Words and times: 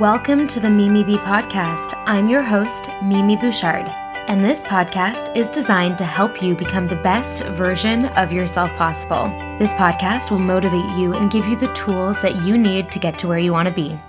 Welcome 0.00 0.46
to 0.46 0.60
the 0.60 0.70
Mimi 0.70 1.04
Bee 1.04 1.18
podcast. 1.18 1.92
I'm 2.06 2.26
your 2.26 2.40
host, 2.40 2.88
Mimi 3.04 3.36
Bouchard, 3.36 3.86
and 4.28 4.42
this 4.42 4.62
podcast 4.62 5.36
is 5.36 5.50
designed 5.50 5.98
to 5.98 6.06
help 6.06 6.42
you 6.42 6.54
become 6.54 6.86
the 6.86 6.96
best 6.96 7.44
version 7.48 8.06
of 8.06 8.32
yourself 8.32 8.72
possible. 8.76 9.24
This 9.58 9.74
podcast 9.74 10.30
will 10.30 10.38
motivate 10.38 10.96
you 10.96 11.12
and 11.12 11.30
give 11.30 11.46
you 11.46 11.54
the 11.54 11.70
tools 11.74 12.18
that 12.22 12.46
you 12.46 12.56
need 12.56 12.90
to 12.92 12.98
get 12.98 13.18
to 13.18 13.28
where 13.28 13.38
you 13.38 13.52
want 13.52 13.68
to 13.68 13.74
be. 13.74 14.00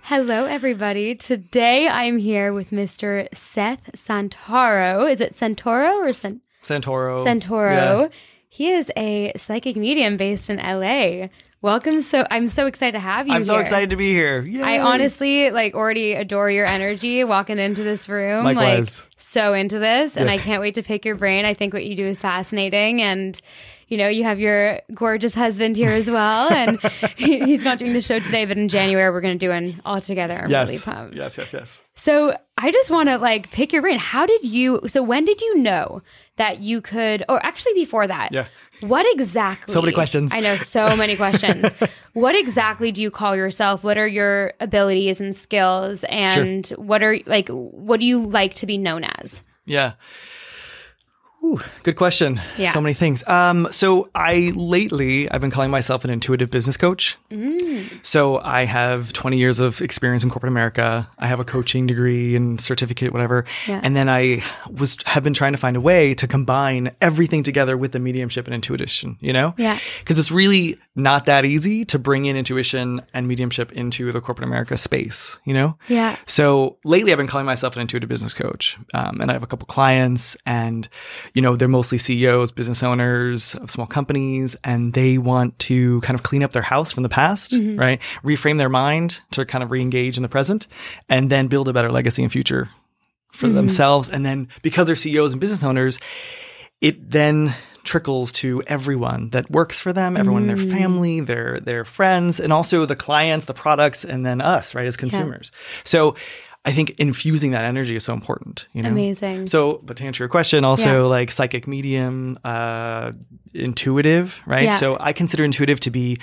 Hello, 0.00 0.46
everybody. 0.46 1.14
Today 1.14 1.86
I'm 1.86 2.16
here 2.16 2.54
with 2.54 2.70
Mr. 2.70 3.28
Seth 3.34 3.92
Santoro. 3.92 5.06
Is 5.12 5.20
it 5.20 5.34
Santoro 5.34 5.96
or 5.96 6.12
San- 6.12 6.40
Santoro? 6.64 7.26
Santoro? 7.26 8.00
Yeah. 8.00 8.08
He 8.48 8.70
is 8.70 8.90
a 8.96 9.32
psychic 9.36 9.76
medium 9.76 10.16
based 10.16 10.48
in 10.48 10.56
LA. 10.56 11.28
Welcome. 11.60 12.02
So 12.02 12.24
I'm 12.30 12.48
so 12.48 12.66
excited 12.66 12.92
to 12.92 13.00
have 13.00 13.26
you. 13.26 13.34
I'm 13.34 13.42
so 13.42 13.58
excited 13.58 13.90
to 13.90 13.96
be 13.96 14.12
here. 14.12 14.42
Yay. 14.42 14.62
I 14.62 14.78
honestly 14.78 15.50
like 15.50 15.74
already 15.74 16.12
adore 16.14 16.50
your 16.50 16.66
energy 16.66 17.24
walking 17.24 17.58
into 17.58 17.82
this 17.82 18.08
room. 18.08 18.44
Likewise. 18.44 19.00
Like 19.00 19.08
so 19.16 19.52
into 19.54 19.78
this, 19.80 20.16
and 20.16 20.26
Yeah. 20.26 20.32
I 20.34 20.38
can't 20.38 20.60
wait 20.60 20.76
to 20.76 20.82
pick 20.82 21.04
your 21.04 21.16
brain. 21.16 21.44
I 21.44 21.54
think 21.54 21.74
what 21.74 21.84
you 21.84 21.96
do 21.96 22.06
is 22.06 22.20
fascinating, 22.20 23.02
and 23.02 23.40
you 23.88 23.98
know 23.98 24.06
you 24.06 24.22
have 24.22 24.38
your 24.38 24.80
gorgeous 24.94 25.34
husband 25.34 25.76
here 25.76 25.90
as 25.90 26.08
well, 26.08 26.50
and 26.52 26.80
he- 27.16 27.40
he's 27.44 27.64
not 27.64 27.80
doing 27.80 27.92
the 27.92 28.00
show 28.02 28.20
today, 28.20 28.44
but 28.44 28.56
in 28.56 28.68
January 28.68 29.10
we're 29.10 29.20
going 29.20 29.34
to 29.34 29.38
do 29.38 29.50
one 29.50 29.80
all 29.84 30.00
together. 30.00 30.38
I'm 30.44 30.50
yes. 30.50 30.68
really 30.68 30.78
pumped. 30.80 31.16
Yes, 31.16 31.36
yes, 31.36 31.52
yes. 31.52 31.82
So 31.96 32.36
I 32.56 32.70
just 32.70 32.90
want 32.92 33.08
to 33.08 33.18
like 33.18 33.50
pick 33.50 33.72
your 33.72 33.82
brain. 33.82 33.98
How 33.98 34.26
did 34.26 34.44
you? 34.44 34.80
So 34.86 35.02
when 35.02 35.24
did 35.24 35.40
you 35.42 35.58
know 35.58 36.02
that 36.36 36.60
you 36.60 36.80
could? 36.80 37.24
Or 37.28 37.44
actually, 37.44 37.74
before 37.74 38.06
that, 38.06 38.30
Yeah. 38.30 38.46
What 38.80 39.06
exactly? 39.12 39.72
So 39.72 39.80
many 39.80 39.92
questions. 39.92 40.32
I 40.32 40.40
know 40.40 40.56
so 40.56 40.96
many 40.96 41.16
questions. 41.16 41.72
what 42.12 42.34
exactly 42.34 42.92
do 42.92 43.02
you 43.02 43.10
call 43.10 43.34
yourself? 43.34 43.82
What 43.82 43.98
are 43.98 44.06
your 44.06 44.54
abilities 44.60 45.20
and 45.20 45.34
skills? 45.34 46.04
And 46.04 46.66
what 46.76 47.02
are 47.02 47.18
like? 47.26 47.48
What 47.48 48.00
do 48.00 48.06
you 48.06 48.24
like 48.24 48.54
to 48.54 48.66
be 48.66 48.78
known 48.78 49.04
as? 49.04 49.42
Yeah. 49.64 49.92
Ooh, 51.42 51.60
good 51.84 51.94
question. 51.94 52.40
Yeah. 52.56 52.72
So 52.72 52.80
many 52.80 52.94
things. 52.94 53.26
Um, 53.28 53.68
so 53.70 54.10
I 54.14 54.52
lately 54.56 55.30
I've 55.30 55.40
been 55.40 55.52
calling 55.52 55.70
myself 55.70 56.04
an 56.04 56.10
intuitive 56.10 56.50
business 56.50 56.76
coach. 56.76 57.16
Mm. 57.30 58.04
So 58.04 58.40
I 58.40 58.64
have 58.64 59.12
20 59.12 59.38
years 59.38 59.60
of 59.60 59.80
experience 59.80 60.24
in 60.24 60.30
corporate 60.30 60.50
America. 60.50 61.08
I 61.18 61.26
have 61.26 61.38
a 61.38 61.44
coaching 61.44 61.86
degree 61.86 62.34
and 62.34 62.60
certificate, 62.60 63.12
whatever. 63.12 63.44
Yeah. 63.68 63.80
And 63.82 63.94
then 63.94 64.08
I 64.08 64.42
was 64.68 64.98
have 65.06 65.22
been 65.22 65.32
trying 65.32 65.52
to 65.52 65.58
find 65.58 65.76
a 65.76 65.80
way 65.80 66.12
to 66.14 66.26
combine 66.26 66.90
everything 67.00 67.44
together 67.44 67.76
with 67.76 67.92
the 67.92 68.00
mediumship 68.00 68.46
and 68.46 68.54
intuition. 68.54 69.16
You 69.20 69.32
know? 69.32 69.54
Yeah. 69.56 69.78
Because 70.00 70.18
it's 70.18 70.32
really 70.32 70.76
not 70.96 71.26
that 71.26 71.44
easy 71.44 71.84
to 71.86 71.98
bring 72.00 72.26
in 72.26 72.36
intuition 72.36 73.00
and 73.14 73.28
mediumship 73.28 73.70
into 73.72 74.10
the 74.10 74.20
corporate 74.20 74.46
America 74.46 74.76
space. 74.76 75.38
You 75.44 75.54
know? 75.54 75.78
Yeah. 75.86 76.16
So 76.26 76.78
lately, 76.84 77.12
I've 77.12 77.18
been 77.18 77.28
calling 77.28 77.46
myself 77.46 77.76
an 77.76 77.82
intuitive 77.82 78.08
business 78.08 78.34
coach, 78.34 78.76
um, 78.92 79.20
and 79.20 79.30
I 79.30 79.34
have 79.34 79.44
a 79.44 79.46
couple 79.46 79.66
clients, 79.66 80.36
and 80.44 80.88
you 81.34 81.42
know 81.42 81.56
they're 81.56 81.68
mostly 81.68 81.98
CEOs, 81.98 82.52
business 82.52 82.82
owners 82.82 83.54
of 83.54 83.70
small 83.70 83.86
companies, 83.86 84.56
and 84.64 84.92
they 84.92 85.18
want 85.18 85.58
to 85.60 86.00
kind 86.02 86.14
of 86.14 86.22
clean 86.22 86.42
up 86.42 86.52
their 86.52 86.62
house 86.62 86.92
from 86.92 87.02
the 87.02 87.08
past, 87.08 87.52
mm-hmm. 87.52 87.78
right? 87.78 88.00
Reframe 88.22 88.58
their 88.58 88.68
mind 88.68 89.20
to 89.32 89.44
kind 89.44 89.64
of 89.64 89.70
re-engage 89.70 90.16
in 90.16 90.22
the 90.22 90.28
present, 90.28 90.66
and 91.08 91.30
then 91.30 91.48
build 91.48 91.68
a 91.68 91.72
better 91.72 91.90
legacy 91.90 92.22
and 92.22 92.32
future 92.32 92.68
for 93.32 93.46
mm-hmm. 93.46 93.56
themselves. 93.56 94.10
And 94.10 94.24
then 94.24 94.48
because 94.62 94.86
they're 94.86 94.96
CEOs 94.96 95.32
and 95.32 95.40
business 95.40 95.62
owners, 95.62 95.98
it 96.80 97.10
then 97.10 97.54
trickles 97.84 98.32
to 98.32 98.62
everyone 98.66 99.30
that 99.30 99.50
works 99.50 99.80
for 99.80 99.92
them, 99.92 100.16
everyone 100.16 100.42
in 100.42 100.48
their 100.48 100.56
mm. 100.56 100.70
family, 100.70 101.20
their 101.20 101.58
their 101.58 101.84
friends, 101.84 102.38
and 102.38 102.52
also 102.52 102.84
the 102.84 102.94
clients, 102.94 103.46
the 103.46 103.54
products, 103.54 104.04
and 104.04 104.26
then 104.26 104.40
us, 104.40 104.74
right, 104.74 104.86
as 104.86 104.96
consumers. 104.96 105.50
So 105.84 106.14
I 106.64 106.72
think 106.72 106.90
infusing 106.98 107.52
that 107.52 107.62
energy 107.62 107.96
is 107.96 108.04
so 108.04 108.12
important. 108.12 108.66
You 108.74 108.82
know, 108.82 108.90
Amazing. 108.90 109.46
So, 109.46 109.80
but 109.84 109.96
to 109.98 110.04
answer 110.04 110.22
your 110.24 110.28
question, 110.28 110.64
also 110.64 111.02
Yeah. 111.02 111.06
like 111.08 111.30
psychic 111.32 111.66
medium, 111.66 112.38
uh, 112.44 113.12
intuitive, 113.54 114.40
right? 114.46 114.64
Yeah. 114.64 114.72
So 114.72 114.96
I 115.00 115.12
consider 115.12 115.44
intuitive 115.44 115.80
to 115.80 115.90
be 115.90 116.18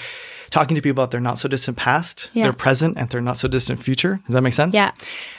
talking 0.52 0.76
to 0.76 0.82
people 0.82 1.02
about 1.02 1.12
their 1.12 1.20
not 1.20 1.40
so 1.40 1.50
distant 1.50 1.76
past, 1.78 2.30
Yeah. 2.34 2.44
their 2.44 2.54
present, 2.54 2.98
and 2.98 3.10
their 3.10 3.22
not 3.22 3.40
so 3.40 3.48
distant 3.48 3.82
future. 3.82 4.20
Does 4.28 4.34
that 4.36 4.42
make 4.42 4.54
sense? 4.54 4.76
Yeah. 4.76 4.92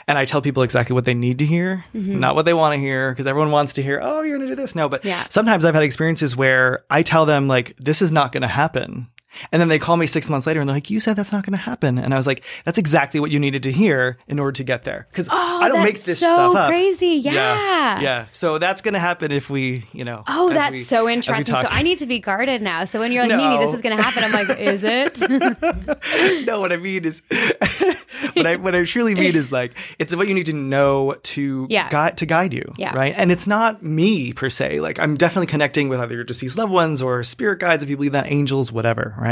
And 0.07 0.17
I 0.17 0.25
tell 0.25 0.41
people 0.41 0.63
exactly 0.63 0.93
what 0.93 1.05
they 1.05 1.13
need 1.13 1.39
to 1.39 1.45
hear, 1.45 1.85
not 1.93 2.35
what 2.35 2.45
they 2.45 2.53
want 2.53 2.75
to 2.75 2.79
hear, 2.79 3.09
because 3.11 3.25
everyone 3.25 3.51
wants 3.51 3.73
to 3.73 3.83
hear, 3.83 3.99
oh, 4.03 4.21
you're 4.21 4.37
going 4.37 4.49
to 4.49 4.55
do 4.55 4.61
this. 4.61 4.75
No, 4.75 4.89
but 4.89 5.05
Yeah. 5.05 5.23
sometimes 5.29 5.63
I've 5.63 5.73
had 5.73 5.83
experiences 5.83 6.35
where 6.35 6.83
I 6.89 7.01
tell 7.03 7.25
them, 7.25 7.47
like, 7.47 7.75
this 7.79 8.01
is 8.01 8.11
not 8.11 8.31
going 8.31 8.41
to 8.41 8.47
happen. 8.47 9.07
And 9.51 9.61
then 9.61 9.67
they 9.69 9.79
call 9.79 9.97
me 9.97 10.07
six 10.07 10.29
months 10.29 10.45
later 10.47 10.59
and 10.59 10.67
they're 10.69 10.75
like, 10.75 10.89
you 10.89 10.99
said 10.99 11.15
that's 11.15 11.31
not 11.31 11.45
going 11.45 11.51
to 11.57 11.63
happen. 11.63 11.97
And 11.97 12.13
I 12.13 12.17
was 12.17 12.27
like, 12.27 12.43
that's 12.65 12.77
exactly 12.77 13.19
what 13.19 13.31
you 13.31 13.39
needed 13.39 13.63
to 13.63 13.71
hear 13.71 14.17
in 14.27 14.39
order 14.39 14.51
to 14.53 14.63
get 14.63 14.83
there. 14.83 15.07
Because 15.09 15.27
oh, 15.31 15.59
I 15.63 15.69
don't 15.69 15.83
make 15.83 15.95
Oh, 15.95 15.99
this 15.99 16.19
so 16.19 16.33
stuff 16.33 16.55
up. 16.55 16.69
crazy. 16.69 17.07
Yeah. 17.15 17.33
Yeah. 17.33 17.99
Yeah. 18.01 18.25
So 18.31 18.57
that's 18.59 18.81
going 18.81 18.93
to 18.93 18.99
happen 18.99 19.31
if 19.31 19.49
we, 19.49 19.85
you 19.93 20.03
know. 20.03 20.23
Oh, 20.27 20.49
that's 20.51 20.71
we- 20.71 20.79
so 20.83 21.07
interesting. 21.09 21.55
So. 21.55 21.67
I 21.69 21.81
need 21.81 21.97
to 21.99 22.05
be 22.05 22.19
guarded 22.19 22.61
now. 22.61 22.85
So 22.85 22.99
when 22.99 23.11
you're 23.11 23.23
like, 23.23 23.31
Mimi, 23.37 23.55
No. 23.55 23.59
this 23.65 23.73
is 23.73 23.81
going 23.81 23.95
to 23.97 24.01
happen, 24.03 24.23
I'm 24.23 24.31
like, 24.31 24.57
is 24.59 24.83
it? 24.83 25.19
no, 26.45 26.59
what 26.59 26.71
I 26.71 26.77
mean 26.77 27.05
is, 27.05 27.21
what 28.33 28.45
I 28.47 28.55
what 28.57 28.75
I 28.75 28.83
truly 28.83 29.15
mean 29.15 29.35
is 29.35 29.51
like 29.51 29.77
it's 29.99 30.15
what 30.15 30.27
you 30.27 30.33
need 30.33 30.45
to 30.47 30.53
know 30.53 31.13
to 31.23 31.67
Yeah. 31.69 31.89
guide 31.89 32.17
to 32.17 32.25
guide 32.25 32.53
you, 32.53 32.63
Yeah. 32.77 32.95
right? 32.95 33.13
And 33.15 33.31
it's 33.31 33.47
not 33.47 33.81
me 33.83 34.33
per 34.33 34.49
se. 34.49 34.79
Like 34.79 34.99
I'm 34.99 35.15
definitely 35.15 35.47
connecting 35.47 35.89
with 35.89 35.99
either 35.99 36.15
your 36.15 36.23
deceased 36.23 36.57
loved 36.57 36.71
ones 36.71 37.01
or 37.01 37.23
spirit 37.23 37.59
guides, 37.59 37.83
if 37.83 37.89
you 37.89 37.95
believe 37.97 38.11
that, 38.13 38.31
angels, 38.31 38.71
whatever, 38.71 39.13
right? 39.17 39.26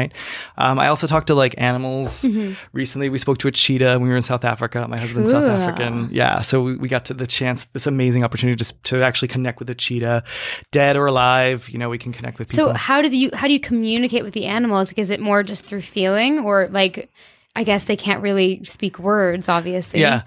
Um, 0.57 0.79
I 0.79 0.87
also 0.87 1.07
talked 1.07 1.27
to 1.27 1.35
like 1.35 1.55
animals. 1.57 2.23
Mm-hmm. 2.23 2.53
Recently, 2.73 3.09
we 3.09 3.17
spoke 3.17 3.37
to 3.39 3.47
a 3.47 3.51
cheetah 3.51 3.93
when 3.93 4.03
we 4.03 4.09
were 4.09 4.15
in 4.15 4.21
South 4.21 4.45
Africa. 4.45 4.87
My 4.87 4.99
husband's 4.99 5.31
South 5.31 5.45
African, 5.45 6.09
yeah. 6.11 6.41
So 6.41 6.63
we, 6.63 6.75
we 6.77 6.87
got 6.87 7.05
to 7.05 7.13
the 7.13 7.27
chance, 7.27 7.65
this 7.73 7.87
amazing 7.87 8.23
opportunity 8.23 8.55
just 8.55 8.81
to 8.85 9.03
actually 9.03 9.27
connect 9.29 9.59
with 9.59 9.69
a 9.69 9.75
cheetah, 9.75 10.23
dead 10.71 10.97
or 10.97 11.05
alive. 11.05 11.69
You 11.69 11.79
know, 11.79 11.89
we 11.89 11.97
can 11.97 12.11
connect 12.11 12.39
with 12.39 12.49
people. 12.49 12.71
so 12.71 12.73
how 12.73 13.01
do 13.01 13.15
you 13.15 13.29
how 13.33 13.47
do 13.47 13.53
you 13.53 13.59
communicate 13.59 14.23
with 14.23 14.33
the 14.33 14.45
animals? 14.45 14.89
Like, 14.89 14.99
is 14.99 15.09
it 15.09 15.19
more 15.19 15.43
just 15.43 15.65
through 15.65 15.81
feeling, 15.81 16.39
or 16.39 16.67
like, 16.69 17.09
I 17.55 17.63
guess 17.63 17.85
they 17.85 17.95
can't 17.95 18.21
really 18.21 18.63
speak 18.65 18.99
words, 18.99 19.47
obviously. 19.49 20.01
Yeah. 20.01 20.23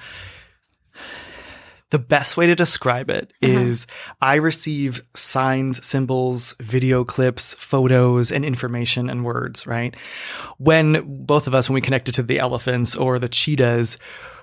The 1.90 1.98
best 1.98 2.36
way 2.36 2.46
to 2.46 2.54
describe 2.54 3.08
it 3.08 3.32
uh-huh. 3.42 3.52
is 3.52 3.86
I 4.20 4.36
receive 4.36 5.02
signs, 5.14 5.84
symbols, 5.86 6.54
video 6.60 7.04
clips, 7.04 7.54
photos, 7.54 8.30
and 8.30 8.44
information 8.44 9.08
and 9.08 9.24
words, 9.24 9.66
right? 9.66 9.96
When 10.58 11.24
both 11.24 11.46
of 11.46 11.54
us, 11.54 11.68
when 11.68 11.74
we 11.74 11.80
connected 11.80 12.14
to 12.16 12.22
the 12.22 12.38
elephants 12.38 12.94
or 12.94 13.18
the 13.18 13.28
cheetahs, 13.28 13.96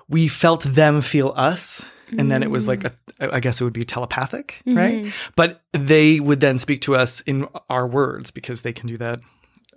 we 0.08 0.28
felt 0.28 0.64
them 0.64 1.02
feel 1.02 1.34
us. 1.36 1.92
And 2.18 2.30
then 2.30 2.44
it 2.44 2.52
was 2.52 2.68
like, 2.68 2.82
mm. 2.82 2.94
a, 3.20 3.34
I 3.34 3.40
guess 3.40 3.60
it 3.60 3.64
would 3.64 3.74
be 3.74 3.84
telepathic, 3.84 4.62
right? 4.68 5.04
Mm-hmm. 5.04 5.10
But 5.36 5.64
they 5.74 6.20
would 6.20 6.40
then 6.40 6.60
speak 6.60 6.82
to 6.82 6.96
us 6.96 7.22
in 7.22 7.48
our 7.68 7.88
words 7.88 8.30
because 8.30 8.62
they 8.62 8.74
can 8.74 8.88
do 8.88 8.98
that 8.98 9.22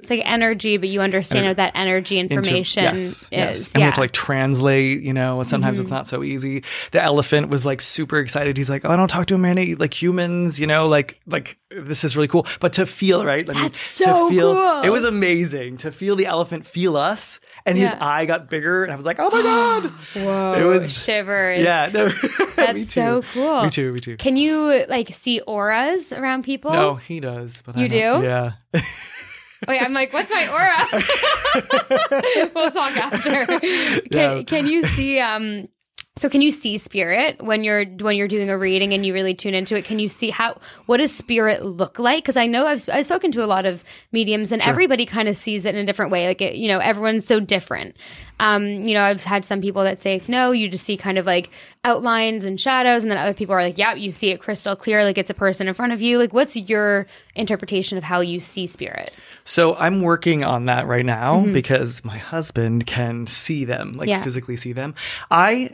It's 0.01 0.11
like 0.11 0.23
energy, 0.25 0.77
but 0.77 0.89
you 0.89 1.01
understand 1.01 1.47
what 1.47 1.57
that 1.57 1.73
energy 1.75 2.19
into- 2.21 2.35
information 2.37 2.85
yes, 2.85 2.95
is. 2.95 3.29
yes. 3.33 3.65
And 3.73 3.75
Yeah. 3.75 3.79
we 3.79 3.83
have 3.87 3.95
to 3.95 4.01
like 4.01 4.13
translate, 4.13 5.03
you 5.03 5.13
know, 5.13 5.43
sometimes 5.43 5.79
Mm-hmm. 5.79 5.83
it's 5.87 5.91
not 5.91 6.07
so 6.07 6.23
easy. 6.23 6.63
The 6.93 7.03
elephant 7.03 7.49
was 7.49 7.67
like 7.67 7.81
super 7.81 8.19
excited. 8.21 8.57
He's 8.57 8.71
like, 8.71 8.85
Oh, 8.85 8.91
I 8.91 8.97
don't 8.97 9.09
talk 9.09 9.27
to 9.27 9.37
many 9.39 9.75
like 9.75 10.01
humans, 10.01 10.61
you 10.61 10.69
know, 10.69 10.87
like 10.87 11.19
like 11.27 11.59
this 11.71 12.05
is 12.05 12.17
really 12.17 12.29
cool. 12.29 12.47
But 12.61 12.75
to 12.75 12.87
feel, 12.87 13.25
right? 13.25 13.47
Mean, 13.47 13.61
That's 13.61 13.81
so 13.81 14.29
to 14.29 14.35
feel 14.35 14.55
cool. 14.55 14.83
it 14.83 14.91
was 14.91 15.03
amazing 15.03 15.79
to 15.79 15.91
feel 15.91 16.15
the 16.15 16.27
elephant 16.27 16.65
feel 16.65 16.97
us 16.97 17.41
and 17.67 17.77
his 17.77 17.93
eye 18.01 18.25
got 18.25 18.49
bigger 18.49 18.85
and 18.85 18.93
I 18.93 18.97
was 18.97 19.05
like, 19.05 19.17
Oh 19.19 19.31
my 19.31 19.43
God. 19.43 19.85
Whoa, 20.15 20.53
It 20.53 20.63
was- 20.63 20.97
shivers. 21.05 21.61
yeah. 21.65 21.91
No, 21.93 22.09
That's 22.57 22.93
so 22.93 23.23
cool. 23.33 23.65
Me 23.65 23.71
too, 23.71 23.93
me 23.93 23.99
too. 23.99 24.17
Can 24.17 24.37
you 24.37 24.85
like 24.89 25.09
see 25.13 25.41
auras 25.41 26.13
around 26.13 26.45
people? 26.45 26.71
no, 26.73 26.95
he 26.95 27.19
does. 27.19 27.63
But 27.67 27.77
You 27.77 27.89
do? 27.89 27.97
Yeah. 27.97 28.53
Wait, 29.67 29.83
I'm 29.83 29.93
like, 29.93 30.13
what's 30.13 30.31
my 30.31 30.47
aura? 30.49 30.87
we'll 32.55 32.71
talk 32.71 32.97
after. 32.97 33.47
Can, 33.47 34.03
Yeah. 34.11 34.43
can 34.45 34.67
you 34.67 34.85
see 34.85 35.19
um 35.19 35.69
so 36.19 36.29
can 36.29 36.43
you 36.43 36.51
see 36.51 36.79
spirit 36.79 37.41
when 37.43 37.63
you're 37.63 37.85
when 37.85 38.17
you're 38.17 38.29
doing 38.29 38.51
a 38.51 38.59
reading 38.59 38.93
and 38.93 39.07
you 39.07 39.15
really 39.15 39.35
tune 39.35 39.55
into 39.55 39.77
it? 39.77 39.85
Can 39.85 39.99
you 39.99 40.09
see 40.09 40.31
how 40.31 40.61
what 40.87 40.97
does 40.97 41.15
spirit 41.15 41.65
look 41.65 41.99
like? 41.99 42.25
Because 42.25 42.37
I 42.37 42.47
know 42.47 42.67
I've 42.67 42.89
I've 42.93 43.05
spoken 43.05 43.31
to 43.33 43.45
a 43.45 43.47
lot 43.47 43.65
of 43.65 43.85
mediums 44.11 44.51
and 44.51 44.61
everybody 44.63 45.07
kind 45.07 45.29
of 45.29 45.37
sees 45.37 45.65
it 45.65 45.75
in 45.75 45.81
a 45.81 45.87
different 45.87 46.11
way. 46.11 46.27
Like 46.27 46.43
it, 46.43 46.57
you 46.57 46.69
know, 46.69 46.79
everyone's 46.81 47.25
so 47.25 47.39
different. 47.39 47.97
Um, 48.41 48.67
you 48.67 48.95
know, 48.95 49.03
I've 49.03 49.23
had 49.25 49.45
some 49.45 49.61
people 49.61 49.83
that 49.85 50.01
say 50.01 50.21
no, 50.29 50.51
you 50.53 50.69
just 50.69 50.85
see 50.85 50.97
kind 50.97 51.19
of 51.19 51.27
like 51.27 51.51
outlines 51.85 52.45
and 52.45 52.61
shadows, 52.61 53.05
and 53.05 53.11
then 53.11 53.19
other 53.19 53.35
people 53.35 53.55
are 53.55 53.63
like, 53.63 53.79
yeah, 53.79 53.95
you 53.95 54.11
see 54.11 54.31
it 54.31 54.39
crystal 54.41 54.77
clear, 54.77 55.05
like 55.05 55.19
it's 55.19 55.31
a 55.31 55.35
person 55.35 55.69
in 55.69 55.75
front 55.75 55.93
of 55.93 56.03
you. 56.03 56.19
Like, 56.19 56.33
what's 56.33 56.57
your 56.57 57.07
interpretation 57.35 57.97
of 57.99 58.05
how 58.05 58.21
you 58.21 58.41
see 58.41 58.67
spirit? 58.67 59.15
So 59.45 59.75
I'm 59.77 60.03
working 60.03 60.45
on 60.45 60.67
that 60.67 60.87
right 60.87 61.07
now 61.07 61.47
because 61.53 62.05
my 62.05 62.19
husband 62.19 62.87
can 62.87 63.27
see 63.27 63.65
them, 63.65 63.93
like 63.93 64.09
Yeah. 64.09 64.23
physically 64.23 64.57
see 64.57 64.73
them. 64.73 64.95
I 65.31 65.71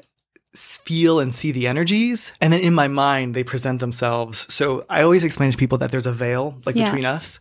feel 0.54 1.18
and 1.20 1.34
see 1.34 1.50
the 1.52 1.66
energies 1.66 2.30
and 2.40 2.52
then 2.52 2.60
in 2.60 2.72
my 2.74 2.86
mind 2.88 3.34
they 3.34 3.42
present 3.42 3.80
themselves. 3.80 4.46
So 4.52 4.84
I 4.88 5.02
always 5.02 5.24
explain 5.24 5.50
to 5.50 5.56
people 5.58 5.78
that 5.78 5.90
there's 5.90 6.06
a 6.06 6.12
veil 6.12 6.60
like 6.64 6.76
Yeah. 6.76 6.84
between 6.84 7.04
us. 7.06 7.40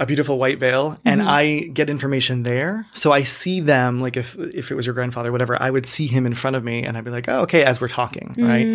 a 0.00 0.06
beautiful 0.06 0.38
white 0.38 0.60
veil 0.60 0.96
and 1.04 1.20
I 1.20 1.58
get 1.74 1.90
information 1.90 2.44
there. 2.44 2.86
So 2.92 3.10
I 3.10 3.24
see 3.24 3.58
them 3.58 4.00
like 4.00 4.16
if 4.16 4.36
if 4.54 4.70
it 4.70 4.76
was 4.76 4.86
your 4.86 4.94
grandfather, 4.94 5.32
whatever, 5.32 5.60
I 5.60 5.70
would 5.72 5.86
see 5.86 6.06
him 6.06 6.24
in 6.26 6.34
front 6.34 6.54
of 6.54 6.62
me 6.62 6.84
and 6.84 6.96
I'd 6.96 7.02
be 7.04 7.10
like, 7.10 7.28
oh, 7.28 7.40
okay, 7.42 7.64
as 7.64 7.80
we're 7.80 7.88
talking, 7.88 8.32
right? 8.38 8.66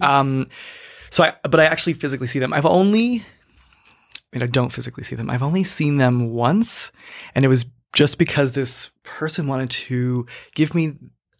Um, 0.00 0.46
so 1.10 1.24
I, 1.24 1.32
but 1.42 1.58
I 1.58 1.64
actually 1.64 1.94
physically 1.94 2.28
see 2.28 2.38
them. 2.38 2.52
I've 2.52 2.66
only, 2.66 3.24
I 4.32 4.36
mean, 4.36 4.42
I 4.44 4.46
don't 4.46 4.70
physically 4.72 5.02
see 5.02 5.16
them. 5.16 5.28
I've 5.30 5.42
only 5.42 5.64
seen 5.64 5.96
them 5.96 6.30
once, 6.30 6.92
and 7.34 7.44
it 7.44 7.48
was 7.48 7.66
just 7.92 8.16
because 8.18 8.52
this 8.52 8.90
person 9.02 9.48
wanted 9.48 9.70
to 9.70 10.26
give 10.54 10.76
me 10.76 10.94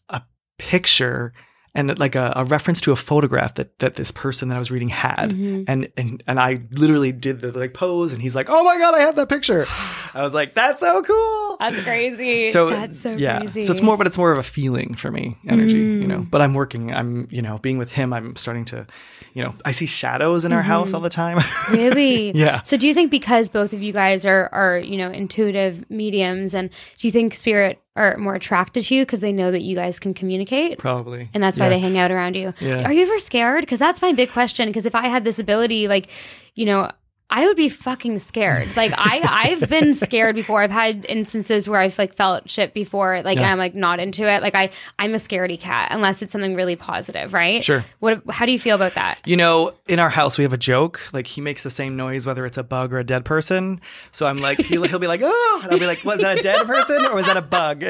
a 0.09 0.23
picture 0.59 1.33
and 1.75 1.99
like 1.99 2.15
a, 2.15 2.33
a 2.37 2.45
reference 2.45 2.81
to 2.83 2.93
a 2.93 2.97
photograph 2.97 3.55
that 3.55 3.79
that 3.79 3.97
this 3.97 4.11
person 4.11 4.49
that 4.49 4.57
I 4.57 4.59
was 4.59 4.71
reading 4.71 4.89
had, 4.89 5.31
mm-hmm. 5.31 5.65
and 5.67 5.89
and 5.97 6.23
and 6.27 6.41
I 6.41 6.61
literally 6.73 7.13
did 7.13 7.41
the 7.41 7.53
like 7.53 7.75
pose, 7.75 8.13
and 8.13 8.23
he's 8.23 8.35
like, 8.35 8.47
"Oh 8.51 8.65
my 8.65 8.79
god, 8.79 8.95
I 8.95 9.01
have 9.01 9.17
that 9.17 9.29
picture!" 9.29 9.67
I 10.15 10.23
was 10.23 10.35
like, 10.35 10.55
"That's 10.55 10.81
so 10.81 11.03
cool." 11.03 11.57
That's 11.59 11.81
crazy. 11.81 12.51
so 12.51 12.71
that's 12.71 13.01
so 13.01 13.13
yeah 13.13 13.39
crazy. 13.39 13.63
so 13.63 13.73
it's 13.73 13.83
more 13.83 13.97
but 13.97 14.07
it's 14.07 14.19
more 14.19 14.31
of 14.31 14.39
a 14.39 14.45
feeling 14.45 14.95
for 14.95 15.11
me 15.11 15.37
energy 15.49 15.77
you 15.77 16.07
know 16.07 16.21
mm. 16.21 16.31
but 16.31 16.41
i'm 16.41 16.55
working 16.55 16.95
i'm 16.95 17.27
you 17.33 17.43
know 17.43 17.59
being 17.59 17.79
with 17.79 17.91
him 17.91 18.13
i'm 18.13 18.37
starting 18.37 18.65
to 18.65 18.87
you 19.35 19.43
know 19.43 19.53
i 19.65 19.73
see 19.73 19.85
shadows 19.85 20.45
in 20.45 20.53
our 20.53 20.61
mm-hmm. 20.61 20.69
house 20.69 20.93
all 20.93 21.01
the 21.01 21.09
time 21.09 21.39
Really? 21.71 22.33
Yeah. 22.33 22.63
So 22.63 22.77
do 22.77 22.87
you 22.87 22.95
think 22.95 23.11
because 23.11 23.51
both 23.51 23.73
of 23.73 23.83
you 23.83 23.93
guys 23.93 24.25
are 24.25 24.49
are, 24.53 24.79
you 24.79 24.97
know, 24.97 25.11
intuitive 25.11 25.89
mediums 25.91 26.55
and 26.55 26.71
do 26.99 27.07
you 27.07 27.11
think 27.11 27.35
spirit 27.35 27.81
are 27.99 28.17
more 28.19 28.35
attracted 28.35 28.85
to 28.85 28.95
you 28.95 29.03
because 29.03 29.21
they 29.21 29.33
know 29.33 29.51
that 29.51 29.63
you 29.63 29.75
guys 29.75 29.99
can 29.99 30.15
communicate? 30.15 30.79
probably 30.79 31.29
And 31.35 31.43
that's 31.43 31.59
why 31.59 31.67
Yeah. 31.67 31.71
they 31.71 31.79
hang 31.81 31.99
out 31.99 32.11
around 32.11 32.37
you. 32.37 32.55
Yeah. 32.61 32.85
Are 32.85 32.93
you 32.93 33.03
ever 33.03 33.19
scared? 33.19 33.63
Because 33.63 33.79
that's 33.79 34.01
my 34.01 34.13
big 34.13 34.31
question. 34.31 34.69
Because 34.69 34.87
if 34.87 34.95
I 34.95 35.09
had 35.09 35.25
this 35.25 35.39
ability, 35.39 35.89
like, 35.89 36.09
you 36.55 36.65
know, 36.65 36.91
I 37.31 37.47
would 37.47 37.57
be 37.57 37.69
fucking 37.69 38.21
scared. 38.21 38.75
Like 38.75 38.93
I, 38.97 39.21
I've 39.61 39.69
been 39.69 39.93
scared 39.95 40.35
before. 40.35 40.63
I've 40.63 40.71
had 40.71 41.05
instances 41.07 41.69
where 41.69 41.79
I've 41.79 41.99
like 41.99 42.15
felt 42.15 42.49
shit 42.49 42.73
before. 42.73 43.21
Like 43.23 43.37
Yeah. 43.39 43.53
I'm 43.53 43.59
like 43.59 43.75
not 43.75 44.01
into 44.01 44.27
it. 44.27 44.41
Like 44.43 44.55
I, 44.55 44.71
I'm 44.99 45.13
a 45.13 45.19
scaredy 45.19 45.61
cat 45.61 45.89
unless 45.93 46.23
it's 46.23 46.33
something 46.33 46.55
really 46.55 46.75
positive, 46.77 47.35
right? 47.35 47.63
Sure. 47.63 47.85
What? 47.99 48.23
How 48.31 48.47
do 48.47 48.53
you 48.53 48.59
feel 48.59 48.77
about 48.77 48.95
that? 48.95 49.21
you 49.27 49.37
know 49.37 49.75
in 49.89 49.99
our 49.99 50.09
house 50.09 50.39
we 50.39 50.45
have 50.45 50.53
a 50.53 50.57
joke 50.59 51.01
like 51.13 51.27
he 51.27 51.41
makes 51.41 51.63
the 51.63 51.71
same 51.71 51.97
noise 51.97 52.25
whether 52.25 52.47
it's 52.47 52.57
a 52.57 52.63
bug 52.63 52.93
or 52.93 52.99
a 52.99 53.05
dead 53.05 53.25
person 53.25 53.81
so 54.13 54.27
i'm 54.27 54.39
like 54.39 54.59
he'll, 54.61 54.83
he'll 54.85 54.99
be 54.99 55.07
like 55.07 55.21
oh 55.23 55.61
and 55.63 55.73
i'll 55.73 55.79
be 55.79 55.87
like 55.87 56.03
was 56.05 56.21
that 56.21 56.39
a 56.39 56.43
dead 56.43 56.67
person 56.67 57.05
or 57.07 57.15
was 57.15 57.25
that 57.27 57.37
a 57.37 57.43
bug 57.43 57.85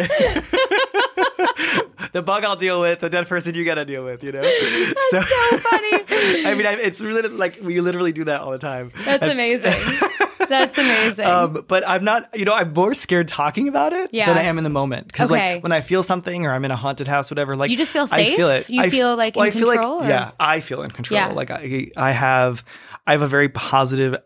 the 2.12 2.22
bug 2.22 2.44
i'll 2.44 2.56
deal 2.56 2.81
with 2.81 3.00
the 3.00 3.10
dead 3.10 3.26
person 3.26 3.55
you 3.55 3.64
gotta 3.64 3.84
deal 3.84 4.05
with 4.05 4.22
you 4.22 4.32
know 4.32 4.43
so, 4.43 5.20
funny. 5.20 6.05
i 6.46 6.55
mean 6.56 6.66
I, 6.66 6.72
it's 6.75 7.00
really 7.00 7.28
like 7.28 7.58
we 7.62 7.81
literally 7.81 8.12
do 8.12 8.25
that 8.25 8.40
all 8.40 8.50
the 8.50 8.58
time 8.58 8.93
That's 9.05 9.26
amazing. 9.26 9.75
That's 10.49 10.78
amazing. 10.78 11.26
Um, 11.26 11.62
but 11.69 11.87
I'm 11.87 12.05
not, 12.05 12.31
you 12.34 12.46
know, 12.46 12.55
I'm 12.55 12.72
more 12.72 12.94
scared 12.94 13.28
talking 13.28 13.69
about 13.69 13.93
it 13.93 14.08
Yeah. 14.14 14.28
than 14.28 14.38
I 14.38 14.44
am 14.44 14.56
in 14.56 14.64
the 14.64 14.70
moment. 14.70 15.06
Because 15.08 15.31
Okay. 15.31 15.55
like 15.56 15.62
when 15.62 15.72
I 15.72 15.82
feel 15.82 16.02
something 16.02 16.46
or 16.46 16.52
I'm 16.52 16.64
in 16.64 16.70
a 16.70 16.76
haunted 16.76 17.06
house, 17.06 17.31
whatever, 17.31 17.55
like 17.55 17.70
You 17.70 17.76
just 17.76 17.93
feel 17.93 18.06
safe. 18.06 18.32
I 18.32 18.37
feel 18.37 18.49
it. 18.49 18.70
You 18.70 18.81
I 18.82 18.88
feel, 18.88 19.14
like, 19.14 19.37
in 19.37 19.43
I 19.43 19.50
feel 19.50 19.69
control, 19.72 20.02
or- 20.05 20.08
yeah, 20.08 20.31
I 20.40 20.60
feel 20.60 20.81
in 20.81 20.90
control. 20.90 21.20
Yeah. 21.20 21.32
Like 21.32 21.50
I, 21.50 21.90
I 21.99 22.12
have, 22.12 22.64
I 23.06 23.12
have 23.12 23.20
a 23.20 23.28
very 23.28 23.50
positive 23.50 24.16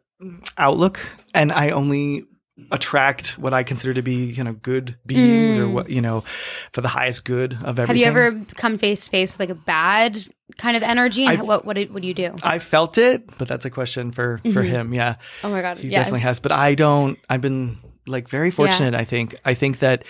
outlook, 0.57 1.01
and 1.35 1.51
I 1.51 1.71
only 1.71 2.25
attract 2.71 3.39
what 3.39 3.53
I 3.53 3.63
consider 3.63 3.95
to 3.95 4.03
be, 4.03 4.15
you 4.27 4.45
know, 4.45 4.53
good 4.53 4.97
beings 5.07 5.59
or 5.59 5.69
what 5.69 5.91
you 5.91 6.01
know, 6.01 6.25
for 6.73 6.81
the 6.81 6.89
highest 6.89 7.25
good 7.25 7.55
of 7.65 7.79
everything. 7.79 7.85
Mm. 7.85 7.89
Have 7.89 7.97
you 7.97 8.07
ever 8.07 8.45
come 8.57 8.79
face 8.79 9.05
to 9.07 9.11
face 9.11 9.33
with 9.33 9.41
like 9.41 9.51
a 9.51 9.55
bad 9.61 10.25
kind 10.59 10.77
of 10.77 10.83
energy? 10.83 11.23
And 11.25 11.33
I've- 11.39 11.43
what 11.43 11.65
what 11.65 11.77
what 11.91 12.03
do 12.03 12.09
you 12.09 12.15
do? 12.15 12.35
I 12.43 12.59
felt 12.59 12.99
it, 12.99 13.27
but 13.39 13.49
that's 13.49 13.65
a 13.65 13.71
question 13.71 14.13
for 14.13 14.41
for 14.53 14.63
him. 14.63 14.93
Yeah. 14.95 15.17
Oh 15.43 15.51
my 15.51 15.63
god, 15.63 15.79
He 15.79 15.89
yes. 15.89 16.01
definitely 16.01 16.21
has, 16.21 16.41
but 16.41 16.53
I 16.53 16.75
don't. 16.75 17.19
I've 17.29 17.41
been 17.41 17.79
like 18.07 18.29
very 18.29 18.51
fortunate. 18.51 18.95
I 18.95 19.05
think. 19.05 19.35
I 19.45 19.55
think 19.55 19.79
that 19.81 20.05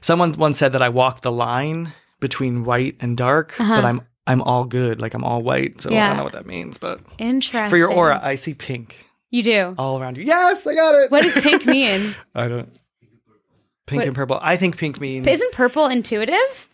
someone 0.00 0.32
once 0.32 0.58
said 0.58 0.72
that 0.72 0.82
I 0.82 0.88
walk 0.88 1.20
the 1.22 1.32
line 1.32 1.92
between 2.20 2.64
white 2.64 2.96
and 3.00 3.16
dark, 3.16 3.54
but 3.58 3.84
I'm 3.84 4.00
I'm 4.26 4.42
all 4.42 4.64
good. 4.64 5.00
Like 5.00 5.14
I'm 5.14 5.22
all 5.22 5.42
white. 5.42 5.80
So 5.80 5.90
I 5.90 5.94
Uh-huh. 5.96 6.08
Don't 6.08 6.16
know 6.16 6.24
what 6.24 6.32
that 6.32 6.46
means, 6.46 6.78
but 6.78 7.00
Interesting. 7.18 7.70
for 7.70 7.76
your 7.76 7.92
aura, 7.92 8.18
I 8.22 8.34
see 8.36 8.54
pink 8.54 9.06
you 9.36 9.42
do. 9.42 9.74
all 9.78 10.00
around 10.00 10.16
you. 10.16 10.24
Yes, 10.24 10.66
I 10.66 10.74
got 10.74 10.94
it. 10.94 11.10
What 11.10 11.22
does 11.22 11.38
pink 11.42 11.66
mean? 11.76 12.14
I 12.34 12.48
don't. 12.48 12.68
Pink 13.86 14.00
What- 14.00 14.06
and 14.08 14.16
purple. 14.16 14.38
I 14.42 14.56
think 14.56 14.76
pink 14.78 15.00
means. 15.00 15.26
Isn't 15.26 15.52
purple 15.52 15.86
intuitive? 15.86 16.68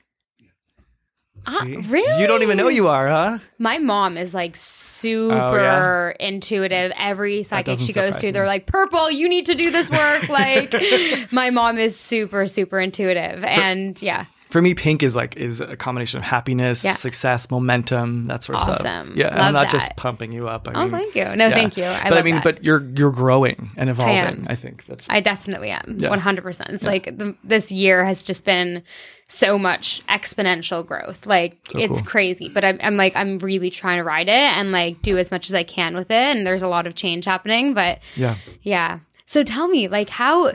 Ah, 1.45 1.61
See? 1.65 1.77
really? 1.77 2.21
You 2.21 2.29
don't 2.29 2.43
even 2.43 2.57
know 2.57 2.69
you 2.69 2.87
are, 2.89 3.09
huh? 3.09 3.39
My 3.59 3.79
mom 3.79 4.17
is 4.17 4.33
like 4.33 4.57
super 4.57 5.35
oh, 5.35 6.13
intuitive. 6.25 6.93
Every 6.97 7.43
psychic 7.43 7.81
she 7.81 7.93
goes 7.93 8.17
to, 8.19 8.27
me. 8.27 8.33
they're 8.33 8.47
like, 8.47 8.67
"Purple, 8.67 9.11
you 9.11 9.29
need 9.29 9.47
to 9.47 9.55
do 9.55 9.71
this 9.71 9.91
work." 9.91 10.29
Like, 10.29 10.73
my 11.33 11.51
mom 11.51 11.79
is 11.79 11.99
super, 11.99 12.47
super 12.47 12.81
intuitive, 12.81 13.43
and 13.45 14.01
yeah, 14.01 14.27
For 14.53 14.61
me, 14.61 14.75
pink 14.75 15.03
is 15.03 15.17
like 15.17 15.35
is 15.39 15.63
a 15.63 15.77
combination 15.79 16.19
of 16.19 16.25
happiness, 16.25 16.85
Yeah. 16.85 16.93
success, 16.93 17.51
momentum, 17.51 18.27
that 18.27 18.45
sort 18.45 18.57
of 18.57 18.65
stuff. 18.65 18.81
Awesome. 18.81 19.15
Yeah, 19.17 19.29
and 19.29 19.41
I'm 19.41 19.55
not 19.55 19.63
that. 19.63 19.71
just 19.71 19.97
pumping 19.97 20.31
you 20.31 20.47
up. 20.47 20.69
I 20.69 20.73
Oh, 20.75 20.81
mean, 20.83 20.91
thank 20.91 21.15
you. 21.15 21.25
No, 21.25 21.47
yeah. 21.49 21.55
thank 21.55 21.79
you. 21.79 21.85
I 21.87 22.11
but 22.11 22.19
I 22.19 22.23
mean, 22.23 22.35
that. 22.35 22.45
but 22.45 22.63
you're 22.63 22.87
you're 22.95 23.13
growing 23.13 23.71
and 23.79 23.89
evolving. 23.89 24.15
am. 24.15 24.47
I, 24.51 24.55
think 24.55 24.85
that's 24.85 25.09
I 25.09 25.21
definitely 25.21 25.71
am. 25.71 25.97
One 26.01 26.19
hundred 26.19 26.43
percent. 26.43 26.69
It's 26.69 26.85
like 26.85 27.05
the, 27.17 27.35
this 27.43 27.73
year 27.73 28.05
has 28.05 28.23
just 28.23 28.45
been 28.45 28.83
so 29.27 29.59
much 29.59 30.03
exponential 30.07 30.85
growth. 30.87 31.25
Like 31.25 31.57
it's 31.75 32.03
cool. 32.03 32.07
crazy. 32.11 32.51
But 32.51 32.63
I'm, 32.63 32.79
I'm 32.83 32.99
like 32.99 33.17
I'm 33.17 33.39
really 33.39 33.71
trying 33.71 33.97
to 34.01 34.05
ride 34.05 34.29
it 34.29 34.33
and 34.33 34.71
like 34.71 35.01
do 35.01 35.17
as 35.17 35.31
much 35.31 35.49
as 35.49 35.55
I 35.55 35.63
can 35.63 35.95
with 35.95 36.11
it. 36.11 36.37
And 36.37 36.47
there's 36.47 36.63
a 36.63 36.69
lot 36.69 36.87
of 36.87 36.95
change 36.95 37.25
happening. 37.25 37.73
But 37.73 38.01
yeah. 38.17 38.37
yeah. 38.61 38.99
So 39.25 39.43
tell 39.45 39.67
me, 39.67 39.89
like, 39.89 40.11
how 40.11 40.49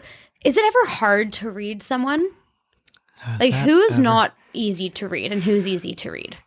is 0.45 0.55
it 0.55 0.63
ever 0.63 0.85
hard 0.85 1.33
to 1.33 1.49
read 1.49 1.81
someone? 1.81 2.29
like, 3.39 3.53
who's 3.53 3.93
ever- 3.93 4.01
not 4.03 4.33
easy 4.53 4.89
to 4.91 5.07
read 5.07 5.31
and 5.31 5.43
who's 5.43 5.67
easy 5.67 5.93
to 5.95 6.11
read? 6.11 6.37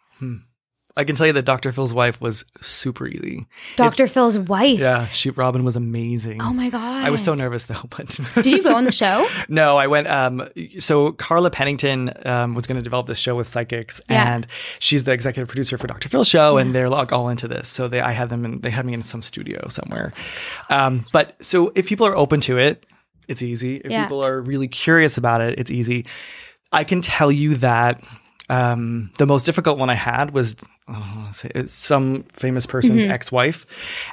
I 0.97 1.05
can 1.05 1.15
tell 1.15 1.27
you 1.29 1.33
that 1.35 1.45
Dr. 1.45 1.73
Phil's 1.73 1.95
wife 1.95 2.21
was 2.21 2.45
super 2.61 3.07
easy. 3.07 3.47
Dr. 3.77 4.09
Phil's 4.09 4.37
wife. 4.39 4.81
Yeah, 4.81 5.07
she 5.07 5.31
Robin 5.31 5.65
was 5.65 5.77
amazing. 5.77 6.43
Oh 6.43 6.53
my 6.53 6.69
god. 6.69 7.05
I 7.07 7.11
was 7.11 7.23
so 7.23 7.33
nervous 7.35 7.67
though, 7.67 7.85
but 7.97 8.19
Did 8.35 8.47
you 8.47 8.63
go 8.63 8.75
on 8.75 8.85
the 8.85 8.93
show? 8.93 9.27
no, 9.49 9.79
I 9.79 9.87
went. 9.87 10.11
Um, 10.11 10.49
so 10.81 11.13
Carla 11.13 11.51
Pennington 11.51 12.11
um, 12.27 12.55
was 12.55 12.67
going 12.67 12.77
to 12.77 12.83
develop 12.83 13.07
this 13.07 13.19
show 13.21 13.37
with 13.37 13.47
psychics, 13.47 14.01
Yeah. 14.11 14.35
and 14.35 14.47
she's 14.81 15.05
the 15.05 15.13
executive 15.13 15.49
producer 15.49 15.79
for 15.79 15.87
Dr. 15.87 16.09
Phil's 16.09 16.29
show, 16.29 16.59
and 16.59 16.75
they're 16.75 16.89
like 16.91 17.13
all 17.13 17.29
into 17.29 17.47
this. 17.47 17.69
So 17.69 17.87
they, 17.87 18.01
I 18.01 18.11
had 18.11 18.29
them, 18.29 18.45
and 18.45 18.61
they 18.63 18.71
had 18.71 18.85
me 18.85 18.93
in 18.93 19.01
some 19.01 19.23
studio 19.23 19.69
somewhere. 19.69 20.13
Um, 20.71 21.07
but 21.13 21.37
so 21.43 21.71
if 21.77 21.87
people 21.87 22.05
are 22.07 22.17
open 22.17 22.41
to 22.43 22.59
it, 22.59 22.85
it's 23.29 23.43
easy. 23.43 23.77
If 23.77 23.91
Yeah. 23.93 24.03
people 24.05 24.25
are 24.25 24.41
really 24.41 24.67
curious 24.69 25.17
about 25.17 25.41
it, 25.41 25.57
it's 25.59 25.71
easy. 25.71 26.05
I 26.73 26.85
can 26.85 27.01
tell 27.01 27.33
you 27.33 27.57
that 27.57 28.03
um, 28.49 29.11
the 29.19 29.27
most 29.27 29.45
difficult 29.45 29.79
one 29.79 29.91
I 29.91 29.95
had 29.95 30.33
was 30.33 30.57
Say, 31.33 31.51
it's 31.55 31.75
some 31.75 32.25
famous 32.33 32.67
person's 32.67 33.03
Mm-hmm. 33.03 33.11
ex-wife, 33.13 33.67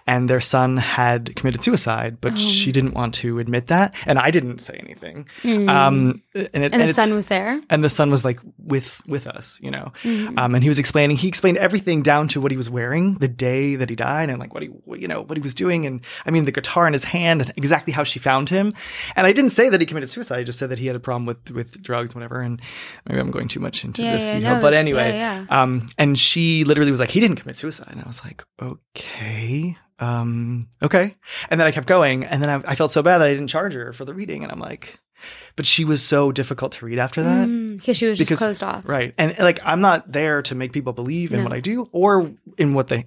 and 0.05 0.29
their 0.29 0.39
son 0.41 0.77
had 0.77 1.35
committed 1.35 1.63
suicide, 1.63 2.17
but 2.21 2.33
Oh. 2.33 2.35
she 2.37 2.71
didn't 2.71 2.93
want 2.93 3.15
to 3.15 3.39
admit 3.39 3.67
that, 3.67 3.93
and 4.05 4.19
I 4.19 4.29
didn't 4.31 4.59
say 4.59 4.75
anything. 4.83 5.27
Um, 5.43 6.21
and, 6.35 6.63
it, 6.63 6.71
Mm. 6.71 6.73
And 6.73 6.81
the 6.89 6.93
son 6.93 7.13
was 7.15 7.25
there? 7.27 7.59
and 7.69 7.83
the 7.83 7.89
son 7.89 8.11
was 8.11 8.23
like 8.23 8.39
with 8.59 9.01
with 9.07 9.25
us, 9.27 9.59
you 9.63 9.71
know. 9.71 9.91
Mm-hmm. 10.03 10.37
Um, 10.37 10.53
and 10.55 10.63
he 10.63 10.69
was 10.69 10.77
explaining. 10.79 11.17
He 11.17 11.27
explained 11.27 11.57
everything 11.57 12.03
down 12.03 12.27
to 12.29 12.41
what 12.41 12.51
he 12.51 12.57
was 12.57 12.69
wearing 12.69 13.15
the 13.15 13.27
day 13.27 13.75
that 13.75 13.89
he 13.89 13.95
died, 13.95 14.29
and 14.29 14.37
like 14.39 14.53
what 14.53 14.61
he, 14.63 14.69
you 14.97 15.07
know, 15.07 15.21
what 15.23 15.37
he 15.37 15.41
was 15.41 15.53
doing, 15.55 15.85
and 15.87 16.01
I 16.25 16.31
mean 16.31 16.45
the 16.45 16.51
guitar 16.51 16.85
in 16.87 16.93
his 16.93 17.05
hand, 17.05 17.41
and 17.41 17.51
exactly 17.57 17.93
how 17.93 18.03
she 18.03 18.19
found 18.19 18.49
him. 18.49 18.73
And 19.15 19.25
I 19.25 19.31
didn't 19.33 19.51
say 19.51 19.69
that 19.69 19.79
he 19.81 19.85
committed 19.87 20.09
suicide. 20.11 20.39
I 20.39 20.43
just 20.43 20.59
said 20.59 20.69
that 20.69 20.79
he 20.79 20.85
had 20.87 20.95
a 20.95 20.99
problem 20.99 21.25
with 21.25 21.49
with 21.51 21.81
drugs, 21.81 22.13
whatever. 22.13 22.39
And 22.41 22.61
maybe 23.07 23.19
I'm 23.19 23.31
going 23.31 23.47
too 23.47 23.59
much 23.59 23.83
into 23.83 24.03
Yeah, 24.03 24.11
this, 24.13 24.27
yeah, 24.27 24.35
you 24.35 24.41
no. 24.41 24.61
But 24.61 24.73
anyway, 24.73 25.13
yeah, 25.17 25.45
um, 25.49 25.89
and 25.97 26.19
she 26.19 26.63
literally 26.67 26.91
was 26.91 26.99
like, 26.99 27.09
he 27.11 27.19
didn't 27.19 27.37
commit 27.37 27.55
suicide, 27.55 27.89
and 27.91 28.01
I 28.01 28.07
was 28.07 28.23
like, 28.23 28.43
okay. 28.61 29.77
Um, 29.99 30.67
okay. 30.83 31.15
And 31.49 31.59
then 31.59 31.67
I 31.67 31.71
kept 31.71 31.87
going. 31.87 32.23
And 32.23 32.41
then 32.43 32.49
I, 32.49 32.71
I 32.71 32.75
felt 32.75 32.91
so 32.91 33.01
bad 33.01 33.17
that 33.17 33.27
I 33.27 33.31
didn't 33.33 33.47
charge 33.47 33.73
her 33.73 33.93
for 33.93 34.05
the 34.05 34.13
reading. 34.13 34.43
And 34.43 34.51
I'm 34.51 34.59
like, 34.59 34.99
but 35.55 35.65
she 35.65 35.83
was 35.85 36.03
so 36.03 36.31
difficult 36.31 36.73
to 36.73 36.85
read 36.85 36.99
after 36.99 37.23
that. 37.23 37.47
Because 37.77 37.97
she 37.97 38.05
was 38.05 38.19
just 38.19 38.31
closed 38.37 38.61
off. 38.61 38.83
Right. 38.85 39.15
And 39.17 39.35
like, 39.39 39.59
I'm 39.65 39.81
not 39.81 40.11
there 40.11 40.43
to 40.43 40.53
make 40.53 40.71
people 40.71 40.93
believe 40.93 41.31
in 41.33 41.39
No. 41.39 41.43
what 41.45 41.53
I 41.53 41.61
do 41.61 41.87
or 41.91 42.31
in 42.59 42.75
what 42.75 42.89
they, 42.89 43.05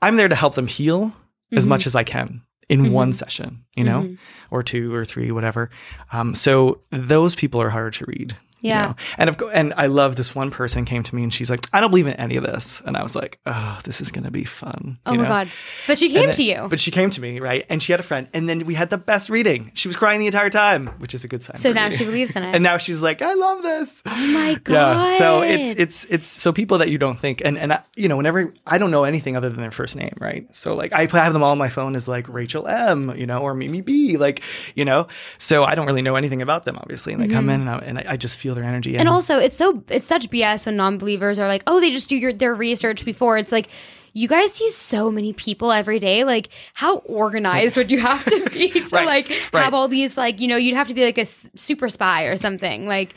I'm 0.00 0.16
there 0.16 0.28
to 0.28 0.34
help 0.34 0.54
them 0.54 0.66
heal 0.66 1.12
as 1.52 1.64
Mm-hmm. 1.64 1.68
much 1.68 1.86
as 1.86 1.94
I 1.94 2.04
can 2.04 2.42
in 2.70 2.92
one 2.92 3.12
session, 3.14 3.64
you 3.74 3.84
know, 3.84 4.16
or 4.50 4.62
two 4.62 4.94
or 4.94 5.04
three, 5.04 5.30
whatever. 5.30 5.70
Um, 6.12 6.34
so 6.34 6.80
those 6.90 7.34
people 7.34 7.60
are 7.62 7.70
hard 7.70 7.92
to 7.94 8.04
read. 8.06 8.34
You 8.60 8.70
Yeah. 8.70 8.86
know? 8.88 8.96
And 9.18 9.30
of 9.30 9.42
and 9.52 9.74
I 9.76 9.86
love 9.86 10.16
this 10.16 10.34
one 10.34 10.50
person 10.50 10.84
came 10.84 11.02
to 11.02 11.14
me 11.14 11.22
and 11.22 11.32
she's 11.32 11.50
like, 11.50 11.60
I 11.72 11.80
don't 11.80 11.90
believe 11.90 12.06
in 12.06 12.14
any 12.14 12.36
of 12.36 12.44
this. 12.44 12.80
And 12.84 12.96
I 12.96 13.02
was 13.02 13.14
like, 13.14 13.38
oh, 13.46 13.78
this 13.84 14.00
is 14.00 14.10
gonna 14.10 14.30
be 14.30 14.44
fun. 14.44 14.98
Oh 15.06 15.12
you 15.12 15.18
my 15.18 15.24
know? 15.24 15.28
god! 15.28 15.50
But 15.86 15.98
she 15.98 16.10
came 16.10 16.26
then- 16.26 16.34
to 16.34 16.44
you. 16.44 16.66
But 16.68 16.80
she 16.80 16.90
came 16.90 17.10
to 17.10 17.20
me, 17.20 17.40
right? 17.40 17.64
And 17.68 17.82
she 17.82 17.92
had 17.92 18.00
a 18.00 18.04
friend. 18.04 18.28
And 18.32 18.48
then 18.48 18.66
we 18.66 18.74
had 18.74 18.90
the 18.90 18.98
best 18.98 19.30
reading. 19.30 19.70
She 19.74 19.88
was 19.88 19.96
crying 19.96 20.20
the 20.20 20.26
entire 20.26 20.50
time, 20.50 20.88
which 20.98 21.14
is 21.14 21.24
a 21.24 21.28
good 21.28 21.42
sign. 21.42 21.56
so 21.56 21.72
now 21.72 21.90
she 21.90 22.04
believes 22.04 22.34
in 22.36 22.42
it. 22.44 22.54
And 22.54 22.62
now 22.62 22.76
she's 22.78 23.02
like, 23.02 23.22
I 23.22 23.34
love 23.34 23.62
this. 23.62 24.02
oh 24.06 24.26
my 24.28 24.54
god! 24.54 24.78
Yeah. 24.78 25.18
So 25.18 25.42
it's 25.42 25.74
it's 25.78 26.04
it's 26.06 26.28
so 26.28 26.52
people 26.52 26.78
that 26.78 26.90
you 26.90 26.98
don't 26.98 27.18
think 27.18 27.42
and 27.44 27.58
and 27.58 27.72
I, 27.72 27.82
you 27.96 28.08
know 28.08 28.16
whenever 28.16 28.52
I 28.66 28.78
don't 28.78 28.90
know 28.90 29.04
anything 29.04 29.36
other 29.36 29.48
than 29.48 29.60
their 29.60 29.70
first 29.70 29.96
name, 29.96 30.14
right? 30.20 30.46
So 30.54 30.74
like 30.74 30.92
I 30.92 31.06
have 31.12 31.32
them 31.32 31.42
all 31.42 31.52
on 31.52 31.58
my 31.58 31.68
phone 31.68 31.96
as 31.96 32.08
like 32.08 32.28
Rachel 32.28 32.66
M, 32.66 33.14
you 33.16 33.26
know, 33.26 33.40
or 33.40 33.54
Mimi 33.54 33.80
B, 33.80 34.16
like 34.16 34.42
you 34.74 34.84
know. 34.84 35.08
So 35.38 35.64
I 35.64 35.74
don't 35.74 35.86
really 35.86 36.02
know 36.02 36.16
anything 36.16 36.42
about 36.42 36.64
them, 36.64 36.76
obviously, 36.78 37.12
and 37.12 37.22
they 37.22 37.28
come 37.28 37.46
mm-hmm. 37.46 37.50
in 37.50 37.60
and, 37.62 37.70
I, 37.70 37.78
and 37.78 37.98
I, 37.98 38.04
I 38.12 38.16
just 38.16 38.38
feel 38.38 38.47
their 38.54 38.64
energy. 38.64 38.92
Mm-hmm. 38.92 39.00
And 39.00 39.08
also, 39.08 39.38
it's 39.38 39.56
so 39.56 39.82
it's 39.88 40.06
such 40.06 40.30
BS 40.30 40.66
when 40.66 40.76
non-believers 40.76 41.38
are 41.40 41.48
like, 41.48 41.62
"Oh, 41.66 41.80
they 41.80 41.90
just 41.90 42.08
do 42.08 42.16
your 42.16 42.32
their 42.32 42.54
research 42.54 43.04
before." 43.04 43.38
It's 43.38 43.52
like 43.52 43.68
you 44.14 44.26
guys 44.26 44.52
see 44.52 44.70
so 44.70 45.10
many 45.10 45.32
people 45.32 45.70
every 45.70 45.98
day. 45.98 46.24
Like, 46.24 46.48
how 46.74 46.96
organized 46.98 47.76
would 47.76 47.90
you 47.90 48.00
have 48.00 48.24
to 48.24 48.50
be 48.52 48.70
to 48.70 48.96
Right, 48.96 49.06
like 49.06 49.28
right. 49.52 49.64
have 49.64 49.74
all 49.74 49.88
these 49.88 50.16
like 50.16 50.40
you 50.40 50.48
know 50.48 50.56
you'd 50.56 50.74
have 50.74 50.88
to 50.88 50.94
be 50.94 51.04
like 51.04 51.18
a 51.18 51.22
s- 51.22 51.48
super 51.54 51.88
spy 51.88 52.24
or 52.24 52.36
something. 52.36 52.86
Like, 52.86 53.14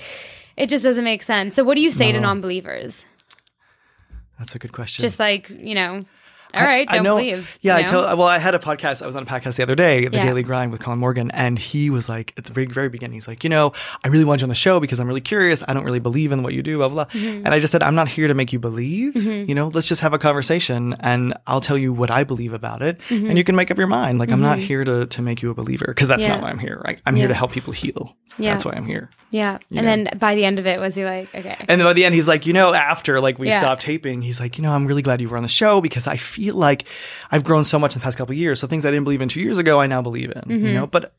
it 0.57 0.67
just 0.67 0.83
doesn't 0.83 1.03
make 1.03 1.23
sense. 1.23 1.55
So, 1.55 1.63
what 1.63 1.75
do 1.75 1.81
you 1.81 1.91
say 1.91 2.11
to 2.11 2.19
non-believers? 2.19 3.05
that's 4.37 4.55
a 4.55 4.59
good 4.59 4.71
question. 4.73 5.01
Just 5.03 5.19
like 5.19 5.49
you 5.61 5.75
know, 5.75 6.03
all 6.53 6.63
right, 6.65 6.87
I 6.89 6.95
don't 6.95 7.03
know- 7.03 7.15
believe. 7.17 7.57
Yeah, 7.61 7.73
you 7.73 7.79
I 7.79 7.81
know? 7.83 7.87
tell. 8.05 8.17
Well, 8.17 8.27
I 8.27 8.37
had 8.39 8.55
a 8.55 8.59
podcast. 8.59 9.01
I 9.01 9.05
was 9.05 9.15
on 9.15 9.23
a 9.23 9.25
podcast 9.25 9.55
the 9.55 9.63
other 9.63 9.75
day, 9.75 10.07
The 10.07 10.17
Yeah. 10.17 10.23
Daily 10.25 10.43
Grind 10.43 10.71
with 10.71 10.81
Colin 10.81 10.99
Morgan, 10.99 11.31
and 11.31 11.57
he 11.57 11.89
was 11.89 12.09
like 12.09 12.33
at 12.37 12.45
the 12.45 12.53
very, 12.53 12.67
very 12.67 12.89
beginning. 12.89 13.13
He's 13.15 13.27
like, 13.27 13.43
you 13.43 13.49
know, 13.49 13.73
I 14.03 14.07
really 14.09 14.25
want 14.25 14.41
you 14.41 14.45
on 14.45 14.49
the 14.49 14.55
show 14.55 14.79
because 14.79 14.99
I'm 14.99 15.07
really 15.07 15.21
curious. 15.21 15.63
I 15.67 15.73
don't 15.73 15.83
really 15.83 15.99
believe 15.99 16.31
in 16.31 16.43
what 16.43 16.53
you 16.53 16.61
do, 16.63 16.77
blah 16.77 16.89
blah. 16.89 17.05
blah. 17.05 17.21
Mm-hmm. 17.21 17.45
And 17.45 17.49
I 17.49 17.59
just 17.59 17.71
said, 17.71 17.83
I'm 17.83 17.95
not 17.95 18.07
here 18.07 18.27
to 18.27 18.33
make 18.33 18.51
you 18.53 18.59
believe. 18.59 19.15
You 19.15 19.53
know, 19.55 19.67
let's 19.69 19.87
just 19.87 20.01
have 20.01 20.13
a 20.13 20.19
conversation, 20.19 20.95
and 20.99 21.33
I'll 21.47 21.61
tell 21.61 21.77
you 21.77 21.93
what 21.93 22.09
I 22.11 22.23
believe 22.23 22.53
about 22.53 22.81
it, 22.81 22.99
and 23.09 23.37
you 23.37 23.43
can 23.43 23.55
make 23.55 23.71
up 23.71 23.77
your 23.77 23.87
mind. 23.87 24.19
Like, 24.19 24.31
I'm 24.31 24.41
not 24.41 24.59
here 24.59 24.83
to 24.83 25.05
to 25.05 25.21
make 25.21 25.41
you 25.41 25.49
a 25.51 25.53
believer 25.53 25.85
because 25.87 26.07
that's 26.07 26.21
Mm-hmm. 26.23 26.29
Yeah. 26.31 26.35
not 26.37 26.43
why 26.43 26.49
I'm 26.51 26.59
here. 26.59 26.81
Right? 26.85 27.01
I'm 27.05 27.15
here 27.15 27.27
to 27.27 27.33
help 27.33 27.51
people 27.51 27.73
heal. 27.73 28.15
Yeah. 28.37 28.51
That's 28.51 28.63
why 28.65 28.71
I'm 28.73 28.85
here. 28.85 29.09
yeah. 29.29 29.57
And 29.75 29.85
then 29.85 30.09
by 30.17 30.35
the 30.35 30.45
end 30.45 30.57
of 30.57 30.65
it, 30.65 30.79
was 30.79 30.95
he 30.95 31.03
like, 31.03 31.33
okay, 31.35 31.57
And 31.67 31.79
then 31.81 31.85
by 31.85 31.91
the 31.93 32.05
end, 32.05 32.15
he's 32.15 32.27
like, 32.29 32.45
you 32.45 32.53
know, 32.53 32.73
after 32.73 33.19
like 33.19 33.37
we 33.37 33.49
Yeah. 33.49 33.59
stopped 33.59 33.81
taping, 33.81 34.21
he's 34.21 34.39
like, 34.39 34.57
you 34.57 34.63
know, 34.63 34.71
I'm 34.71 34.87
really 34.87 35.01
glad 35.01 35.19
you 35.19 35.27
were 35.27 35.35
on 35.37 35.43
the 35.43 35.49
show 35.49 35.81
because 35.81 36.07
I 36.07 36.15
feel 36.15 36.40
like 36.49 36.87
I've 37.31 37.43
grown 37.43 37.63
so 37.63 37.77
much 37.79 37.95
in 37.95 37.99
the 37.99 38.03
past 38.03 38.17
couple 38.17 38.33
of 38.33 38.37
years. 38.37 38.59
So 38.59 38.67
things 38.67 38.85
I 38.85 38.91
didn't 38.91 39.03
believe 39.05 39.21
in 39.21 39.29
two 39.29 39.41
years 39.41 39.57
ago, 39.57 39.79
I 39.79 39.87
now 39.87 40.01
believe 40.01 40.31
in. 40.35 40.49
You 40.49 40.73
know, 40.73 40.87
but 40.87 41.13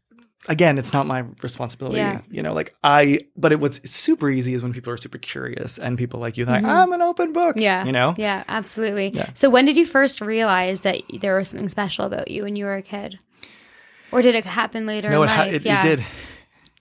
again, 0.48 0.76
it's 0.78 0.92
not 0.92 1.06
my 1.06 1.24
responsibility. 1.42 1.98
Mm-hmm. 2.00 2.16
Yeah. 2.32 2.36
You 2.36 2.42
know, 2.42 2.52
like 2.52 2.74
I. 2.82 3.20
But 3.36 3.52
it 3.52 3.60
what's 3.60 3.88
super 3.90 4.28
easy 4.30 4.54
is 4.54 4.62
when 4.62 4.72
people 4.72 4.92
are 4.92 4.96
super 4.96 5.18
curious 5.18 5.78
and 5.78 5.96
people 5.96 6.18
like 6.20 6.36
you, 6.36 6.44
like, 6.44 6.64
I'm 6.64 6.92
an 6.92 7.02
open 7.02 7.32
book. 7.32 7.56
Mm-hmm. 7.56 7.62
yeah, 7.62 7.84
You 7.84 7.92
know. 7.92 8.14
yeah, 8.18 8.42
absolutely. 8.48 9.10
Yeah. 9.10 9.30
So, 9.34 9.48
when 9.50 9.64
did 9.64 9.76
you 9.76 9.86
first 9.86 10.20
realize 10.20 10.80
that 10.82 11.00
there 11.20 11.36
was 11.38 11.48
something 11.50 11.68
special 11.68 12.04
about 12.06 12.30
you 12.30 12.42
when 12.42 12.56
you 12.56 12.64
were 12.64 12.74
a 12.76 12.82
kid? 12.82 13.18
Or 14.10 14.20
did 14.20 14.34
it 14.34 14.44
happen 14.44 14.84
later 14.84 15.08
No, 15.08 15.22
in 15.22 15.28
it, 15.28 15.32
ha- 15.32 15.42
it, 15.44 15.62
yeah. 15.62 15.80
it 15.80 15.96
did. 15.96 16.06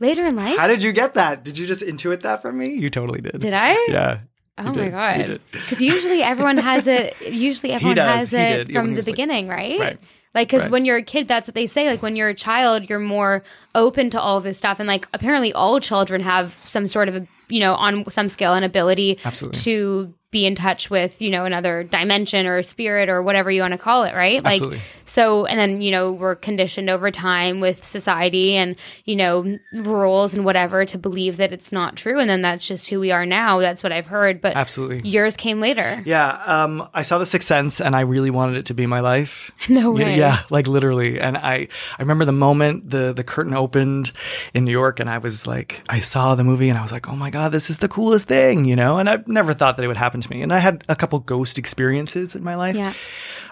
Later 0.01 0.25
in 0.25 0.35
life? 0.35 0.57
How 0.57 0.67
did 0.67 0.81
you 0.83 0.91
get 0.91 1.13
that? 1.13 1.43
Did 1.45 1.57
you 1.57 1.67
just 1.67 1.81
intuit 1.83 2.21
that 2.21 2.41
from 2.41 2.57
me? 2.57 2.73
You 2.73 2.89
totally 2.89 3.21
did. 3.21 3.39
Did 3.39 3.53
I? 3.53 3.73
Yeah. 3.87 4.19
Oh 4.57 4.63
my 4.63 4.73
did. 4.73 4.91
God! 4.91 5.41
Because 5.51 5.81
usually 5.93 6.21
everyone 6.23 6.57
has 6.57 6.85
it. 6.87 7.15
Usually 7.21 7.71
everyone 7.71 7.97
has 7.97 8.33
it. 8.33 8.69
Yeah, 8.69 8.79
from 8.79 8.87
he 8.89 8.93
the 8.93 8.97
was, 8.97 9.07
like- 9.07 9.15
beginning, 9.15 9.47
right? 9.47 9.79
Right. 9.79 9.99
Like, 10.33 10.47
because 10.47 10.63
Right. 10.63 10.71
when 10.71 10.85
you're 10.85 10.95
a 10.97 11.03
kid, 11.03 11.27
that's 11.27 11.49
what 11.49 11.55
they 11.55 11.67
say. 11.67 11.89
Like, 11.89 12.01
when 12.01 12.15
you're 12.15 12.29
a 12.29 12.33
child, 12.33 12.89
you're 12.89 12.99
more 12.99 13.43
open 13.75 14.09
to 14.11 14.21
all 14.21 14.39
this 14.39 14.57
stuff, 14.57 14.79
and 14.79 14.87
like 14.87 15.05
apparently 15.13 15.51
all 15.51 15.79
children 15.81 16.21
have 16.21 16.53
some 16.63 16.87
sort 16.87 17.09
of, 17.09 17.15
a, 17.15 17.27
you 17.49 17.59
know, 17.59 17.75
on 17.75 18.09
some 18.09 18.29
scale, 18.29 18.53
an 18.53 18.63
ability 18.63 19.19
Absolutely. 19.25 19.59
to 19.61 20.13
be 20.31 20.45
in 20.45 20.55
touch 20.55 20.89
with, 20.89 21.21
you 21.21 21.29
know, 21.29 21.43
another 21.43 21.83
dimension 21.83 22.47
or 22.47 22.63
spirit 22.63 23.09
or 23.09 23.21
whatever 23.21 23.51
you 23.51 23.61
want 23.61 23.73
to 23.73 23.77
call 23.77 24.03
it, 24.03 24.15
right? 24.15 24.41
Like, 24.41 24.63
so, 25.05 25.45
and 25.45 25.59
then, 25.59 25.81
you 25.81 25.91
know, 25.91 26.13
we're 26.13 26.35
conditioned 26.35 26.89
over 26.89 27.11
time 27.11 27.59
with 27.59 27.83
society 27.83 28.55
and, 28.55 28.77
you 29.03 29.17
know, 29.17 29.57
rules 29.73 30.33
and 30.33 30.45
whatever 30.45 30.85
to 30.85 30.97
believe 30.97 31.35
that 31.37 31.51
it's 31.51 31.73
not 31.73 31.97
true. 31.97 32.17
And 32.17 32.29
then 32.29 32.41
that's 32.41 32.65
just 32.65 32.87
who 32.89 33.01
we 33.01 33.11
are 33.11 33.25
now. 33.25 33.59
That's 33.59 33.83
what 33.83 33.91
I've 33.91 34.05
heard. 34.05 34.39
But 34.41 34.55
Absolutely. 34.55 35.07
yours 35.07 35.35
came 35.35 35.59
later. 35.59 36.01
Yeah, 36.05 36.29
um, 36.45 36.87
I 36.93 37.03
saw 37.03 37.17
The 37.17 37.25
Sixth 37.25 37.47
Sense, 37.47 37.81
and 37.81 37.93
I 37.93 38.01
really 38.01 38.29
wanted 38.29 38.55
it 38.55 38.67
to 38.67 38.73
be 38.73 38.85
my 38.85 39.01
life. 39.01 39.51
No 39.69 39.97
Yeah, 39.97 40.05
way. 40.05 40.17
Yeah, 40.17 40.39
like 40.49 40.67
literally. 40.67 41.19
And 41.19 41.35
I, 41.37 41.67
I 41.97 42.01
remember 42.01 42.23
the 42.25 42.31
moment 42.31 42.89
the 42.89 43.11
the 43.13 43.23
curtain 43.23 43.53
opened 43.53 44.11
in 44.53 44.63
New 44.65 44.71
York, 44.71 44.99
and 44.99 45.09
I 45.09 45.17
was 45.17 45.45
like, 45.47 45.81
I 45.89 45.99
saw 45.99 46.35
the 46.35 46.43
movie, 46.43 46.69
and 46.69 46.77
I 46.77 46.81
was 46.81 46.91
like, 46.91 47.09
oh 47.09 47.15
my 47.15 47.29
god, 47.29 47.51
this 47.51 47.69
is 47.69 47.77
the 47.79 47.87
coolest 47.89 48.27
thing, 48.27 48.63
you 48.65 48.75
know. 48.75 48.97
And 48.97 49.09
I 49.09 49.19
never 49.27 49.53
thought 49.53 49.75
that 49.77 49.83
it 49.83 49.87
would 49.87 49.97
happen 49.97 50.20
to 50.21 50.29
me. 50.29 50.41
And 50.41 50.53
I 50.53 50.59
had 50.59 50.83
a 50.89 50.95
couple 50.95 51.19
ghost 51.19 51.57
experiences 51.57 52.35
in 52.35 52.43
my 52.43 52.55
life. 52.55 52.75
Yeah. 52.75 52.93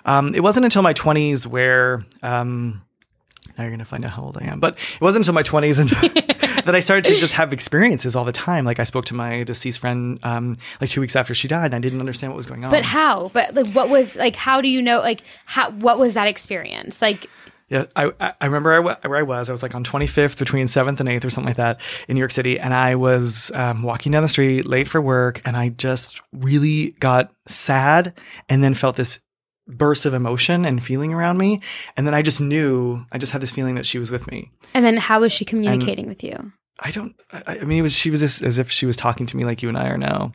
Um, 0.05 0.33
it 0.33 0.41
wasn't 0.41 0.65
until 0.65 0.81
my 0.81 0.93
twenties 0.93 1.45
where. 1.45 2.05
Um, 2.23 2.81
now 3.57 3.65
you're 3.65 3.71
gonna 3.71 3.85
find 3.85 4.05
out 4.05 4.11
how 4.11 4.23
old 4.23 4.37
I 4.37 4.45
am, 4.45 4.59
but 4.59 4.77
it 4.77 5.01
wasn't 5.01 5.27
until 5.27 5.33
my 5.33 5.43
20s 5.43 5.79
and 5.79 5.89
that 6.65 6.75
I 6.75 6.79
started 6.79 7.05
to 7.11 7.17
just 7.17 7.33
have 7.33 7.51
experiences 7.51 8.15
all 8.15 8.23
the 8.23 8.31
time. 8.31 8.63
Like 8.63 8.79
I 8.79 8.83
spoke 8.85 9.05
to 9.05 9.13
my 9.13 9.43
deceased 9.43 9.79
friend 9.79 10.19
um, 10.23 10.55
like 10.79 10.89
two 10.89 11.01
weeks 11.01 11.15
after 11.15 11.33
she 11.33 11.47
died, 11.47 11.65
and 11.65 11.75
I 11.75 11.79
didn't 11.79 11.99
understand 11.99 12.31
what 12.31 12.37
was 12.37 12.45
going 12.45 12.63
on. 12.63 12.71
But 12.71 12.83
how? 12.83 13.31
But 13.33 13.55
like, 13.55 13.67
what 13.73 13.89
was 13.89 14.15
like? 14.15 14.35
How 14.35 14.61
do 14.61 14.69
you 14.69 14.81
know? 14.81 14.99
Like, 14.99 15.23
how? 15.45 15.71
What 15.71 15.99
was 15.99 16.13
that 16.13 16.27
experience? 16.27 17.01
Like, 17.01 17.29
Yeah, 17.69 17.85
I 17.95 18.11
I 18.19 18.45
remember 18.45 18.73
I 18.73 18.79
where 18.79 19.19
I 19.19 19.23
was. 19.23 19.49
I 19.49 19.51
was 19.51 19.61
like 19.61 19.75
on 19.75 19.83
25th 19.83 20.37
between 20.37 20.65
7th 20.65 20.99
and 20.99 21.07
8th 21.07 21.25
or 21.25 21.29
something 21.29 21.49
like 21.49 21.57
that 21.57 21.79
in 22.07 22.15
New 22.15 22.19
York 22.19 22.31
City, 22.31 22.59
and 22.59 22.73
I 22.73 22.95
was 22.95 23.51
um, 23.53 23.83
walking 23.83 24.11
down 24.11 24.23
the 24.23 24.29
street 24.29 24.65
late 24.65 24.87
for 24.87 24.99
work, 24.99 25.41
and 25.45 25.55
I 25.55 25.69
just 25.69 26.21
really 26.33 26.91
got 26.99 27.31
sad, 27.47 28.13
and 28.49 28.63
then 28.63 28.73
felt 28.73 28.95
this 28.95 29.19
burst 29.67 30.07
of 30.07 30.15
emotion 30.15 30.65
and 30.65 30.83
feeling 30.83 31.13
around 31.13 31.37
me, 31.37 31.61
and 31.95 32.07
then 32.07 32.15
I 32.15 32.23
just 32.23 32.41
knew 32.41 33.05
I 33.11 33.19
just 33.19 33.31
had 33.31 33.41
this 33.41 33.51
feeling 33.51 33.75
that 33.75 33.85
she 33.85 33.99
was 33.99 34.09
with 34.09 34.25
me. 34.31 34.51
and 34.73 34.83
then 34.83 34.97
how 34.97 35.19
was 35.19 35.31
she 35.31 35.45
communicating 35.45 36.07
with 36.07 36.23
you? 36.23 36.51
I 36.79 36.91
don't. 36.91 37.13
I, 37.31 37.59
I 37.59 37.63
mean, 37.65 37.79
it 37.79 37.83
was 37.83 37.93
she 37.93 38.09
was 38.09 38.21
just 38.21 38.41
as 38.41 38.57
if 38.57 38.71
she 38.71 38.85
was 38.85 38.95
talking 38.95 39.25
to 39.27 39.37
me 39.37 39.45
like 39.45 39.61
you 39.61 39.69
and 39.69 39.77
I 39.77 39.89
are 39.89 39.97
now. 39.97 40.31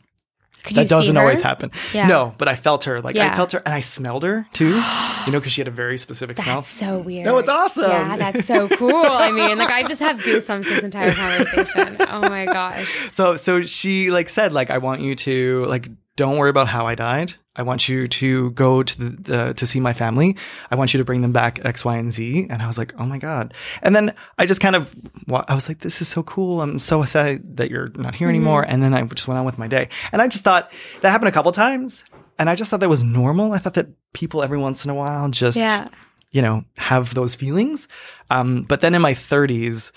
Could 0.65 0.77
That 0.77 0.89
doesn't 0.89 1.17
always 1.17 1.43
happen. 1.43 1.71
Yeah. 1.93 2.07
No, 2.07 2.35
but 2.39 2.49
I 2.49 2.57
felt 2.57 2.85
her. 2.85 3.03
Like 3.03 3.17
I 3.17 3.35
felt 3.37 3.53
her, 3.53 3.63
and 3.67 3.75
I 3.75 3.81
smelled 3.81 4.23
her 4.23 4.47
too. 4.55 4.69
you 5.27 5.33
know, 5.33 5.39
because 5.39 5.53
she 5.53 5.61
had 5.61 5.69
a 5.69 5.71
very 5.71 5.99
specific 5.99 6.39
smell. 6.39 6.57
That's 6.57 6.69
so 6.69 6.99
weird. 6.99 7.27
No, 7.27 7.37
it's 7.37 7.51
awesome. 7.51 7.91
Yeah, 7.91 8.17
that's 8.17 8.47
so 8.47 8.69
cool. 8.77 8.95
I 8.95 9.31
mean, 9.31 9.59
like, 9.59 9.71
I 9.71 9.83
just 9.83 10.01
have 10.01 10.19
goosebumps 10.21 10.65
this 10.65 10.83
entire 10.83 11.13
conversation. 11.13 11.97
Oh 12.01 12.23
my 12.23 12.47
gosh. 12.47 13.11
So 13.13 13.37
so 13.37 13.63
she 13.63 14.11
like 14.11 14.31
said 14.31 14.53
like 14.53 14.71
I 14.71 14.79
want 14.79 15.03
you 15.03 15.15
to 15.17 15.65
like 15.67 15.91
don't 16.17 16.37
worry 16.39 16.51
about 16.51 16.69
how 16.69 16.87
I 16.87 16.95
died. 16.95 17.35
I 17.57 17.63
want 17.63 17.89
you 17.89 18.09
to 18.09 18.51
go 18.53 18.83
to 18.83 18.99
the, 18.99 19.23
the 19.23 19.55
to 19.55 19.67
see 19.67 19.79
my 19.81 19.93
family. 19.93 20.37
I 20.71 20.77
want 20.77 20.93
you 20.93 20.99
to 20.99 21.05
bring 21.05 21.23
them 21.23 21.33
back 21.33 21.65
X, 21.65 21.85
Y, 21.85 21.97
and 21.97 22.13
Z. 22.13 22.49
And 22.51 22.61
I 22.63 22.67
was 22.67 22.79
like, 22.79 22.93
oh 22.99 23.07
my 23.07 23.19
god. 23.19 23.55
And 23.83 23.95
then 23.95 24.15
I 24.39 24.47
just 24.47 24.61
kind 24.61 24.75
of 24.75 24.95
I 25.31 25.55
was 25.55 25.69
like, 25.69 25.79
this 25.79 26.03
is 26.03 26.09
so 26.09 26.23
cool. 26.25 26.63
I'm 26.63 26.79
so 26.81 27.05
sad 27.05 27.57
that 27.57 27.71
you're 27.71 27.91
not 27.95 28.15
here 28.17 28.29
anymore. 28.29 28.65
And 28.67 28.83
then 28.83 28.93
I 28.95 29.03
just 29.03 29.29
went 29.29 29.39
on 29.39 29.45
with 29.45 29.59
my 29.59 29.69
day. 29.69 29.89
And 30.11 30.21
I 30.21 30.27
just 30.29 30.43
thought 30.45 30.73
that 31.01 31.11
happened 31.11 31.29
a 31.29 31.33
couple 31.33 31.53
times. 31.53 32.05
And 32.39 32.51
I 32.51 32.57
just 32.57 32.71
thought 32.71 32.81
that 32.81 32.89
was 32.89 33.05
normal. 33.05 33.53
I 33.53 33.59
thought 33.59 33.75
that 33.75 33.87
people 34.13 34.43
every 34.43 34.59
once 34.59 34.85
in 34.85 34.91
a 34.91 34.95
while 34.95 35.29
just 35.31 35.57
Yeah. 35.57 35.87
you 36.33 36.43
know, 36.43 36.65
have 36.77 37.15
those 37.15 37.37
feelings. 37.37 37.87
Um, 38.31 38.63
but 38.63 38.81
then 38.81 38.97
in 38.97 39.03
my 39.03 39.15
30s, 39.15 39.93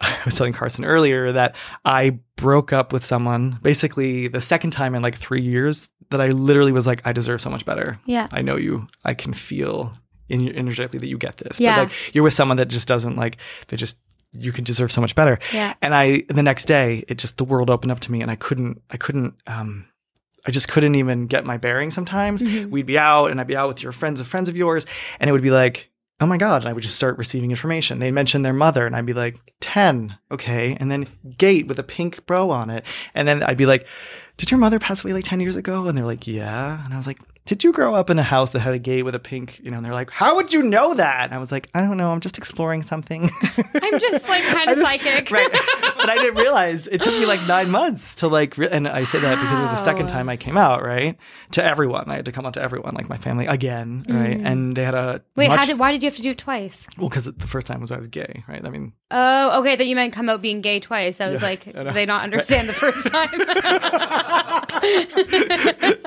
I 0.20 0.22
was 0.24 0.34
telling 0.34 0.52
Carson 0.52 0.84
earlier 0.84 1.32
that 1.32 1.56
I 1.84 2.18
broke 2.36 2.72
up 2.72 2.92
with 2.92 3.04
someone 3.04 3.58
basically 3.62 4.28
the 4.28 4.40
second 4.40 4.70
time 4.70 4.94
in 4.94 5.02
like 5.02 5.14
three 5.14 5.42
years 5.42 5.90
that 6.10 6.20
I 6.20 6.28
literally 6.28 6.72
was 6.72 6.86
like, 6.86 7.06
I 7.06 7.12
deserve 7.12 7.40
so 7.40 7.50
much 7.50 7.64
better. 7.64 7.98
Yeah. 8.06 8.28
I 8.32 8.40
know 8.40 8.56
you. 8.56 8.88
I 9.04 9.14
can 9.14 9.32
feel 9.32 9.92
in 10.28 10.40
your 10.40 10.56
energetically 10.56 10.98
that 11.00 11.06
you 11.06 11.18
get 11.18 11.36
this. 11.36 11.60
Yeah. 11.60 11.76
But 11.76 11.82
like 11.88 12.14
you're 12.14 12.24
with 12.24 12.34
someone 12.34 12.56
that 12.56 12.68
just 12.68 12.88
doesn't 12.88 13.16
like, 13.16 13.36
they 13.68 13.76
just, 13.76 13.98
you 14.32 14.52
can 14.52 14.64
deserve 14.64 14.92
so 14.92 15.00
much 15.00 15.14
better. 15.14 15.38
Yeah. 15.52 15.74
And 15.82 15.94
I, 15.94 16.22
the 16.28 16.42
next 16.42 16.66
day, 16.66 17.04
it 17.08 17.18
just, 17.18 17.36
the 17.36 17.44
world 17.44 17.68
opened 17.68 17.92
up 17.92 18.00
to 18.00 18.12
me 18.12 18.22
and 18.22 18.30
I 18.30 18.36
couldn't, 18.36 18.80
I 18.90 18.96
couldn't, 18.96 19.34
um, 19.46 19.86
I 20.46 20.50
just 20.50 20.68
couldn't 20.68 20.94
even 20.94 21.26
get 21.26 21.44
my 21.44 21.58
bearings 21.58 21.94
sometimes. 21.94 22.40
Mm-hmm. 22.40 22.70
We'd 22.70 22.86
be 22.86 22.96
out 22.96 23.26
and 23.26 23.40
I'd 23.40 23.46
be 23.46 23.56
out 23.56 23.68
with 23.68 23.82
your 23.82 23.92
friends 23.92 24.20
of 24.20 24.26
friends 24.26 24.48
of 24.48 24.56
yours 24.56 24.86
and 25.18 25.28
it 25.28 25.32
would 25.32 25.42
be 25.42 25.50
like, 25.50 25.89
oh 26.20 26.26
my 26.26 26.36
God. 26.36 26.62
And 26.62 26.68
I 26.68 26.72
would 26.72 26.82
just 26.82 26.96
start 26.96 27.18
receiving 27.18 27.50
information. 27.50 27.98
They'd 27.98 28.10
mention 28.10 28.42
their 28.42 28.52
mother 28.52 28.86
and 28.86 28.94
I'd 28.94 29.06
be 29.06 29.12
like, 29.12 29.54
10. 29.60 30.18
Okay. 30.30 30.76
And 30.78 30.90
then 30.90 31.06
gate 31.38 31.66
with 31.66 31.78
a 31.78 31.82
pink 31.82 32.26
bro 32.26 32.50
on 32.50 32.70
it. 32.70 32.84
And 33.14 33.26
then 33.26 33.42
I'd 33.42 33.56
be 33.56 33.66
like, 33.66 33.86
did 34.36 34.50
your 34.50 34.60
mother 34.60 34.78
pass 34.78 35.02
away 35.02 35.12
like 35.12 35.24
10 35.24 35.40
years 35.40 35.56
ago? 35.56 35.86
And 35.86 35.96
they're 35.96 36.04
like, 36.04 36.26
yeah. 36.26 36.84
And 36.84 36.92
I 36.92 36.96
was 36.96 37.06
like, 37.06 37.18
did 37.46 37.64
you 37.64 37.72
grow 37.72 37.94
up 37.94 38.10
in 38.10 38.18
a 38.18 38.22
house 38.22 38.50
that 38.50 38.60
had 38.60 38.74
a 38.74 38.78
gate 38.78 39.02
with 39.02 39.14
a 39.14 39.18
pink, 39.18 39.58
you 39.64 39.70
know, 39.70 39.78
and 39.78 39.84
they're 39.86 39.92
like, 39.94 40.10
how 40.10 40.36
would 40.36 40.52
you 40.52 40.62
know 40.62 40.94
that? 40.94 41.24
And 41.24 41.34
I 41.34 41.38
was 41.38 41.50
like, 41.50 41.68
I 41.74 41.80
don't 41.80 41.96
know. 41.96 42.12
I'm 42.12 42.20
just 42.20 42.38
exploring 42.38 42.82
something. 42.82 43.28
I'm 43.74 43.98
just 43.98 44.28
like 44.28 44.44
kind 44.56 44.70
of 44.70 44.78
psychic. 44.78 45.30
right. 45.32 45.50
But 45.50 46.08
I 46.08 46.16
didn't 46.16 46.36
realize 46.36 46.86
it 46.86 47.00
took 47.02 47.14
me 47.14 47.26
like 47.26 47.42
nine 47.48 47.70
months 47.70 48.14
to 48.16 48.28
like, 48.28 48.56
re- 48.56 48.68
and 48.70 48.86
I 48.86 49.04
say 49.04 49.18
that 49.20 49.40
because 49.40 49.58
it 49.58 49.62
was 49.62 49.70
the 49.70 49.76
second 49.76 50.06
time 50.08 50.28
I 50.28 50.36
came 50.36 50.56
out, 50.56 50.82
right? 50.84 51.16
To 51.52 51.64
everyone. 51.64 52.10
I 52.10 52.16
had 52.16 52.24
to 52.26 52.32
come 52.32 52.46
out 52.46 52.54
to 52.54 52.62
everyone, 52.62 52.94
like 52.94 53.08
my 53.08 53.16
family 53.18 53.46
again, 53.46 54.04
right? 54.08 54.40
And 54.42 54.76
they 54.76 54.84
had 54.84 54.94
a 54.94 55.00
Mm. 55.00 55.22
Wait, 55.36 55.48
much, 55.48 55.58
how 55.60 55.66
did 55.66 55.78
why 55.78 55.92
did 55.92 56.02
you 56.02 56.06
have 56.08 56.16
to 56.16 56.22
do 56.22 56.30
it 56.30 56.38
twice? 56.38 56.86
well, 56.98 57.08
because 57.08 57.24
the 57.24 57.46
first 57.46 57.66
time 57.66 57.80
was 57.80 57.90
I 57.90 57.96
was 57.98 58.06
gay, 58.06 58.44
right? 58.46 58.64
I 58.64 58.68
mean, 58.70 58.92
Oh, 59.10 59.60
okay. 59.60 59.74
That 59.74 59.86
you 59.86 59.96
meant 59.96 60.12
come 60.12 60.28
out 60.28 60.40
being 60.40 60.60
gay 60.60 60.78
twice. 60.78 61.20
I 61.20 61.28
was 61.28 61.42
like, 61.42 61.66
I 61.74 61.92
they 61.92 62.06
not 62.06 62.22
understand 62.22 62.68
the 62.68 62.72
first 62.74 63.08
time? 63.08 63.28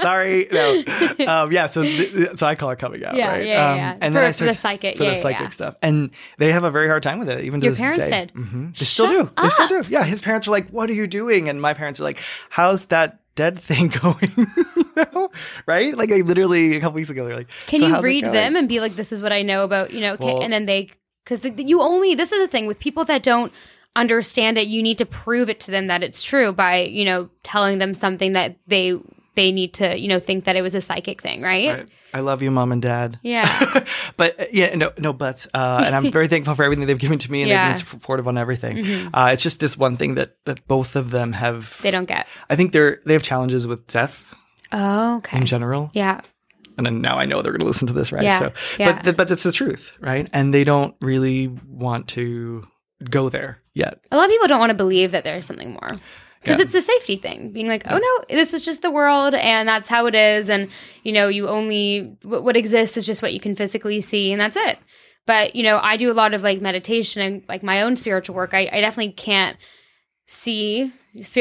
Sorry, 0.01 0.47
no. 0.51 0.83
Um, 1.33 1.51
yeah, 1.51 1.67
so 1.67 1.83
th- 1.83 2.37
so 2.37 2.45
I 2.47 2.55
call 2.55 2.69
it 2.71 2.79
coming 2.79 3.03
out, 3.03 3.15
Yeah, 3.15 3.29
right? 3.31 3.45
yeah, 3.45 3.71
um, 3.71 3.77
yeah. 3.77 3.97
And 4.01 4.13
For- 4.13 4.19
then 4.19 4.29
I 4.29 4.31
for 4.33 4.45
the 4.45 4.53
psychic, 4.53 4.97
for 4.97 5.03
yeah, 5.03 5.09
the 5.11 5.15
psychic 5.15 5.41
yeah. 5.41 5.49
stuff, 5.49 5.77
and 5.81 6.11
they 6.37 6.51
have 6.51 6.63
a 6.63 6.71
very 6.71 6.87
hard 6.87 7.03
time 7.03 7.19
with 7.19 7.29
it, 7.29 7.43
even 7.45 7.59
to 7.61 7.67
Your 7.67 7.75
parents 7.75 8.05
day. 8.07 8.21
did? 8.25 8.31
hmm 8.31 8.67
They 8.77 8.85
still 8.85 9.07
do. 9.07 9.17
Shut 9.25 9.35
They 9.43 9.49
still 9.49 9.67
do. 9.67 9.83
Yeah, 9.89 10.03
his 10.03 10.21
parents 10.21 10.47
are 10.47 10.51
like, 10.51 10.69
"What 10.69 10.89
are 10.89 10.93
you 10.93 11.07
doing?" 11.07 11.49
And 11.49 11.61
my 11.61 11.73
parents 11.73 11.99
are 11.99 12.03
like, 12.03 12.19
"How's 12.49 12.85
that?" 12.85 13.19
Dead 13.35 13.57
thing 13.57 13.87
going, 14.01 14.31
you 14.37 14.87
know, 14.95 15.31
right? 15.65 15.97
Like, 15.97 16.11
I 16.11 16.17
literally 16.17 16.75
a 16.75 16.79
couple 16.79 16.93
weeks 16.97 17.09
ago, 17.09 17.25
they're 17.25 17.35
like, 17.35 17.47
Can 17.65 17.79
"So 17.79 17.87
you 17.87 17.99
read 18.01 18.25
them 18.25 18.55
and 18.55 18.69
be 18.69 18.79
like, 18.79 18.95
this 18.95 19.11
is 19.11 19.23
what 19.23 19.31
I 19.33 19.41
know 19.41 19.63
about, 19.63 19.89
you 19.89 20.01
know, 20.01 20.15
Well- 20.19 20.43
and 20.43 20.53
then 20.53 20.67
they, 20.67 20.91
because 21.23 21.39
the, 21.39 21.49
you 21.63 21.81
only, 21.81 22.13
this 22.13 22.31
is 22.31 22.39
the 22.43 22.47
thing 22.47 22.67
with 22.67 22.77
people 22.77 23.05
that 23.05 23.23
don't 23.23 23.51
understand 23.95 24.59
it, 24.59 24.67
you 24.67 24.83
need 24.83 24.99
to 24.99 25.05
prove 25.07 25.49
it 25.49 25.59
to 25.61 25.71
them 25.71 25.87
that 25.87 26.03
it's 26.03 26.21
true 26.21 26.53
by, 26.53 26.81
you 26.81 27.05
know, 27.05 27.27
telling 27.41 27.79
them 27.79 27.95
something 27.95 28.33
that 28.33 28.55
they, 28.67 28.99
they 29.35 29.51
need 29.51 29.73
to, 29.75 29.97
you 29.99 30.07
know, 30.07 30.19
think 30.19 30.45
that 30.45 30.55
it 30.55 30.61
was 30.61 30.75
a 30.75 30.81
psychic 30.81 31.21
thing, 31.21 31.41
right? 31.41 31.69
Right. 31.69 31.87
I 32.13 32.19
love 32.19 32.43
you, 32.43 32.51
mom 32.51 32.71
and 32.71 32.81
dad. 32.81 33.19
Yeah. 33.23 33.83
but 34.17 34.39
uh, 34.39 34.45
yeah, 34.51 34.75
no, 34.75 34.91
no 34.99 35.13
buts. 35.13 35.47
Uh, 35.53 35.81
and 35.85 35.95
I'm 35.95 36.11
very 36.11 36.27
thankful 36.27 36.53
for 36.53 36.63
everything 36.63 36.85
they've 36.85 36.97
given 36.97 37.17
to 37.19 37.31
me, 37.31 37.41
and 37.41 37.49
Yeah. 37.49 37.67
they've 37.73 37.79
been 37.79 37.87
supportive 37.89 38.27
on 38.27 38.37
everything. 38.37 38.77
Mhm. 38.77 39.09
Uh, 39.13 39.29
it's 39.33 39.41
just 39.41 39.59
this 39.59 39.75
one 39.77 39.97
thing 39.97 40.15
that 40.15 40.35
that 40.45 40.67
both 40.67 40.95
of 40.95 41.09
them 41.09 41.33
have. 41.33 41.75
They 41.81 41.89
don't 41.91 42.05
get. 42.05 42.27
I 42.49 42.55
think 42.55 42.71
they're 42.71 42.99
they 43.05 43.13
have 43.13 43.23
challenges 43.23 43.65
with 43.65 43.87
death 43.87 44.25
Oh, 44.71 45.17
okay. 45.17 45.37
in 45.37 45.45
general, 45.47 45.89
Yeah. 45.93 46.21
and 46.77 46.85
then 46.85 47.01
now 47.01 47.17
I 47.17 47.25
know 47.25 47.41
they're 47.41 47.51
going 47.51 47.61
to 47.61 47.67
listen 47.67 47.87
to 47.87 47.93
this, 47.93 48.11
right? 48.11 48.23
Yeah, 48.23 48.39
So, 48.39 48.51
yeah. 48.77 49.01
but 49.03 49.17
but 49.17 49.31
it's 49.31 49.43
the 49.43 49.51
truth, 49.51 49.91
right? 49.99 50.29
And 50.33 50.53
they 50.53 50.63
don't 50.63 50.95
really 51.01 51.47
want 51.67 52.09
to 52.09 52.67
go 53.09 53.29
there 53.29 53.59
yet. 53.73 53.99
A 54.11 54.17
lot 54.17 54.25
of 54.25 54.31
people 54.31 54.47
don't 54.47 54.59
want 54.59 54.71
to 54.71 54.75
believe 54.77 55.11
that 55.11 55.23
there's 55.23 55.45
something 55.45 55.71
more. 55.71 55.95
Because 56.41 56.59
Yeah. 56.59 56.65
it's 56.65 56.75
a 56.75 56.81
safety 56.81 57.15
thing, 57.15 57.51
being 57.53 57.67
like, 57.69 57.83
oh 57.89 57.97
no, 57.97 58.35
this 58.35 58.53
is 58.53 58.63
just 58.65 58.81
the 58.81 58.91
world 58.91 59.33
and 59.33 59.67
that's 59.67 59.87
how 59.87 60.07
it 60.07 60.15
is. 60.15 60.49
And, 60.49 60.67
you 61.03 61.13
know, 61.13 61.29
you 61.29 61.47
only, 61.47 62.17
what, 62.23 62.43
what 62.43 62.57
exists 62.57 62.97
is 62.97 63.05
just 63.05 63.21
what 63.21 63.33
you 63.33 63.39
can 63.39 63.55
physically 63.55 64.01
see 64.01 64.31
and 64.33 64.41
that's 64.41 64.57
it. 64.57 64.77
But, 65.25 65.55
you 65.55 65.63
know, 65.63 65.79
I 65.81 65.95
do 65.95 66.11
a 66.11 66.13
lot 66.13 66.33
of 66.33 66.43
like 66.43 66.59
meditation 66.59 67.21
and 67.21 67.43
like 67.47 67.63
my 67.63 67.81
own 67.81 67.95
spiritual 67.95 68.35
work. 68.35 68.53
I, 68.53 68.69
I 68.73 68.81
definitely 68.81 69.13
can't 69.13 69.55
see 70.33 70.91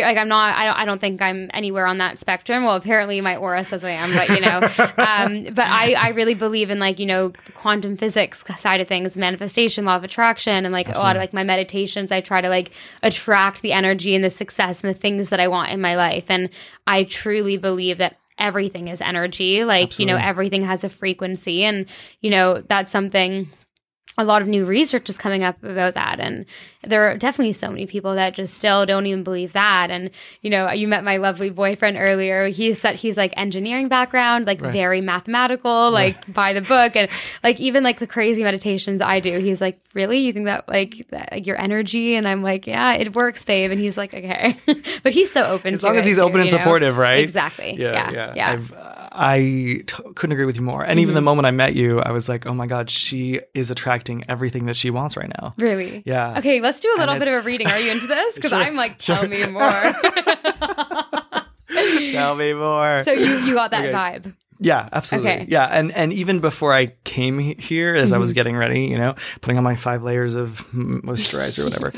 like 0.03 0.19
I'm 0.19 0.29
not 0.29 0.55
I 0.57 0.67
don't 0.67 0.77
I 0.77 0.85
don't 0.85 1.01
think 1.01 1.23
I'm 1.23 1.51
anywhere 1.55 1.87
on 1.87 1.99
that 1.99 2.19
spectrum. 2.19 2.65
Well, 2.65 2.77
apparently 2.77 3.21
my 3.21 3.37
aura 3.37 3.65
says 3.65 3.83
I 3.83 3.91
am, 3.91 4.13
but 4.13 4.29
you 4.29 4.41
know, 4.41 4.59
um, 4.99 5.55
but 5.55 5.67
I 5.67 5.95
I 5.95 6.09
really 6.11 6.35
believe 6.35 6.71
in 6.71 6.79
like 6.79 6.99
you 6.99 7.07
know 7.07 7.29
the 7.29 7.53
quantum 7.53 7.97
physics 7.97 8.45
side 8.59 8.81
of 8.81 8.89
things, 8.89 9.17
manifestation, 9.17 9.85
law 9.85 9.97
of 9.97 10.05
attraction, 10.05 10.67
and 10.67 10.73
like 10.73 10.89
a 10.89 10.99
lot 10.99 11.17
of 11.17 11.21
like 11.21 11.33
my 11.33 11.43
meditations. 11.43 12.13
I 12.13 12.21
try 12.21 12.41
to 12.41 12.49
like 12.49 12.73
attract 13.03 13.63
the 13.63 13.73
energy 13.73 14.15
and 14.15 14.23
the 14.23 14.31
success 14.31 14.83
and 14.83 14.95
the 14.95 14.99
things 14.99 15.31
that 15.31 15.41
I 15.41 15.49
want 15.49 15.71
in 15.71 15.81
my 15.81 15.97
life, 15.97 16.27
and 16.29 16.51
I 16.87 17.05
truly 17.05 17.57
believe 17.57 17.99
that 17.99 18.19
everything 18.39 18.89
is 18.89 19.01
energy. 19.01 19.65
Like 19.65 19.99
you 19.99 20.05
know, 20.05 20.17
everything 20.17 20.65
has 20.65 20.85
a 20.85 20.91
frequency, 20.91 21.65
and 21.65 21.87
you 22.21 22.31
know 22.31 22.61
that's 22.61 22.93
something 22.93 23.49
a 24.19 24.25
lot 24.25 24.43
of 24.43 24.49
new 24.49 24.67
research 24.67 25.09
is 25.09 25.17
coming 25.17 25.43
up 25.43 25.63
about 25.65 25.95
that. 25.95 26.21
And 26.21 26.45
there 26.85 27.09
are 27.11 27.17
definitely 27.17 27.53
so 27.55 27.71
many 27.71 27.87
people 27.87 28.15
that 28.17 28.35
just 28.35 28.53
still 28.53 28.85
don't 28.85 29.07
even 29.07 29.23
believe 29.23 29.55
that. 29.55 29.91
And 29.91 30.11
you 30.43 30.51
know 30.51 30.71
you 30.71 30.87
met 30.87 31.03
my 31.03 31.17
lovely 31.17 31.49
boyfriend 31.49 31.97
earlier. 31.99 32.49
He's 32.49 32.79
such 32.79 33.01
he's 33.01 33.17
like 33.17 33.33
engineering 33.39 33.89
background 33.89 34.47
like 34.47 34.61
Right. 34.61 34.71
very 34.73 35.01
mathematical 35.01 35.91
like 35.91 36.31
by 36.31 36.53
the 36.53 36.61
book. 36.61 36.95
And 36.95 37.09
like 37.43 37.59
even 37.59 37.83
like 37.83 38.01
the 38.01 38.07
crazy 38.07 38.43
meditations 38.43 39.01
i 39.01 39.19
do 39.19 39.39
he's 39.39 39.63
like 39.63 39.81
really? 39.95 40.19
You 40.19 40.33
think 40.33 40.45
that 40.47 40.69
like, 40.69 41.07
that, 41.11 41.31
like 41.33 41.47
your 41.47 41.59
energy? 41.59 42.15
And 42.15 42.29
i'm 42.29 42.43
like 42.43 42.67
yeah 42.67 42.93
it 42.93 43.15
works 43.15 43.43
babe. 43.47 43.71
And 43.71 43.81
he's 43.81 43.97
like 43.97 44.13
okay. 44.13 44.59
But 45.03 45.13
he's 45.15 45.33
so 45.33 45.43
open 45.45 45.73
As 45.73 45.83
long 45.83 45.97
as 45.97 46.05
he's 46.05 46.17
too, 46.17 46.23
open 46.23 46.43
and 46.43 46.51
know? 46.53 46.59
supportive, 46.59 46.99
right? 46.99 47.21
exactly. 47.25 47.77
Yeah 47.79 48.11
yeah, 48.11 48.35
yeah. 48.37 48.51
I've, 48.53 48.73
uh, 48.75 48.92
I 49.15 49.83
t- 49.87 50.03
couldn't 50.15 50.33
agree 50.33 50.47
with 50.47 50.57
you 50.57 50.63
more. 50.63 50.85
And 50.85 50.99
even 50.99 51.15
the 51.15 51.21
Mm-hmm. 51.21 51.25
moment 51.27 51.47
I 51.47 51.51
met 51.51 51.75
you, 51.77 52.01
I 52.01 52.13
was 52.13 52.29
like, 52.29 52.47
oh 52.47 52.55
my 52.55 52.67
god, 52.67 52.89
she 52.91 53.41
is 53.55 53.71
attracting 53.71 54.25
everything 54.29 54.67
that 54.67 54.77
she 54.77 54.91
wants 54.91 55.17
right 55.17 55.31
now. 55.41 55.53
really 55.59 56.03
Yeah. 56.07 56.39
Okay, 56.39 56.61
let's 56.61 56.81
do 56.81 56.93
a 56.97 56.99
little 56.99 57.19
bit 57.19 57.29
of 57.29 57.35
a 57.35 57.41
reading. 57.43 57.69
Are 57.69 57.79
you 57.79 57.91
into 57.91 58.07
this? 58.07 58.35
Because 58.37 58.51
Sure, 58.51 58.63
I'm 58.63 58.75
like, 58.77 58.99
tell 58.99 59.21
sure. 59.21 59.29
me 59.29 59.47
more. 59.47 59.69
Tell 62.13 62.35
me 62.37 62.53
more. 62.53 63.03
so 63.05 63.13
you 63.13 63.39
you 63.39 63.55
got 63.55 63.71
that 63.71 63.87
Okay. 63.87 63.93
vibe. 63.93 64.35
Yeah, 64.59 64.89
absolutely. 64.93 65.31
Okay. 65.31 65.47
Yeah, 65.49 65.65
and 65.65 65.91
and 65.97 66.13
even 66.13 66.39
before 66.41 66.73
I 66.73 66.87
came 67.05 67.39
here, 67.39 67.95
as 67.95 68.13
I 68.13 68.17
Mm-hmm. 68.17 68.21
was 68.21 68.33
getting 68.33 68.57
ready, 68.57 68.83
you 68.85 68.99
know, 68.99 69.15
putting 69.41 69.57
on 69.59 69.65
my 69.65 69.75
five 69.75 70.03
layers 70.05 70.35
of 70.37 70.65
moisturizer 70.73 71.61
or 71.61 71.65
whatever, 71.65 71.93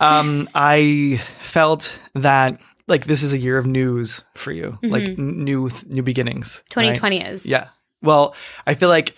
um, 0.04 0.48
I 0.54 1.20
felt 1.42 1.96
that 2.14 2.60
like 2.88 3.04
this 3.04 3.22
is 3.22 3.32
a 3.32 3.38
year 3.38 3.58
of 3.58 3.66
news 3.66 4.24
for 4.34 4.50
you, 4.50 4.78
mm-hmm. 4.82 4.88
like 4.88 5.08
n- 5.08 5.44
new 5.44 5.70
new 5.86 6.02
beginnings. 6.02 6.62
right? 6.76 6.94
2020 6.94 7.22
is. 7.22 7.46
Yeah. 7.46 7.68
Well, 8.02 8.34
I 8.66 8.74
feel 8.74 8.88
like 8.88 9.14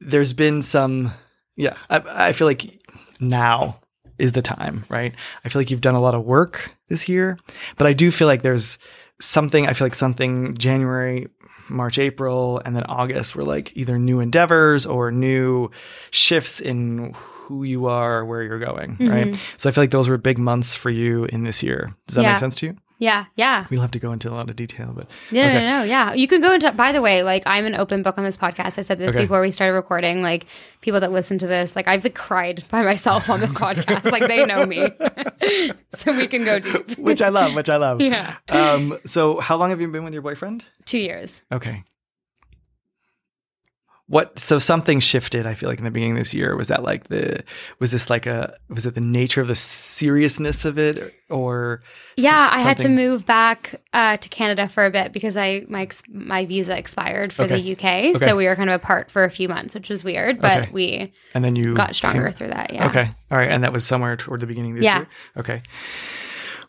there's 0.00 0.32
been 0.32 0.62
some. 0.62 1.10
Yeah, 1.56 1.76
I, 1.90 2.28
I 2.28 2.32
feel 2.32 2.46
like 2.46 2.80
now 3.20 3.80
is 4.18 4.32
the 4.32 4.42
time, 4.42 4.84
right? 4.88 5.14
I 5.44 5.48
feel 5.48 5.60
like 5.60 5.70
you've 5.70 5.80
done 5.80 5.94
a 5.94 6.00
lot 6.00 6.14
of 6.14 6.24
work 6.24 6.74
this 6.88 7.08
year, 7.08 7.38
but 7.76 7.86
I 7.86 7.92
do 7.92 8.10
feel 8.10 8.28
like 8.28 8.42
there's 8.42 8.78
something. 9.20 9.66
I 9.66 9.72
feel 9.72 9.86
like 9.86 9.94
something 9.94 10.56
January, 10.56 11.28
March, 11.68 11.98
April, 11.98 12.62
and 12.64 12.76
then 12.76 12.84
August 12.84 13.34
were 13.34 13.44
like 13.44 13.76
either 13.76 13.98
new 13.98 14.20
endeavors 14.20 14.86
or 14.86 15.10
new 15.10 15.70
shifts 16.10 16.60
in 16.60 17.14
who 17.14 17.64
you 17.64 17.86
are, 17.86 18.24
where 18.24 18.42
you're 18.42 18.58
going, 18.58 18.96
mm-hmm. 18.96 19.08
right? 19.08 19.40
So 19.56 19.68
I 19.68 19.72
feel 19.72 19.82
like 19.82 19.90
those 19.90 20.08
were 20.08 20.16
big 20.18 20.38
months 20.38 20.74
for 20.76 20.90
you 20.90 21.24
in 21.26 21.44
this 21.44 21.62
year. 21.62 21.92
Does 22.06 22.16
that 22.16 22.22
Yeah. 22.22 22.32
make 22.32 22.40
sense 22.40 22.54
to 22.56 22.66
you? 22.66 22.76
Yeah, 22.98 23.24
yeah. 23.36 23.66
We'll 23.70 23.80
have 23.80 23.90
to 23.92 23.98
go 23.98 24.12
into 24.12 24.28
a 24.30 24.32
lot 24.34 24.48
of 24.48 24.56
detail, 24.56 24.92
but 24.94 25.08
No, 25.30 25.40
Okay. 25.42 25.54
no, 25.54 25.60
no, 25.78 25.82
yeah. 25.84 26.12
You 26.14 26.28
can 26.28 26.40
go 26.40 26.52
into. 26.54 26.70
By 26.72 26.92
the 26.92 27.00
way, 27.02 27.22
like 27.22 27.42
I'm 27.46 27.66
an 27.66 27.74
open 27.76 28.02
book 28.02 28.16
on 28.18 28.24
this 28.24 28.36
podcast. 28.36 28.78
I 28.78 28.82
said 28.82 28.98
this 28.98 29.10
Okay. 29.10 29.22
before 29.24 29.40
we 29.40 29.50
started 29.50 29.72
recording. 29.74 30.22
Like 30.22 30.46
people 30.82 31.00
that 31.00 31.10
listen 31.12 31.38
to 31.38 31.46
this, 31.46 31.74
like 31.74 31.88
I've 31.88 32.04
like, 32.04 32.14
cried 32.14 32.64
by 32.68 32.82
myself 32.82 33.28
on 33.28 33.40
this 33.40 33.52
podcast. 33.54 34.10
Like 34.10 34.26
they 34.28 34.44
know 34.46 34.64
me, 34.66 34.88
so 35.94 36.16
we 36.16 36.26
can 36.28 36.44
go 36.44 36.58
deep. 36.58 36.98
which 36.98 37.22
I 37.22 37.28
love, 37.28 37.54
which 37.54 37.68
I 37.68 37.76
love. 37.76 38.00
Yeah. 38.12 38.36
Um. 38.48 38.98
So, 39.06 39.40
how 39.40 39.56
long 39.56 39.70
have 39.70 39.80
you 39.80 39.88
been 39.88 40.04
with 40.04 40.12
your 40.12 40.22
boyfriend? 40.22 40.64
Two 40.84 40.98
years. 40.98 41.40
Okay. 41.50 41.84
What? 44.12 44.38
So 44.38 44.58
something 44.58 45.00
shifted. 45.00 45.46
I 45.46 45.54
feel 45.54 45.70
like 45.70 45.78
in 45.78 45.86
the 45.86 45.90
beginning 45.90 46.18
of 46.18 46.18
this 46.18 46.34
year. 46.34 46.54
Was 46.54 46.68
that 46.68 46.82
like 46.82 47.04
the? 47.08 47.42
Was 47.78 47.92
this 47.92 48.10
like 48.10 48.26
a? 48.26 48.54
Was 48.68 48.84
it 48.84 48.94
the 48.94 49.00
nature 49.00 49.40
of 49.40 49.48
the 49.48 49.54
seriousness 49.54 50.66
of 50.66 50.78
it, 50.78 51.14
or? 51.30 51.82
Yeah, 52.18 52.50
I 52.52 52.58
had 52.60 52.76
to 52.80 52.90
move 52.90 53.24
back 53.24 53.80
uh, 53.94 54.18
to 54.18 54.28
Canada 54.28 54.68
for 54.68 54.84
a 54.84 54.90
bit 54.90 55.14
because 55.14 55.38
I 55.38 55.64
my 55.66 55.88
my 56.10 56.44
visa 56.44 56.76
expired 56.76 57.32
for 57.32 57.44
Okay. 57.44 57.58
the 57.62 57.72
UK, 57.72 58.14
Okay. 58.16 58.26
so 58.26 58.36
we 58.36 58.44
were 58.46 58.54
kind 58.54 58.68
of 58.68 58.74
apart 58.82 59.10
for 59.10 59.24
a 59.24 59.30
few 59.30 59.48
months, 59.48 59.74
which 59.74 59.88
was 59.88 60.04
weird, 60.04 60.42
but 60.42 60.64
Okay. 60.64 60.70
we 60.72 61.12
And 61.32 61.42
then 61.42 61.56
you 61.56 61.72
got 61.72 61.94
stronger 61.94 62.24
came- 62.26 62.32
through 62.34 62.48
that. 62.48 62.74
Yeah. 62.74 62.88
Okay. 62.88 63.10
All 63.30 63.38
right. 63.38 63.50
And 63.50 63.64
that 63.64 63.72
was 63.72 63.82
somewhere 63.86 64.16
toward 64.18 64.40
the 64.40 64.46
beginning 64.46 64.72
of 64.72 64.76
this 64.76 64.84
Yeah. 64.84 64.98
year. 64.98 65.06
Okay. 65.38 65.62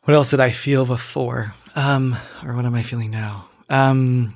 What 0.03 0.13
else 0.15 0.29
did 0.31 0.39
I 0.39 0.51
feel 0.51 0.85
before? 0.85 1.55
Um. 1.75 2.15
Or 2.45 2.55
what 2.55 2.63
am 2.63 2.73
I 2.73 2.83
feeling 2.83 3.11
now? 3.11 3.49
Um. 3.69 4.33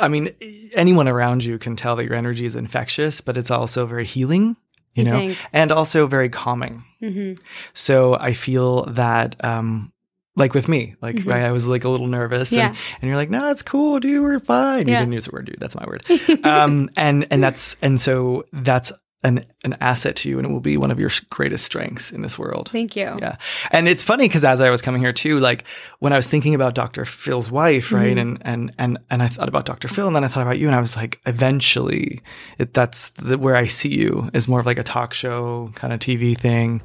I 0.00 0.08
mean, 0.08 0.30
anyone 0.74 1.08
around 1.08 1.44
you 1.44 1.58
can 1.58 1.76
tell 1.76 1.96
that 1.96 2.04
your 2.04 2.14
energy 2.14 2.46
is 2.46 2.54
infectious, 2.56 3.20
but 3.20 3.36
it's 3.36 3.50
also 3.50 3.86
very 3.86 4.04
healing, 4.04 4.56
you, 4.94 5.04
You 5.04 5.04
know, 5.04 5.18
think? 5.18 5.38
and 5.52 5.72
also 5.72 6.06
very 6.06 6.28
calming. 6.28 6.84
hmm 7.00 7.32
So 7.74 8.14
I 8.14 8.32
feel 8.34 8.84
that, 8.86 9.36
um, 9.44 9.92
like 10.36 10.54
with 10.54 10.68
me, 10.68 10.94
like 11.02 11.16
Mhm. 11.16 11.26
right, 11.26 11.42
I 11.42 11.50
was 11.52 11.66
like 11.66 11.84
a 11.84 11.88
little 11.88 12.06
nervous, 12.06 12.52
Yeah. 12.52 12.68
and, 12.68 12.76
and 13.02 13.08
you're 13.08 13.16
like, 13.16 13.30
no, 13.30 13.50
it's 13.50 13.62
cool, 13.62 13.98
dude, 13.98 14.22
we're 14.22 14.38
fine. 14.38 14.86
You 14.86 14.94
didn't 14.96 15.12
use 15.12 15.24
the 15.26 15.32
word 15.32 15.46
dude, 15.46 15.56
that's 15.58 15.74
my 15.74 15.84
word. 15.84 16.04
um, 16.44 16.88
and 16.96 17.26
and 17.30 17.42
that's 17.42 17.76
and 17.82 18.00
so 18.00 18.44
that's 18.52 18.92
an 19.24 19.44
an 19.64 19.76
asset 19.80 20.14
to 20.14 20.28
you 20.28 20.38
and 20.38 20.46
it 20.46 20.50
will 20.50 20.60
be 20.60 20.76
one 20.76 20.92
of 20.92 21.00
your 21.00 21.10
greatest 21.28 21.64
strengths 21.64 22.12
in 22.12 22.22
this 22.22 22.38
world. 22.38 22.70
Thank 22.72 22.94
you. 22.94 23.16
Yeah. 23.20 23.36
And 23.72 23.88
it's 23.88 24.04
funny 24.04 24.28
because 24.28 24.44
as 24.44 24.60
I 24.60 24.70
was 24.70 24.80
coming 24.80 25.00
here 25.00 25.12
too, 25.12 25.40
like 25.40 25.64
when 25.98 26.12
I 26.12 26.16
was 26.16 26.28
thinking 26.28 26.54
about 26.54 26.76
Dr. 26.76 27.04
Phil's 27.04 27.50
wife, 27.50 27.90
right? 27.90 28.16
Mm-hmm. 28.16 28.42
And 28.42 28.42
and 28.44 28.74
and 28.78 28.98
and 29.10 29.22
I 29.22 29.28
thought 29.28 29.48
about 29.48 29.66
Dr. 29.66 29.88
Phil 29.88 30.06
and 30.06 30.14
then 30.14 30.22
I 30.22 30.28
thought 30.28 30.42
about 30.42 30.58
you 30.58 30.68
and 30.68 30.76
I 30.76 30.80
was 30.80 30.94
like, 30.94 31.20
eventually 31.26 32.20
it, 32.58 32.74
that's 32.74 33.10
the, 33.10 33.36
where 33.36 33.56
I 33.56 33.66
see 33.66 33.88
you 33.88 34.30
is 34.34 34.46
more 34.46 34.60
of 34.60 34.66
like 34.66 34.78
a 34.78 34.84
talk 34.84 35.14
show 35.14 35.72
kind 35.74 35.92
of 35.92 35.98
TV 35.98 36.38
thing. 36.38 36.80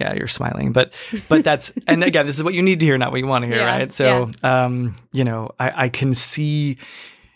Yeah, 0.00 0.14
you're 0.14 0.26
smiling. 0.26 0.72
But 0.72 0.92
but 1.28 1.44
that's 1.48 1.72
and 1.86 2.02
again, 2.02 2.26
this 2.26 2.36
is 2.36 2.42
what 2.42 2.54
you 2.54 2.62
need 2.62 2.80
to 2.80 2.86
hear, 2.86 2.98
not 2.98 3.12
what 3.12 3.20
you 3.20 3.28
want 3.28 3.42
to 3.44 3.48
hear, 3.48 3.58
Yeah, 3.58 3.76
right? 3.76 3.92
So 3.92 4.30
um, 4.42 4.96
you 5.12 5.22
know, 5.22 5.50
I, 5.60 5.84
I 5.84 5.88
can 5.88 6.14
see 6.14 6.78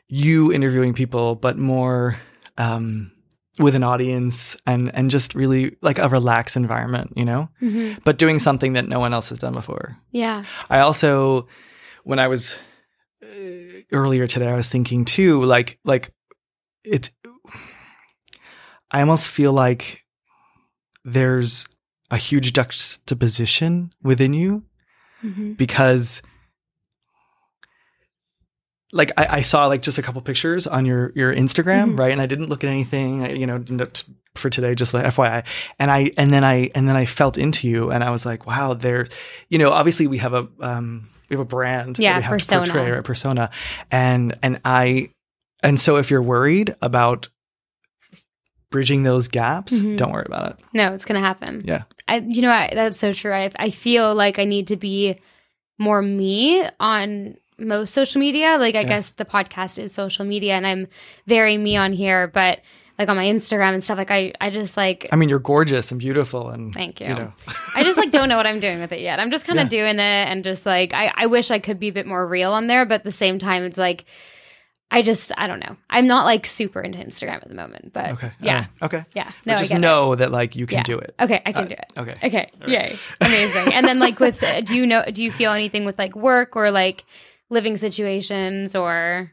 you 0.08 0.52
interviewing 0.52 0.92
people, 0.92 1.36
but 1.36 1.56
more 1.56 2.18
um 2.58 3.12
with 3.58 3.74
an 3.74 3.82
audience 3.82 4.56
and 4.66 4.90
and 4.94 5.10
just 5.10 5.34
really 5.34 5.76
like 5.82 5.98
a 5.98 6.08
relaxed 6.08 6.56
environment, 6.56 7.12
you 7.16 7.24
know? 7.24 7.48
hmm 7.58 7.94
But 8.04 8.18
doing 8.18 8.38
something 8.38 8.74
that 8.74 8.88
no 8.88 9.00
one 9.00 9.12
else 9.12 9.30
has 9.30 9.38
done 9.38 9.54
before. 9.54 9.96
Yeah. 10.12 10.44
I 10.68 10.80
also 10.80 11.46
when 12.04 12.18
I 12.18 12.28
was 12.28 12.58
uh, 13.22 13.82
earlier 13.92 14.26
today 14.26 14.48
I 14.48 14.56
was 14.56 14.68
thinking 14.68 15.04
too 15.04 15.42
like 15.44 15.78
like 15.84 16.12
it 16.84 17.10
I 18.90 19.00
almost 19.00 19.28
feel 19.28 19.52
like 19.52 20.04
there's 21.04 21.66
a 22.10 22.16
huge 22.16 22.52
juxtaposition 22.52 23.92
within 24.02 24.32
you 24.32 24.64
hmm 25.20 25.52
because 25.56 26.22
like 28.92 29.12
I, 29.16 29.26
I 29.38 29.42
saw 29.42 29.66
like 29.66 29.82
just 29.82 29.98
a 29.98 30.02
couple 30.02 30.20
pictures 30.22 30.66
on 30.66 30.84
your 30.86 31.12
your 31.14 31.34
Instagram, 31.34 31.94
Mhm. 31.94 31.98
right? 31.98 32.12
And 32.12 32.20
I 32.20 32.26
didn't 32.26 32.48
look 32.48 32.64
at 32.64 32.70
anything, 32.70 33.22
I- 33.24 33.32
you 33.32 33.46
know, 33.46 33.62
for 34.36 34.50
today, 34.50 34.74
just 34.74 34.92
like 34.94 35.04
FYI. 35.04 35.44
And 35.78 35.90
I 35.90 36.10
and 36.16 36.30
then 36.32 36.44
I 36.44 36.70
and 36.74 36.88
then 36.88 36.96
I 36.96 37.04
felt 37.06 37.38
into 37.38 37.68
you, 37.68 37.90
and 37.90 38.02
I 38.02 38.10
was 38.10 38.24
like, 38.26 38.46
wow, 38.46 38.74
there, 38.74 39.08
you 39.48 39.58
know, 39.58 39.70
obviously 39.70 40.06
we 40.06 40.18
have 40.18 40.34
a 40.34 40.48
um 40.60 41.08
we 41.28 41.34
have 41.34 41.40
a 41.40 41.44
brand, 41.44 41.96
that 41.96 42.02
Yeah, 42.02 42.16
we 42.18 42.22
have 42.24 42.32
persona. 42.32 42.64
to 42.66 42.72
portray, 42.72 42.90
right? 42.90 43.04
Persona, 43.04 43.50
and 43.90 44.36
and 44.42 44.60
I 44.64 45.10
and 45.62 45.78
so 45.78 45.96
if 45.96 46.10
you're 46.10 46.22
worried 46.22 46.74
about 46.82 47.28
bridging 48.70 49.02
those 49.02 49.28
gaps, 49.28 49.72
Mhm. 49.72 49.96
don't 49.96 50.12
worry 50.12 50.26
about 50.26 50.50
it. 50.52 50.56
No, 50.72 50.92
it's 50.94 51.04
gonna 51.04 51.20
happen. 51.20 51.62
Yeah. 51.64 51.82
I, 52.06 52.18
you 52.26 52.42
know, 52.42 52.50
I, 52.50 52.70
that's 52.72 52.98
so 52.98 53.12
true. 53.12 53.32
I, 53.32 53.50
I 53.56 53.70
feel 53.70 54.14
like 54.14 54.38
I 54.38 54.44
need 54.44 54.68
to 54.68 54.76
be 54.76 55.16
more 55.78 56.02
me 56.02 56.64
on 56.78 57.34
most 57.60 57.92
social 57.94 58.18
media. 58.20 58.56
Like, 58.58 58.74
I 58.74 58.80
Yeah. 58.80 58.88
guess 58.88 59.10
the 59.10 59.24
podcast 59.24 59.78
is 59.78 59.92
social 59.92 60.24
media, 60.24 60.54
and 60.54 60.66
I'm 60.66 60.88
very 61.26 61.56
me 61.58 61.76
on 61.76 61.92
here. 61.92 62.26
But 62.28 62.60
like 62.98 63.08
on 63.08 63.16
my 63.16 63.24
Instagram 63.24 63.72
and 63.72 63.82
stuff, 63.82 63.96
like 63.96 64.10
I, 64.10 64.32
I 64.42 64.50
just 64.50 64.76
like, 64.76 65.08
I 65.10 65.16
mean, 65.16 65.28
you're 65.30 65.38
gorgeous 65.38 65.90
and 65.90 65.98
beautiful, 65.98 66.50
and 66.50 66.74
Thank 66.74 67.00
you. 67.00 67.08
You 67.08 67.14
know, 67.14 67.32
I 67.74 67.82
just 67.84 67.96
like 67.96 68.10
don't 68.10 68.28
know 68.28 68.36
what 68.36 68.46
I'm 68.46 68.60
doing 68.60 68.78
with 68.80 68.92
it 68.92 69.00
yet. 69.00 69.18
I'm 69.20 69.30
just 69.30 69.46
kind 69.46 69.58
of 69.58 69.64
Yeah. 69.72 69.78
doing 69.84 69.98
it, 69.98 70.28
and 70.28 70.44
just 70.44 70.66
like 70.66 70.92
I, 70.92 71.10
I 71.14 71.26
wish 71.26 71.50
I 71.50 71.58
could 71.60 71.80
be 71.80 71.88
a 71.88 71.92
bit 71.92 72.06
more 72.06 72.26
real 72.26 72.52
on 72.52 72.66
there, 72.66 72.84
but 72.84 72.96
at 72.96 73.04
the 73.04 73.12
same 73.12 73.38
time, 73.38 73.64
it's 73.64 73.78
like. 73.78 74.04
I 74.92 75.02
just 75.02 75.30
I 75.38 75.46
don't 75.46 75.60
know. 75.60 75.76
I'm 75.88 76.08
not 76.08 76.24
like 76.24 76.44
super 76.44 76.80
into 76.80 76.98
Instagram 76.98 77.34
at 77.36 77.46
the 77.48 77.54
moment, 77.54 77.92
but 77.92 78.10
okay, 78.10 78.32
yeah, 78.40 78.58
right. 78.58 78.66
okay. 78.82 79.04
yeah. 79.14 79.30
But 79.44 79.46
No, 79.46 79.52
I 79.52 79.56
just 79.58 79.70
get 79.70 79.76
it. 79.76 79.80
know 79.82 80.16
that 80.16 80.32
like 80.32 80.56
you 80.56 80.66
can 80.66 80.78
Yeah. 80.78 80.82
do 80.82 80.98
it. 80.98 81.14
Okay, 81.20 81.40
I 81.46 81.52
can 81.52 81.62
Uh, 81.62 81.68
do 81.68 81.74
it. 81.74 81.86
Okay. 81.96 82.14
Okay. 82.24 82.50
Right. 82.60 82.68
Yay. 82.68 82.98
Amazing. 83.20 83.72
and 83.72 83.86
then 83.86 84.00
like 84.00 84.18
with 84.18 84.42
uh, 84.42 84.62
do 84.62 84.74
you 84.74 84.86
know 84.86 85.04
do 85.04 85.22
you 85.22 85.30
feel 85.30 85.52
anything 85.52 85.84
with 85.84 85.96
like 85.96 86.16
work 86.16 86.56
or 86.56 86.72
like 86.72 87.04
living 87.50 87.76
situations 87.76 88.74
or 88.74 89.32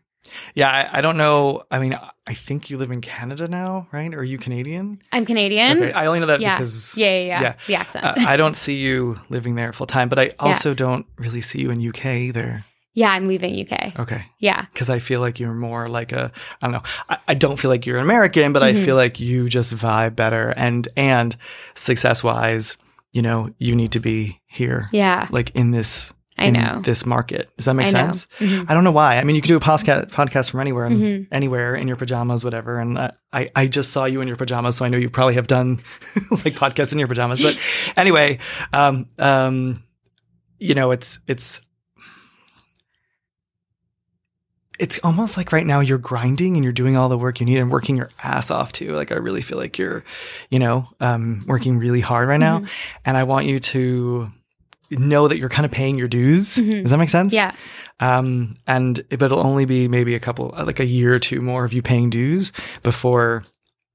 Yeah, 0.56 0.70
I, 0.70 0.98
I 0.98 1.02
don't 1.02 1.18
know. 1.18 1.64
I 1.72 1.80
mean, 1.80 1.94
I 2.28 2.34
think 2.34 2.70
you 2.70 2.78
live 2.78 2.92
in 2.92 3.00
Canada 3.00 3.48
now, 3.48 3.88
right? 3.94 4.14
Are 4.14 4.24
you 4.24 4.38
Canadian? 4.38 5.00
I'm 5.14 5.26
Canadian? 5.26 5.78
Okay, 5.82 5.94
I 5.94 6.06
only 6.08 6.20
know 6.20 6.26
that 6.26 6.42
yeah. 6.42 6.58
because 6.58 6.98
yeah, 6.98 7.12
yeah, 7.12 7.26
yeah, 7.28 7.42
yeah. 7.42 7.54
The 7.68 7.76
accent. 7.76 8.06
uh, 8.06 8.14
I 8.18 8.36
don't 8.36 8.56
see 8.56 8.76
you 8.78 9.20
living 9.30 9.56
there 9.56 9.72
full 9.72 9.88
time, 9.88 10.10
but 10.10 10.20
I 10.20 10.34
also 10.40 10.74
don't 10.74 11.06
really 11.18 11.42
see 11.42 11.60
you 11.62 11.70
in 11.72 11.88
UK 11.88 12.06
either. 12.28 12.66
yeah, 12.94 13.12
I'm 13.12 13.28
leaving 13.28 13.54
UK. 13.56 13.98
Okay, 14.00 14.26
Yeah. 14.40 14.66
because 14.74 14.90
I 14.90 15.00
feel 15.00 15.22
like 15.22 15.40
you're 15.40 15.54
more 15.54 15.88
like 15.88 16.12
a 16.12 16.32
I 16.62 16.66
don't 16.68 16.74
know. 16.74 16.84
I, 17.10 17.18
I 17.30 17.34
don't 17.36 17.58
feel 17.58 17.70
like 17.70 17.86
you're 17.86 17.98
an 17.98 18.04
American, 18.04 18.52
but 18.54 18.64
Mhm. 18.64 18.66
I 18.66 18.86
feel 18.86 18.96
like 18.98 19.20
you 19.22 19.48
just 19.48 19.74
vibe 19.76 20.16
better. 20.16 20.52
And 20.58 20.88
and 20.98 21.38
success 21.76 22.24
wise, 22.24 22.78
you 23.14 23.22
know, 23.22 23.54
you 23.60 23.76
need 23.76 23.92
to 23.94 24.00
be 24.02 24.42
here, 24.48 24.90
Yeah. 24.92 25.28
like 25.32 25.52
in 25.56 25.72
this 25.72 26.12
I 26.40 26.50
know. 26.50 26.82
this 26.84 27.06
market. 27.06 27.50
Does 27.58 27.66
that 27.66 27.74
make 27.74 27.88
I 27.88 27.92
sense? 27.92 28.28
Mhm. 28.40 28.66
I 28.70 28.74
don't 28.74 28.84
know 28.84 28.92
why. 28.92 29.18
I 29.18 29.24
mean, 29.24 29.36
you 29.36 29.42
could 29.42 29.48
do 29.48 29.58
a 29.58 29.60
podcast 29.60 30.10
podcast 30.12 30.52
from 30.52 30.60
anywhere 30.60 30.86
and 30.86 31.02
Mhm. 31.02 31.28
anywhere 31.32 31.76
in 31.76 31.88
your 31.88 31.98
pajamas, 31.98 32.44
whatever. 32.44 32.80
And 32.80 32.98
uh, 32.98 33.12
I 33.34 33.50
I 33.56 33.68
just 33.68 33.92
saw 33.92 34.06
you 34.06 34.22
in 34.22 34.28
your 34.28 34.38
pajamas, 34.38 34.76
so 34.78 34.86
I 34.86 34.90
know 34.90 34.98
you 34.98 35.10
probably 35.10 35.36
have 35.36 35.48
done 35.48 35.80
like 36.32 36.56
podcasts 36.56 36.92
in 36.94 37.00
your 37.00 37.08
pajamas. 37.08 37.42
But 37.42 37.58
anyway, 37.96 38.40
um, 38.74 39.08
um, 39.20 39.78
you 40.60 40.76
know, 40.76 40.92
it's 40.92 41.20
it's 41.28 41.62
it's 44.80 45.00
almost 45.04 45.38
like 45.38 45.52
right 45.52 45.66
now 45.66 45.80
you're 45.80 45.98
grinding 45.98 46.56
and 46.56 46.64
you're 46.64 46.72
doing 46.74 46.96
all 46.96 47.10
the 47.10 47.18
work 47.18 47.40
you 47.40 47.48
need 47.48 47.58
and 47.58 47.72
working 47.72 47.98
your 47.98 48.10
ass 48.22 48.52
off 48.52 48.72
too. 48.72 48.92
Like 48.92 49.12
I 49.12 49.16
really 49.16 49.42
feel 49.42 49.58
like 49.58 49.80
you're, 49.80 50.04
you 50.52 50.60
know, 50.60 50.88
um, 51.00 51.44
working 51.48 51.80
really 51.80 52.00
hard 52.02 52.30
right 52.30 52.40
now, 52.40 52.60
Mhm. 52.60 52.70
and 53.06 53.18
I 53.18 53.24
want 53.24 53.48
you 53.48 53.60
to 53.60 54.32
know 54.92 55.28
that 55.28 55.38
you're 55.38 55.50
kind 55.50 55.66
of 55.66 55.72
paying 55.72 55.98
your 55.98 56.08
dues. 56.08 56.58
Mhm. 56.58 56.84
Does 56.84 56.92
that 56.92 56.98
make 56.98 57.10
sense? 57.10 57.34
Yeah. 57.34 57.54
Um, 58.00 58.56
and 58.68 59.04
but 59.10 59.24
it'll 59.24 59.46
only 59.46 59.66
be 59.66 59.88
maybe 59.88 60.14
a 60.16 60.20
couple, 60.20 60.54
like 60.58 60.80
a 60.80 60.86
year 60.86 61.14
or 61.14 61.20
two 61.20 61.42
more 61.42 61.66
of 61.66 61.74
you 61.74 61.82
paying 61.82 62.10
dues 62.10 62.52
before 62.84 63.44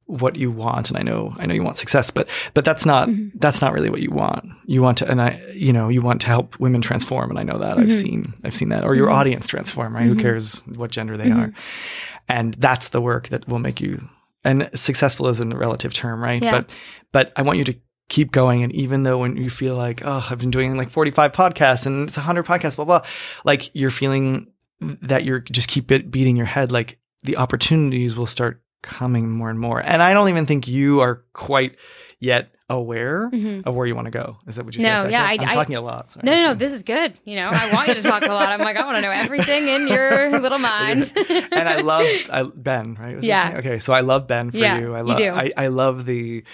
what 0.07 0.37
you 0.37 0.51
want. 0.51 0.91
And 0.91 0.99
I 0.99 1.03
know, 1.03 1.35
I 1.39 1.47
know 1.47 1.55
you 1.55 1.63
want 1.63 1.77
success, 1.77 2.11
but 2.11 2.29
but 2.55 2.65
that's 2.65 2.85
not 2.85 3.09
Mhm. 3.09 3.31
that's 3.37 3.61
not 3.63 3.73
really 3.73 3.89
what 3.91 4.03
you 4.03 4.11
want. 4.11 4.45
You 4.67 4.83
want 4.83 4.99
to, 4.99 5.09
and 5.11 5.23
I, 5.23 5.41
you 5.55 5.73
know, 5.73 5.89
you 5.89 6.03
want 6.03 6.21
to 6.23 6.27
help 6.27 6.59
women 6.59 6.83
transform, 6.83 7.31
and 7.31 7.39
I 7.39 7.45
know 7.45 7.59
that 7.59 7.79
I've 7.79 7.87
Mhm. 7.87 8.03
seen 8.03 8.35
I've 8.45 8.55
seen 8.55 8.71
that, 8.71 8.85
or 8.85 8.95
your 8.95 9.07
Mhm. 9.07 9.15
audience 9.15 9.47
transform. 9.47 9.95
Right? 9.95 10.07
Who 10.07 10.17
Mhm. 10.17 10.21
cares 10.21 10.63
what 10.75 10.91
gender 10.91 11.17
they 11.17 11.31
are? 11.31 11.53
And 12.29 12.55
that's 12.59 12.89
the 12.89 13.01
work 13.01 13.29
that 13.29 13.49
will 13.49 13.59
make 13.61 13.81
you. 13.81 14.09
And 14.45 14.69
successful 14.75 15.29
is 15.29 15.41
in 15.41 15.53
a 15.53 15.57
relative 15.57 15.95
term, 15.95 16.21
right? 16.23 16.43
Yeah. 16.43 16.51
But 16.51 16.75
but 17.13 17.33
I 17.37 17.43
want 17.43 17.59
you 17.59 17.65
to 17.65 17.75
keep 18.13 18.31
going. 18.31 18.63
And 18.63 18.73
even 18.75 19.03
though 19.05 19.17
when 19.19 19.37
you 19.37 19.49
feel 19.51 19.75
like, 19.75 20.03
oh, 20.05 20.27
I've 20.31 20.39
been 20.39 20.51
doing 20.51 20.77
like 20.77 20.91
45 20.91 21.33
podcasts 21.33 21.87
and 21.87 22.07
it's 22.09 22.17
100 22.19 22.45
podcasts, 22.45 22.77
blah, 22.77 22.85
blah, 22.85 23.03
like 23.45 23.71
you're 23.75 23.91
feeling 23.91 24.49
that 24.81 25.25
you're 25.25 25.41
just 25.41 25.69
keep 25.69 25.91
it 25.91 26.11
beating 26.11 26.37
your 26.37 26.47
head, 26.47 26.71
like 26.73 26.99
the 27.23 27.39
opportunities 27.39 28.15
will 28.15 28.27
start 28.27 28.63
coming 28.83 29.31
more 29.31 29.49
and 29.49 29.59
more. 29.59 29.81
And 29.81 30.03
I 30.03 30.13
don't 30.13 30.29
even 30.29 30.45
think 30.45 30.69
you 30.69 31.01
are 31.01 31.23
quite 31.33 31.77
yet 32.21 32.55
aware 32.69 33.31
Mhm. 33.33 33.67
of 33.67 33.75
where 33.75 33.87
you 33.87 33.95
want 33.95 34.07
to 34.07 34.11
go. 34.11 34.39
Is 34.47 34.57
that 34.57 34.65
what 34.65 34.75
you 34.75 34.83
No, 34.83 34.89
said? 34.99 35.05
That 35.07 35.13
yeah. 35.13 35.23
I- 35.25 35.33
I'm 35.41 35.49
I- 35.49 35.55
talking 35.55 35.77
a 35.77 35.81
lot. 35.81 36.11
Sorry, 36.13 36.23
No, 36.25 36.35
no, 36.35 36.43
no. 36.49 36.55
This 36.55 36.73
is 36.73 36.83
good. 36.83 37.15
You 37.25 37.37
know, 37.37 37.49
I 37.51 37.73
want 37.75 37.89
you 37.89 37.95
to 37.95 38.03
talk 38.03 38.23
a 38.25 38.29
lot. 38.33 38.49
I'm 38.49 38.61
like, 38.61 38.77
I 38.77 38.85
want 38.85 38.97
to 38.97 39.03
know 39.03 39.11
everything 39.11 39.69
in 39.69 39.89
your 39.89 40.39
little 40.45 40.59
mind. 40.59 41.13
and 41.29 41.69
I 41.69 41.81
love 41.81 42.07
I, 42.31 42.43
Ben, 42.55 42.95
right? 42.99 43.17
Was 43.17 43.25
Yeah. 43.25 43.57
Okay, 43.59 43.79
so 43.79 43.93
I 43.93 44.01
love 44.01 44.27
Ben 44.27 44.51
for 44.51 44.57
Yeah, 44.59 44.79
you. 44.81 44.95
I 44.95 44.99
you 45.01 45.05
love 45.05 45.19
do. 45.19 45.31
I, 45.33 45.53
I 45.57 45.67
love 45.69 46.07
the 46.07 46.45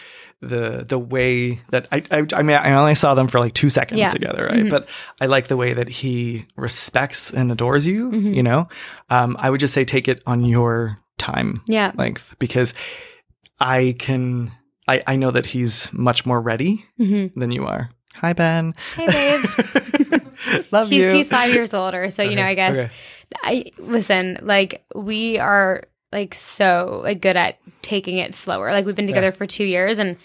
the 0.40 0.85
the 0.88 0.98
way 0.98 1.59
that 1.70 1.88
I, 1.90 2.03
I 2.11 2.27
I 2.33 2.42
mean 2.42 2.57
I 2.57 2.72
only 2.74 2.94
saw 2.94 3.14
them 3.14 3.27
for 3.29 3.40
like 3.40 3.55
two 3.55 3.70
seconds 3.70 3.98
Yeah. 3.98 4.11
together, 4.11 4.44
right? 4.46 4.64
Mhm. 4.64 4.70
But 4.70 4.88
I 5.20 5.27
like 5.27 5.48
the 5.48 5.57
way 5.57 5.72
that 5.74 5.88
he 5.88 6.46
respects 6.57 7.33
and 7.33 7.51
adores 7.51 7.87
you. 7.87 8.11
Mhm. 8.11 8.35
You 8.37 8.42
know, 8.44 8.68
um, 9.11 9.37
I 9.38 9.51
would 9.51 9.61
just 9.61 9.74
say 9.74 9.85
take 9.85 10.07
it 10.07 10.22
on 10.27 10.44
your 10.44 10.98
time 11.18 11.62
yeah. 11.66 11.90
length 11.96 12.37
because 12.38 12.72
I 13.59 13.96
can. 13.98 14.53
I, 14.87 15.03
I 15.07 15.16
know 15.16 15.31
that 15.31 15.44
he's 15.44 15.92
much 15.92 16.24
more 16.24 16.40
ready 16.40 16.85
hmm 16.96 17.27
than 17.37 17.51
you 17.51 17.66
are. 17.66 17.90
Hi, 18.16 18.33
Ben. 18.33 18.74
Hey, 18.96 19.07
babe. 19.07 19.44
Love 20.70 20.88
he's 20.88 21.05
you. 21.05 21.12
he's 21.12 21.29
five 21.31 21.53
years 21.53 21.74
older, 21.74 22.09
so 22.11 22.22
you 22.22 22.37
know, 22.37 22.44
I 22.44 22.55
guess 22.55 22.77
okay. 22.77 22.90
I 23.42 23.64
listen. 23.79 24.38
Like 24.40 24.85
we 24.94 25.38
are 25.38 25.83
like 26.12 26.35
so 26.35 27.01
like 27.05 27.21
good 27.21 27.37
at 27.37 27.59
taking 27.83 28.18
it 28.18 28.35
slower. 28.35 28.73
Like 28.73 28.87
we've 28.87 28.94
been 28.94 29.07
together 29.07 29.33
for 29.33 29.47
two 29.47 29.64
years, 29.64 29.99
and 29.99 30.16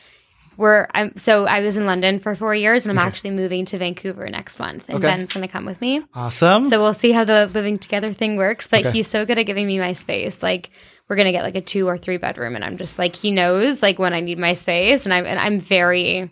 we're 0.55 0.87
I'm 0.93 1.15
so 1.17 1.45
I 1.45 1.61
was 1.61 1.77
in 1.77 1.85
London 1.85 2.19
for 2.19 2.35
four 2.35 2.55
years, 2.55 2.85
and 2.85 2.91
I'm 2.91 2.99
Okay. 2.99 3.07
actually 3.07 3.31
moving 3.31 3.65
to 3.65 3.77
Vancouver 3.77 4.29
next 4.29 4.59
month, 4.59 4.85
and 4.87 4.97
Okay. 4.97 5.07
Ben's 5.07 5.33
going 5.33 5.45
to 5.45 5.51
come 5.51 5.65
with 5.65 5.81
me. 5.81 6.01
Awesome. 6.13 6.65
So 6.65 6.79
we'll 6.79 6.93
see 6.93 7.11
how 7.11 7.23
the 7.25 7.49
living 7.53 7.77
together 7.77 8.13
thing 8.13 8.37
works. 8.37 8.67
But 8.67 8.81
Okay. 8.85 8.91
he's 8.91 9.07
so 9.07 9.25
good 9.25 9.37
at 9.37 9.43
giving 9.45 9.67
me 9.67 9.79
my 9.79 9.93
space. 9.93 10.41
Like 10.43 10.69
we're 11.09 11.15
gonna 11.17 11.31
get 11.31 11.43
like 11.43 11.55
a 11.55 11.61
two 11.61 11.87
or 11.87 11.97
three 11.97 12.17
bedroom, 12.17 12.55
and 12.55 12.63
I'm 12.63 12.77
just 12.77 12.97
like 12.97 13.15
he 13.15 13.31
knows 13.31 13.81
like 13.81 13.99
when 13.99 14.13
I 14.13 14.21
need 14.21 14.37
my 14.37 14.53
space, 14.53 15.05
and 15.05 15.13
I'm 15.13 15.25
and 15.25 15.39
I'm 15.39 15.59
very 15.59 16.31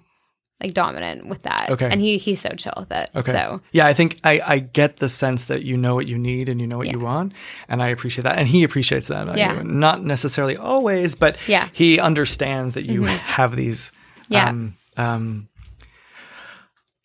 like 0.62 0.74
dominant 0.74 1.28
with 1.28 1.41
that. 1.43 1.69
Okay. 1.69 1.89
and 1.91 2.00
he 2.02 2.17
he's 2.17 2.39
so 2.39 2.50
chill 2.50 2.74
with 2.78 2.91
it. 2.91 3.10
Okay. 3.15 3.32
So 3.32 3.62
Yeah, 3.71 3.88
I 3.88 3.93
think 3.93 4.19
I, 4.24 4.41
I 4.45 4.60
get 4.60 4.97
the 4.97 5.10
sense 5.10 5.45
that 5.45 5.63
you 5.63 5.76
know 5.78 5.95
what 5.95 6.08
you 6.08 6.17
need 6.17 6.50
and 6.50 6.62
you 6.62 6.67
know 6.67 6.78
what 6.78 6.88
you 6.91 7.00
want, 7.00 7.34
and 7.67 7.82
I 7.82 7.88
appreciate 7.89 8.24
that, 8.24 8.38
and 8.38 8.47
he 8.47 8.63
appreciates 8.63 9.08
that. 9.08 9.38
Yeah. 9.38 9.58
you. 9.58 9.63
not 9.63 10.04
necessarily 10.04 10.58
always, 10.58 11.15
but 11.15 11.38
Yeah. 11.47 11.69
he 11.74 12.00
understands 12.00 12.74
that 12.76 12.86
you 12.86 13.02
Mhm. 13.02 13.17
have 13.17 13.56
these. 13.56 13.91
Yeah. 14.30 14.50
Um, 14.50 14.78
um, 14.97 15.47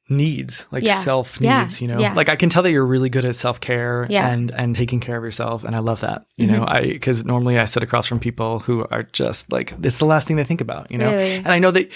needs, 0.08 0.66
like 0.70 0.84
Yeah. 0.84 0.98
self 0.98 1.36
Yeah. 1.40 1.62
needs, 1.62 1.80
you 1.80 1.88
know. 1.88 1.98
Yeah. 1.98 2.12
Like 2.14 2.28
I 2.28 2.36
can 2.36 2.48
tell 2.48 2.62
that 2.62 2.70
you're 2.70 2.86
really 2.86 3.10
good 3.10 3.24
at 3.24 3.34
self-care 3.34 4.06
Yeah. 4.08 4.28
and 4.30 4.52
and 4.52 4.74
taking 4.76 5.00
care 5.00 5.16
of 5.16 5.24
yourself 5.24 5.64
and 5.64 5.74
I 5.74 5.80
love 5.80 6.00
that. 6.02 6.26
You 6.36 6.46
know, 6.46 6.60
Mm-hmm. 6.64 6.94
I 6.94 6.98
cuz 6.98 7.24
normally 7.24 7.58
I 7.58 7.64
sit 7.64 7.82
across 7.82 8.06
from 8.06 8.20
people 8.20 8.60
who 8.60 8.84
are 8.90 9.02
just 9.02 9.50
like 9.50 9.74
it's 9.82 9.98
the 9.98 10.04
last 10.06 10.28
thing 10.28 10.36
they 10.36 10.44
think 10.44 10.60
about, 10.60 10.90
you 10.92 10.98
know. 10.98 11.10
Really? 11.10 11.34
And 11.36 11.48
I 11.48 11.58
know 11.58 11.72
that 11.72 11.90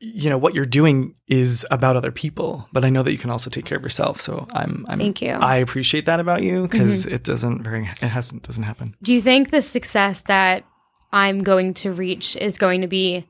you 0.00 0.28
know 0.28 0.38
what 0.38 0.54
you're 0.54 0.66
doing 0.66 1.14
is 1.28 1.64
about 1.70 1.94
other 1.96 2.10
people, 2.10 2.68
but 2.72 2.84
I 2.84 2.90
know 2.90 3.02
that 3.04 3.12
you 3.12 3.18
can 3.18 3.30
also 3.30 3.48
take 3.48 3.64
care 3.64 3.78
of 3.78 3.82
yourself. 3.84 4.20
So 4.20 4.46
I'm 4.52 4.84
I'm 4.88 4.98
Thank 4.98 5.22
you. 5.22 5.30
I 5.30 5.56
appreciate 5.58 6.06
that 6.06 6.18
about 6.20 6.42
you 6.42 6.62
because 6.62 7.06
it 7.06 7.22
doesn't 7.22 7.62
very 7.62 7.88
it 8.02 8.08
hasn't 8.08 8.42
doesn't 8.42 8.64
happen. 8.64 8.94
Do 9.02 9.14
you 9.14 9.22
think 9.22 9.50
the 9.50 9.62
success 9.62 10.20
that 10.26 10.64
I'm 11.12 11.42
going 11.44 11.74
to 11.74 11.92
reach 11.92 12.36
is 12.36 12.58
going 12.58 12.80
to 12.80 12.88
be 12.88 13.24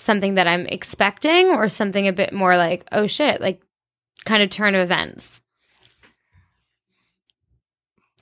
something 0.00 0.34
that 0.34 0.46
I'm 0.46 0.66
expecting 0.66 1.48
or 1.48 1.68
something 1.68 2.08
a 2.08 2.12
bit 2.12 2.32
more 2.32 2.56
like, 2.56 2.84
oh 2.92 3.06
shit, 3.06 3.40
like 3.40 3.62
kind 4.24 4.42
of 4.42 4.50
turn 4.50 4.74
of 4.74 4.80
events? 4.80 5.40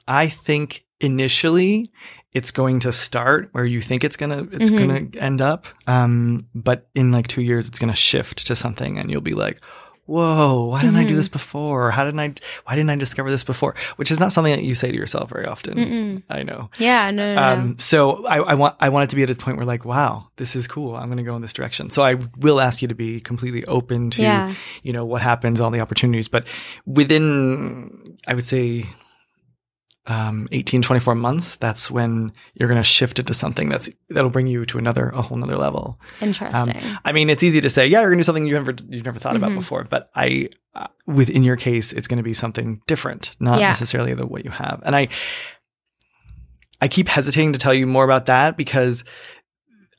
I 0.07 0.29
think 0.29 0.85
initially 1.01 1.91
it's 2.33 2.51
going 2.51 2.81
to 2.81 2.93
start 2.93 3.49
where 3.53 3.65
you 3.65 3.81
think 3.81 4.05
it's 4.05 4.17
gonna 4.17 4.47
it's 4.53 4.71
Mhm. 4.71 4.79
gonna 4.79 5.07
end 5.25 5.41
up, 5.41 5.67
um, 5.87 6.47
but 6.55 6.89
in 6.95 7.11
like 7.13 7.27
two 7.27 7.43
years 7.43 7.69
it's 7.69 7.79
gonna 7.79 7.95
shift 7.95 8.47
to 8.47 8.57
something, 8.57 8.99
and 8.99 9.11
you'll 9.11 9.21
be 9.21 9.35
like, 9.35 9.61
"Whoa, 10.09 10.65
why 10.65 10.81
didn't 10.81 10.97
I 10.97 11.05
do 11.05 11.15
this 11.15 11.29
before? 11.29 11.91
How 11.93 12.05
didn't 12.05 12.21
I? 12.21 12.35
Why 12.65 12.75
didn't 12.75 12.91
I 12.91 12.97
discover 12.97 13.31
this 13.31 13.45
before?" 13.45 13.77
Which 13.97 14.11
is 14.11 14.19
not 14.19 14.33
something 14.33 14.53
that 14.53 14.65
you 14.65 14.75
say 14.75 14.91
to 14.91 14.97
yourself 14.97 15.31
very 15.31 15.47
often. 15.47 15.75
Mm-mm. 15.75 16.23
I 16.29 16.43
know. 16.43 16.71
Yeah, 16.79 17.11
no, 17.13 17.35
no, 17.35 17.41
no. 17.41 17.43
Um, 17.43 17.79
so 17.79 18.27
I, 18.27 18.39
I 18.39 18.55
want 18.55 18.77
I 18.81 18.89
want 18.89 19.05
it 19.05 19.11
to 19.11 19.17
be 19.17 19.23
at 19.23 19.31
a 19.31 19.35
point 19.35 19.57
where 19.59 19.67
like, 19.67 19.85
wow, 19.85 20.29
this 20.37 20.57
is 20.57 20.67
cool. 20.67 20.97
I'm 20.97 21.07
going 21.07 21.19
to 21.19 21.23
go 21.23 21.37
in 21.37 21.43
this 21.43 21.53
direction. 21.53 21.91
So 21.91 22.03
I 22.03 22.15
will 22.39 22.61
ask 22.61 22.83
you 22.83 22.89
to 22.89 22.95
be 22.95 23.21
completely 23.21 23.65
open 23.67 24.11
to 24.11 24.23
yeah. 24.23 24.55
you 24.83 24.93
know 24.93 25.05
what 25.05 25.23
happens 25.23 25.61
all 25.61 25.71
the 25.71 25.81
opportunities 25.81 26.29
but 26.29 26.47
within 26.87 28.19
i 28.27 28.35
would 28.35 28.47
say 28.47 28.85
um 30.11 30.49
18 30.53 30.81
24 30.83 31.15
months 31.15 31.57
that's 31.57 31.91
when 31.91 32.33
you're 32.55 32.69
going 32.69 32.81
to 32.81 32.85
shift 32.85 33.19
it 33.19 33.27
to 33.27 33.35
something 33.35 33.69
that's 33.69 33.91
that'll 34.11 34.31
bring 34.31 34.47
you 34.47 34.65
to 34.65 34.79
another 34.79 35.11
a 35.11 35.21
whole 35.23 35.37
nother 35.37 35.57
level 35.57 36.01
Interesting. 36.21 36.81
i 37.05 37.13
mean 37.13 37.29
it's 37.31 37.43
easy 37.43 37.61
to 37.61 37.69
say 37.69 37.87
yeah 37.87 38.01
you're 38.01 38.09
going 38.11 38.19
to 38.19 38.23
do 38.23 38.27
something 38.27 38.47
you've 38.47 38.55
never 38.65 38.75
you've 38.89 39.05
never 39.05 39.19
thought 39.19 39.37
about 39.37 39.51
Mhm. 39.51 39.57
before 39.57 39.85
but 39.85 40.11
i 40.15 40.49
uh, 40.75 40.87
within 41.07 41.43
your 41.43 41.57
case 41.57 41.93
it's 41.93 42.09
going 42.09 42.17
to 42.17 42.23
be 42.23 42.33
something 42.35 42.81
different 42.87 43.35
not 43.41 43.61
Yeah. 43.61 43.69
necessarily 43.69 44.15
the 44.15 44.27
what 44.27 44.45
you 44.45 44.51
have 44.51 44.81
and 44.85 44.95
i 44.97 45.09
i 46.81 46.89
keep 46.89 47.09
hesitating 47.09 47.53
to 47.53 47.59
tell 47.59 47.75
you 47.75 47.87
more 47.87 48.05
about 48.05 48.27
that 48.27 48.57
because 48.57 49.05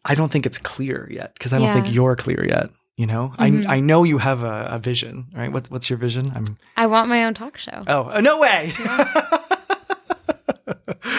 i 0.06 0.16
don't 0.16 0.32
think 0.32 0.46
it's 0.46 0.58
clear 0.58 1.08
yet 1.12 1.34
because 1.34 1.54
i 1.54 1.58
don't 1.58 1.68
Yeah. 1.68 1.74
think 1.74 1.94
you're 1.94 2.16
clear 2.16 2.46
yet 2.48 2.70
you 2.98 3.06
know 3.06 3.34
Mhm. 3.38 3.66
i 3.68 3.76
i 3.76 3.80
know 3.80 4.04
you 4.04 4.18
have 4.18 4.44
a, 4.44 4.68
a 4.72 4.80
vision 4.80 5.28
right 5.36 5.52
what, 5.52 5.70
what's 5.70 5.90
your 5.90 6.00
vision 6.00 6.32
i'm 6.36 6.58
I 6.78 6.88
want 6.88 7.10
my 7.10 7.26
own 7.26 7.34
talk 7.34 7.58
show. 7.58 7.84
oh 7.88 8.10
uh, 8.10 8.22
no 8.22 8.40
way 8.40 8.74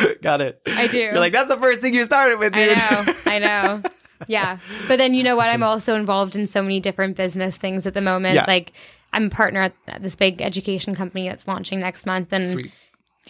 got 0.22 0.40
it 0.40 0.60
I 0.66 0.86
do. 0.86 0.98
you're 0.98 1.14
like 1.14 1.32
that's 1.32 1.48
the 1.48 1.58
first 1.58 1.80
thing 1.80 1.94
you 1.94 2.04
started 2.04 2.38
with 2.38 2.52
dude 2.52 2.76
I 2.78 3.04
know. 3.04 3.14
I 3.26 3.38
know. 3.38 3.82
Yeah. 4.28 4.58
But 4.86 4.98
then 4.98 5.14
you 5.14 5.22
know 5.22 5.34
what? 5.36 5.48
I'm 5.48 5.62
also 5.62 5.94
involved 5.94 6.36
in 6.36 6.46
so 6.46 6.62
many 6.62 6.78
different 6.80 7.16
business 7.16 7.56
things 7.56 7.86
at 7.86 7.94
the 7.94 8.02
moment. 8.02 8.34
Yeah. 8.34 8.44
Like 8.46 8.72
I'm 9.12 9.26
a 9.26 9.30
partner 9.30 9.62
at 9.62 10.02
this 10.02 10.14
big 10.14 10.42
education 10.42 10.94
company 10.94 11.26
that's 11.28 11.48
launching 11.48 11.80
next 11.80 12.04
month. 12.06 12.32
And 12.32 12.42
sweet 12.42 12.72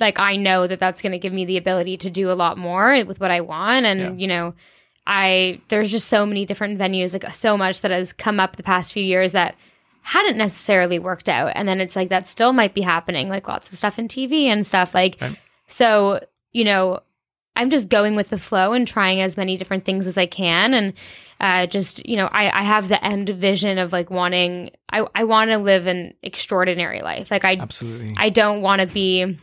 like 0.01 0.19
I 0.19 0.37
know 0.37 0.67
that 0.67 0.79
that's 0.79 1.03
going 1.03 1.13
to 1.13 1.19
give 1.19 1.33
me 1.33 1.45
the 1.45 1.57
ability 1.59 1.97
to 1.99 2.11
do 2.11 2.31
a 2.31 2.35
lot 2.35 2.57
more 2.57 3.05
with 3.05 3.21
what 3.21 3.31
I 3.31 3.41
want. 3.43 3.85
And, 3.87 4.01
Yeah. 4.01 4.13
you 4.13 4.27
know, 4.29 4.55
I, 5.07 5.61
there's 5.69 5.91
just 5.91 6.09
so 6.09 6.25
many 6.25 6.47
different 6.47 6.79
venues, 6.79 7.13
like 7.13 7.31
so 7.35 7.57
much 7.57 7.81
that 7.83 7.91
has 7.91 8.13
come 8.13 8.41
up 8.41 8.57
the 8.57 8.63
past 8.63 8.93
few 8.93 9.03
years 9.03 9.33
that 9.33 9.57
hadn't 10.03 10.39
necessarily 10.39 10.99
worked 10.99 11.29
out. 11.29 11.53
And 11.55 11.69
then 11.69 11.81
it's 11.81 11.97
like 11.97 12.09
that 12.09 12.27
still 12.27 12.53
might 12.53 12.73
be 12.73 12.81
happening, 12.83 13.29
like 13.29 13.47
lots 13.49 13.71
of 13.71 13.77
stuff 13.79 13.99
in 13.99 14.09
TV 14.09 14.45
and 14.45 14.67
stuff. 14.67 14.95
Like, 14.95 15.19
Right. 15.21 15.37
so, 15.67 16.21
you 16.53 16.65
know, 16.65 17.01
I'm 17.57 17.71
just 17.71 17.89
going 17.89 18.17
with 18.17 18.29
the 18.31 18.39
flow 18.39 18.73
and 18.73 18.87
trying 18.87 19.21
as 19.21 19.37
many 19.37 19.57
different 19.57 19.85
things 19.85 20.07
as 20.07 20.17
I 20.17 20.27
can. 20.27 20.73
And, 20.73 20.93
uh, 21.41 21.67
just 21.67 22.07
you 22.07 22.17
know, 22.17 22.27
I, 22.27 22.61
I 22.61 22.63
have 22.63 22.89
the 22.89 23.03
end 23.05 23.29
vision 23.31 23.79
of 23.79 23.93
like 23.93 24.11
wanting, 24.11 24.71
I, 24.91 25.07
I 25.15 25.25
want 25.25 25.51
to 25.51 25.59
live 25.59 25.87
an 25.87 26.15
extraordinary 26.23 27.03
life. 27.03 27.31
Like 27.31 27.45
I, 27.45 27.57
absolutely 27.61 28.15
I 28.17 28.31
don't 28.31 28.63
want 28.63 28.81
to 28.81 28.87
be 28.87 29.39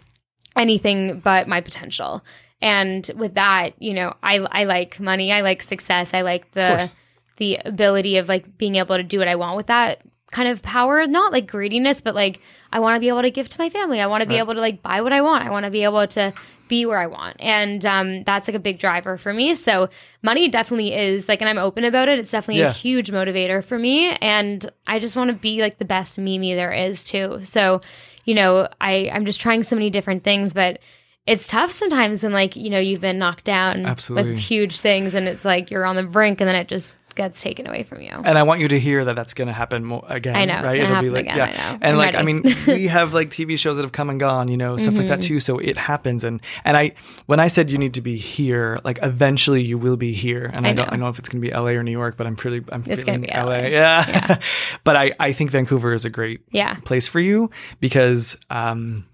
anything 0.56 1.20
but 1.20 1.48
my 1.48 1.62
potential. 1.62 2.24
And 2.62 3.10
with 3.16 3.36
that, 3.36 3.80
you 3.82 3.94
know, 3.94 4.16
I 4.24 4.38
I 4.40 4.64
like 4.64 5.00
money, 5.00 5.32
I 5.32 5.42
like 5.42 5.62
success, 5.62 6.14
I 6.14 6.22
like 6.22 6.52
the 6.52 6.90
the 7.38 7.58
ability 7.66 8.18
of 8.18 8.28
like 8.28 8.58
being 8.58 8.78
able 8.78 8.98
to 8.98 9.04
do 9.04 9.20
what 9.20 9.28
I 9.28 9.36
want 9.36 9.58
with 9.58 9.68
that 9.68 10.02
kind 10.32 10.50
of 10.50 10.64
power, 10.64 11.06
not 11.06 11.32
like 11.32 11.46
greediness, 11.48 12.02
but 12.02 12.16
like 12.16 12.42
I 12.72 12.80
want 12.80 12.96
to 12.96 13.00
be 13.00 13.10
able 13.10 13.22
to 13.22 13.30
give 13.32 13.48
to 13.50 13.60
my 13.60 13.70
family. 13.70 14.02
I 14.02 14.08
want 14.08 14.24
to 14.24 14.28
be 14.28 14.36
Right. 14.36 14.40
able 14.40 14.56
to 14.56 14.60
like 14.60 14.82
buy 14.82 15.02
what 15.02 15.14
I 15.14 15.22
want. 15.22 15.46
I 15.46 15.52
want 15.52 15.66
to 15.66 15.72
be 15.72 15.84
able 15.84 16.08
to 16.08 16.34
be 16.68 16.86
where 16.86 17.00
I 17.00 17.08
want. 17.08 17.38
And 17.40 17.86
um 17.86 18.24
that's 18.24 18.48
like 18.48 18.56
a 18.56 18.60
big 18.60 18.80
driver 18.80 19.18
for 19.18 19.34
me. 19.34 19.56
So 19.56 19.90
money 20.22 20.50
definitely 20.50 20.94
is 20.94 21.28
like 21.28 21.42
and 21.42 21.50
I'm 21.50 21.58
open 21.58 21.84
about 21.86 22.10
it. 22.10 22.20
It's 22.20 22.32
definitely 22.32 22.62
Yeah. 22.62 22.70
a 22.70 22.74
huge 22.74 23.12
motivator 23.12 23.64
for 23.64 23.78
me 23.80 24.10
and 24.22 24.70
I 24.86 25.00
just 25.00 25.16
want 25.16 25.30
to 25.30 25.36
be 25.36 25.62
like 25.62 25.78
the 25.78 25.86
best 25.86 26.18
Mimi 26.18 26.54
there 26.54 26.72
is 26.74 27.04
too. 27.04 27.40
So 27.44 27.82
you 28.26 28.34
know, 28.34 28.68
I 28.82 29.10
I'm 29.14 29.26
just 29.26 29.40
trying 29.40 29.64
so 29.64 29.76
many 29.76 29.90
different 29.90 30.24
things, 30.24 30.54
but 30.54 30.80
it's 31.26 31.48
tough 31.48 31.72
sometimes 31.72 32.24
when 32.24 32.32
like 32.34 32.56
you 32.56 32.70
know 32.70 32.80
you've 32.80 33.02
been 33.02 33.18
knocked 33.20 33.44
down 33.46 33.86
Absolutely. 33.86 34.32
with 34.32 34.40
huge 34.42 34.80
things, 34.80 35.14
and 35.14 35.28
it's 35.28 35.44
like 35.46 35.70
you're 35.72 35.86
on 35.86 35.96
the 35.96 36.04
brink, 36.04 36.40
and 36.42 36.48
then 36.48 36.56
it 36.56 36.68
just 36.68 36.96
gets 37.18 37.42
taken 37.42 37.68
away 37.68 37.84
from 37.84 38.00
you. 38.02 38.12
and 38.12 38.38
I 38.38 38.44
want 38.44 38.62
you 38.62 38.70
to 38.70 38.80
hear 38.80 39.04
that 39.04 39.16
that's 39.18 39.34
going 39.34 39.48
to 39.50 39.54
happen 39.54 39.84
more 39.84 40.06
again. 40.08 40.36
I 40.38 40.46
know, 40.46 40.54
right? 40.64 40.78
gonna 40.78 40.84
It'll 40.92 41.02
be 41.02 41.10
like, 41.10 41.26
again, 41.26 41.38
yeah, 41.38 41.44
I 41.46 41.52
know. 41.72 41.78
and 41.82 41.86
I'm 41.92 41.98
like, 41.98 42.16
I 42.16 42.22
mean, 42.24 42.42
we 42.68 42.88
have 42.88 43.14
like 43.14 43.30
TV 43.30 43.60
shows 43.60 43.76
that 43.76 43.82
have 43.84 43.92
come 43.92 44.10
and 44.10 44.20
gone, 44.20 44.48
you 44.48 44.56
know, 44.56 44.78
stuff 44.78 44.96
like 44.96 45.08
that 45.08 45.20
Mm-hmm. 45.20 45.28
too. 45.28 45.40
So 45.42 45.58
it 45.60 45.78
happens, 45.78 46.24
and 46.24 46.40
and 46.64 46.78
I, 46.78 46.94
when 47.26 47.40
I 47.42 47.50
said 47.50 47.72
you 47.72 47.78
need 47.78 47.96
to 47.96 48.02
be 48.02 48.16
here, 48.16 48.80
like 48.86 49.00
eventually 49.04 49.62
you 49.64 49.78
will 49.78 49.98
be 49.98 50.14
here, 50.14 50.50
and 50.54 50.66
I, 50.66 50.70
I 50.70 50.74
don't, 50.74 50.86
know. 50.88 50.94
I 50.94 50.96
know 50.96 51.08
if 51.10 51.20
it's 51.20 51.28
going 51.28 51.42
to 51.42 51.48
be 51.48 51.54
LA 51.54 51.72
or 51.72 51.84
New 51.84 51.92
York, 51.92 52.16
but 52.18 52.28
I'm 52.28 52.36
pretty, 52.38 52.64
I'm 52.72 52.84
It's 52.88 53.04
gonna 53.04 53.18
feeling 53.18 53.22
be 53.22 53.28
LA, 53.34 53.44
LA. 53.44 53.58
yeah. 53.68 54.40
but 54.84 54.96
I, 54.96 55.12
I 55.20 55.34
think 55.34 55.52
Vancouver 55.52 55.94
is 55.94 56.06
a 56.06 56.10
great 56.10 56.42
yeah, 56.52 56.76
place 56.86 57.08
for 57.08 57.20
you 57.20 57.50
because, 57.80 58.38
um, 58.50 59.06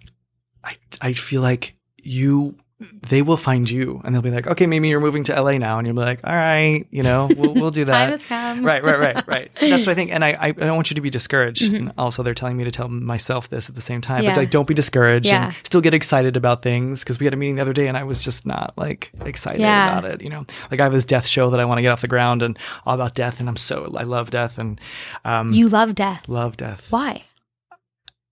I, 0.64 0.76
I 1.02 1.14
feel 1.14 1.42
like 1.42 1.76
you. 2.02 2.56
They 3.10 3.22
will 3.22 3.38
find 3.38 3.70
you, 3.70 4.02
and 4.04 4.14
they'll 4.14 4.22
be 4.22 4.32
like, 4.32 4.48
"Okay, 4.48 4.66
Mimi, 4.66 4.90
you're 4.90 5.00
moving 5.00 5.24
to 5.26 5.42
LA 5.42 5.58
now," 5.58 5.78
and 5.78 5.86
you'll 5.88 5.96
be 5.96 6.02
like, 6.02 6.20
"All 6.24 6.34
right, 6.34 6.86
you 6.92 7.04
know, 7.04 7.30
we'll, 7.38 7.54
we'll 7.54 7.72
do 7.72 7.86
that." 7.86 7.94
time 7.94 8.10
has 8.12 8.24
come. 8.26 8.66
right, 8.66 8.84
right, 8.84 9.00
right, 9.00 9.28
right. 9.28 9.52
That's 9.60 9.86
what 9.86 9.92
I 9.92 9.96
think, 9.96 10.12
and 10.12 10.24
I, 10.24 10.38
I, 10.40 10.52
don't 10.52 10.76
want 10.76 10.90
you 10.92 10.96
to 10.96 11.02
be 11.02 11.10
discouraged. 11.10 11.64
Mhm. 11.64 11.76
And 11.76 11.94
also, 11.98 12.24
they're 12.24 12.34
telling 12.34 12.58
me 12.58 12.64
to 12.64 12.72
tell 12.72 12.88
myself 12.90 13.50
this 13.50 13.70
at 13.70 13.76
the 13.76 13.82
same 13.82 14.02
time. 14.02 14.24
Yeah. 14.24 14.32
But 14.32 14.38
like, 14.38 14.50
don't 14.52 14.68
be 14.68 14.74
discouraged. 14.74 15.26
Yeah. 15.28 15.48
And 15.48 15.56
still 15.64 15.82
get 15.82 15.94
excited 15.94 16.38
about 16.38 16.62
things 16.62 17.02
because 17.02 17.20
we 17.20 17.26
had 17.26 17.34
a 17.34 17.38
meeting 17.38 17.56
the 17.56 17.62
other 17.62 17.74
day, 17.74 17.88
and 17.88 17.98
I 17.98 18.04
was 18.04 18.24
just 18.24 18.46
not 18.46 18.74
like 18.78 19.12
excited 19.26 19.62
Yeah. 19.62 19.98
about 20.00 20.10
it. 20.12 20.22
You 20.22 20.30
know, 20.30 20.46
like 20.72 20.80
I 20.80 20.84
have 20.84 20.94
this 20.94 21.06
death 21.06 21.28
show 21.28 21.50
that 21.52 21.60
I 21.60 21.66
want 21.66 21.78
to 21.80 21.82
get 21.82 21.90
off 21.92 22.02
the 22.02 22.08
ground, 22.08 22.42
and 22.42 22.58
all 22.86 22.96
about 22.96 23.16
death, 23.16 23.40
and 23.40 23.50
I'm 23.50 23.58
so 23.58 23.94
I 23.98 24.04
love 24.04 24.30
death, 24.32 24.58
and 24.58 24.80
um, 25.26 25.52
You 25.54 25.70
love 25.70 25.96
death. 25.96 26.24
love 26.28 26.58
death. 26.58 26.88
Why? 26.90 27.24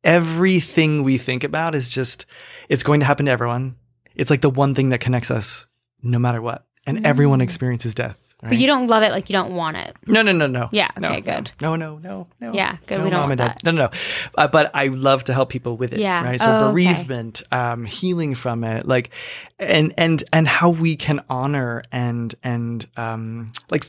Everything 0.04 1.04
we 1.04 1.20
think 1.20 1.44
about 1.44 1.76
is 1.76 1.88
just 1.88 2.26
it's 2.70 2.82
going 2.82 3.02
to 3.02 3.06
happen 3.06 3.28
to 3.28 3.32
everyone. 3.32 3.76
It's 4.22 4.30
like 4.30 4.42
the 4.42 4.50
one 4.50 4.76
thing 4.76 4.90
that 4.90 5.00
connects 5.02 5.32
us, 5.32 5.66
no 6.04 6.20
matter 6.20 6.42
what, 6.42 6.66
and 6.86 7.06
everyone 7.06 7.40
Mm. 7.40 7.44
experiences 7.50 7.94
death. 7.96 8.18
Right? 8.44 8.50
But 8.50 8.58
you 8.58 8.66
don't 8.66 8.88
love 8.88 9.04
it 9.04 9.12
like 9.12 9.30
you 9.30 9.34
don't 9.34 9.54
want 9.56 9.78
it. 9.78 9.96
No, 10.08 10.24
no, 10.24 10.32
no, 10.32 10.48
no. 10.48 10.68
Yeah, 10.72 10.90
okay, 10.98 11.22
no. 11.22 11.22
good. 11.22 11.52
No, 11.62 11.76
no, 11.76 12.00
no, 12.00 12.26
no. 12.40 12.54
Yeah, 12.54 12.78
good, 12.88 12.98
No, 12.98 13.04
we 13.04 13.10
don't 13.12 13.20
mom 13.20 13.30
want 13.30 13.40
and 13.42 13.50
dad. 13.52 13.64
No, 13.64 13.70
no, 13.72 13.82
no. 13.86 13.90
Uh, 14.36 14.48
but 14.48 14.72
I 14.74 14.88
love 14.88 15.24
to 15.26 15.34
help 15.34 15.50
people 15.50 15.78
with 15.78 15.94
it. 15.94 16.00
Yeah. 16.00 16.24
Right. 16.24 16.40
So 16.42 16.50
Oh, 16.50 16.54
okay. 16.56 16.72
bereavement, 16.72 17.44
um, 17.52 17.86
healing 17.86 18.34
from 18.34 18.64
it, 18.64 18.88
like, 18.88 19.12
and 19.60 19.94
and 19.96 20.24
and 20.34 20.48
how 20.48 20.70
we 20.72 20.96
can 20.96 21.20
honor 21.30 21.84
and 21.92 22.34
and 22.44 22.88
um, 22.98 23.52
like 23.70 23.86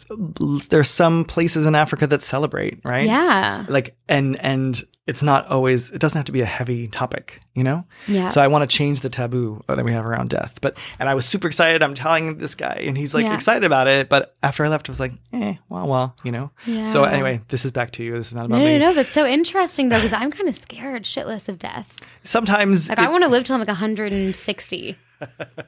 there's 0.68 0.90
some 0.90 1.24
places 1.24 1.64
in 1.64 1.74
Africa 1.74 2.06
that 2.08 2.20
celebrate, 2.20 2.80
right? 2.84 3.06
Yeah, 3.06 3.64
Like 3.70 3.96
and 4.06 4.38
and 4.44 4.82
it's 5.06 5.22
not 5.22 5.46
always. 5.48 5.90
It 5.90 5.98
doesn't 6.00 6.16
have 6.18 6.26
to 6.26 6.32
be 6.32 6.42
a 6.42 6.46
heavy 6.46 6.86
topic, 6.86 7.40
you 7.54 7.64
know. 7.64 7.84
yeah. 8.06 8.28
So 8.28 8.40
I 8.40 8.46
want 8.46 8.68
to 8.68 8.76
change 8.76 9.00
the 9.00 9.08
taboo 9.08 9.60
that 9.66 9.84
we 9.84 9.92
have 9.92 10.06
around 10.06 10.30
death. 10.30 10.58
But 10.60 10.78
and 11.00 11.08
I 11.08 11.14
was 11.14 11.26
super 11.26 11.48
excited. 11.48 11.82
I'm 11.82 11.94
telling 11.94 12.38
this 12.38 12.54
guy, 12.54 12.82
and 12.86 12.96
he's 12.96 13.12
like 13.12 13.24
Yeah. 13.24 13.34
excited 13.34 13.64
about 13.64 13.88
it. 13.88 14.08
But 14.08 14.36
after 14.42 14.64
I 14.64 14.68
left, 14.68 14.88
I 14.88 14.92
was 14.92 15.00
like, 15.00 15.12
eh, 15.32 15.54
well, 15.68 15.88
well, 15.88 16.16
you 16.22 16.30
know. 16.30 16.50
yeah. 16.66 16.86
So 16.86 17.02
anyway, 17.04 17.40
this 17.48 17.64
is 17.64 17.72
back 17.72 17.90
to 17.92 18.04
you. 18.04 18.14
This 18.14 18.28
is 18.28 18.34
not 18.34 18.48
No, 18.48 18.56
about 18.56 18.64
no, 18.64 18.70
me. 18.72 18.78
no. 18.78 18.94
That's 18.94 19.12
so 19.12 19.26
interesting 19.26 19.88
though, 19.88 19.96
because 19.98 20.12
I'm 20.12 20.30
kind 20.30 20.48
of 20.48 20.54
scared 20.56 21.02
shitless 21.02 21.48
of 21.48 21.58
death. 21.58 21.96
Sometimes 22.22 22.88
Like 22.88 22.98
it- 22.98 23.04
I 23.04 23.08
want 23.10 23.24
to 23.24 23.28
live 23.28 23.42
till 23.44 23.54
I'm 23.54 23.60
like 23.60 23.68
160. 23.68 24.96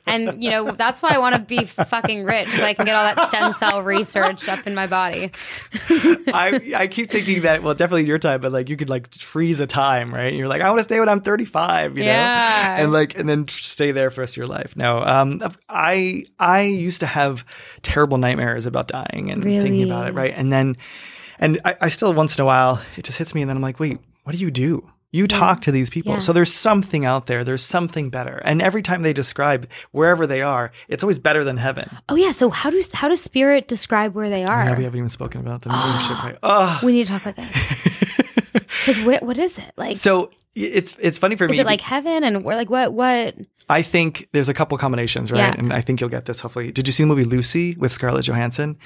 And 0.07 0.43
you 0.43 0.51
know 0.51 0.73
that's 0.73 1.03
why 1.03 1.11
I 1.11 1.19
want 1.19 1.37
to 1.37 1.43
be 1.43 1.64
fucking 1.64 2.25
rich, 2.25 2.49
so 2.49 2.64
I 2.64 2.75
can 2.75 2.85
get 2.85 2.95
all 2.95 3.14
that 3.14 3.27
stem 3.29 3.53
cell 3.53 3.83
research 3.83 4.49
up 4.49 4.67
in 4.67 4.75
my 4.75 4.87
body. 4.87 5.31
I 5.90 6.73
I 6.77 6.87
keep 6.87 7.11
thinking 7.11 7.43
that 7.43 7.62
well, 7.62 7.75
definitely 7.75 8.07
your 8.07 8.19
time, 8.19 8.40
but 8.40 8.53
like 8.53 8.69
you 8.69 8.77
could 8.77 8.90
like 8.90 9.12
freeze 9.14 9.61
a 9.61 9.67
time, 9.67 10.14
right? 10.14 10.33
You're 10.33 10.49
like, 10.49 10.62
I 10.62 10.69
want 10.69 10.81
to 10.81 10.85
stay 10.85 10.99
when 11.01 11.09
I'm 11.09 11.21
35, 11.21 11.97
you 11.99 12.05
know, 12.05 12.11
and 12.83 12.93
like 12.93 13.19
and 13.19 13.29
then 13.29 13.49
stay 13.49 13.93
there 13.93 14.11
for 14.11 14.17
the 14.17 14.21
rest 14.23 14.35
of 14.35 14.37
your 14.38 14.47
life. 14.47 14.77
No, 14.77 14.99
um, 14.99 15.40
I 15.69 16.25
I 16.38 16.62
used 16.62 17.01
to 17.01 17.07
have 17.07 17.45
terrible 17.83 18.19
nightmares 18.19 18.67
about 18.67 18.88
dying 18.88 19.31
and 19.31 19.43
thinking 19.62 19.85
about 19.85 20.09
it, 20.09 20.14
right? 20.14 20.33
And 20.35 20.53
then, 20.53 20.77
and 21.38 21.61
I, 21.64 21.77
I 21.83 21.88
still 21.88 22.12
once 22.14 22.38
in 22.38 22.43
a 22.43 22.47
while 22.47 22.83
it 22.97 23.05
just 23.05 23.19
hits 23.19 23.35
me, 23.35 23.43
and 23.43 23.49
then 23.49 23.57
I'm 23.57 23.62
like, 23.62 23.81
wait, 23.81 23.99
what 24.25 24.33
do 24.35 24.38
you 24.38 24.51
do? 24.51 24.90
You 25.14 25.29
talk 25.29 25.61
to 25.61 25.70
these 25.70 25.90
people. 25.90 26.14
Yeah. 26.14 26.18
So 26.18 26.33
there's 26.33 26.53
something 26.53 27.07
out 27.07 27.27
there. 27.27 27.44
There's 27.44 27.62
something 27.62 28.11
better. 28.11 28.42
And 28.44 28.61
every 28.61 28.83
time 28.83 29.03
they 29.03 29.12
describe 29.12 29.68
wherever 29.92 30.27
they 30.27 30.42
are, 30.42 30.72
it's 30.88 31.05
always 31.05 31.20
better 31.20 31.44
than 31.44 31.57
heaven. 31.57 31.88
Oh 32.09 32.16
yeah. 32.16 32.33
So 32.33 32.50
how 32.50 32.70
does 32.70 32.92
how 32.92 33.07
does 33.07 33.22
spirit 33.22 33.68
describe 33.68 34.16
where 34.16 34.29
they 34.29 34.42
are? 34.42 34.64
Yeah, 34.64 34.77
we 34.77 34.83
haven't 34.83 34.98
even 34.98 35.09
spoken 35.09 35.40
about 35.40 35.62
the 35.62 35.68
mediumship, 35.70 36.24
right? 36.24 36.38
Oh. 36.42 36.81
We 36.83 36.90
need 36.90 37.07
to 37.07 37.12
talk 37.12 37.22
about 37.22 37.37
that. 37.37 37.90
Because 38.85 39.00
what 39.05 39.22
what 39.22 39.38
is 39.38 39.57
it 39.57 39.72
like? 39.77 39.96
So 39.96 40.31
it's 40.55 40.96
it's 41.00 41.16
funny 41.16 41.37
for 41.37 41.44
is 41.44 41.53
me. 41.53 41.57
Is 41.57 41.61
it 41.61 41.66
like 41.66 41.81
heaven 41.81 42.22
and 42.22 42.44
we're 42.44 42.55
like 42.55 42.68
what 42.68 42.92
what? 42.92 43.35
I 43.68 43.81
think 43.83 44.29
there's 44.33 44.48
a 44.50 44.55
couple 44.55 44.77
combinations, 44.77 45.33
right? 45.33 45.38
Yeah. 45.38 45.55
And 45.57 45.72
I 45.72 45.81
think 45.81 46.00
you'll 46.00 46.11
get 46.11 46.27
this 46.27 46.40
hopefully. 46.40 46.70
Did 46.70 46.87
you 46.87 46.92
see 46.92 47.03
the 47.03 47.07
movie 47.07 47.24
Lucy 47.24 47.74
with 47.77 47.92
Scarlett 47.92 48.27
Johansson, 48.27 48.77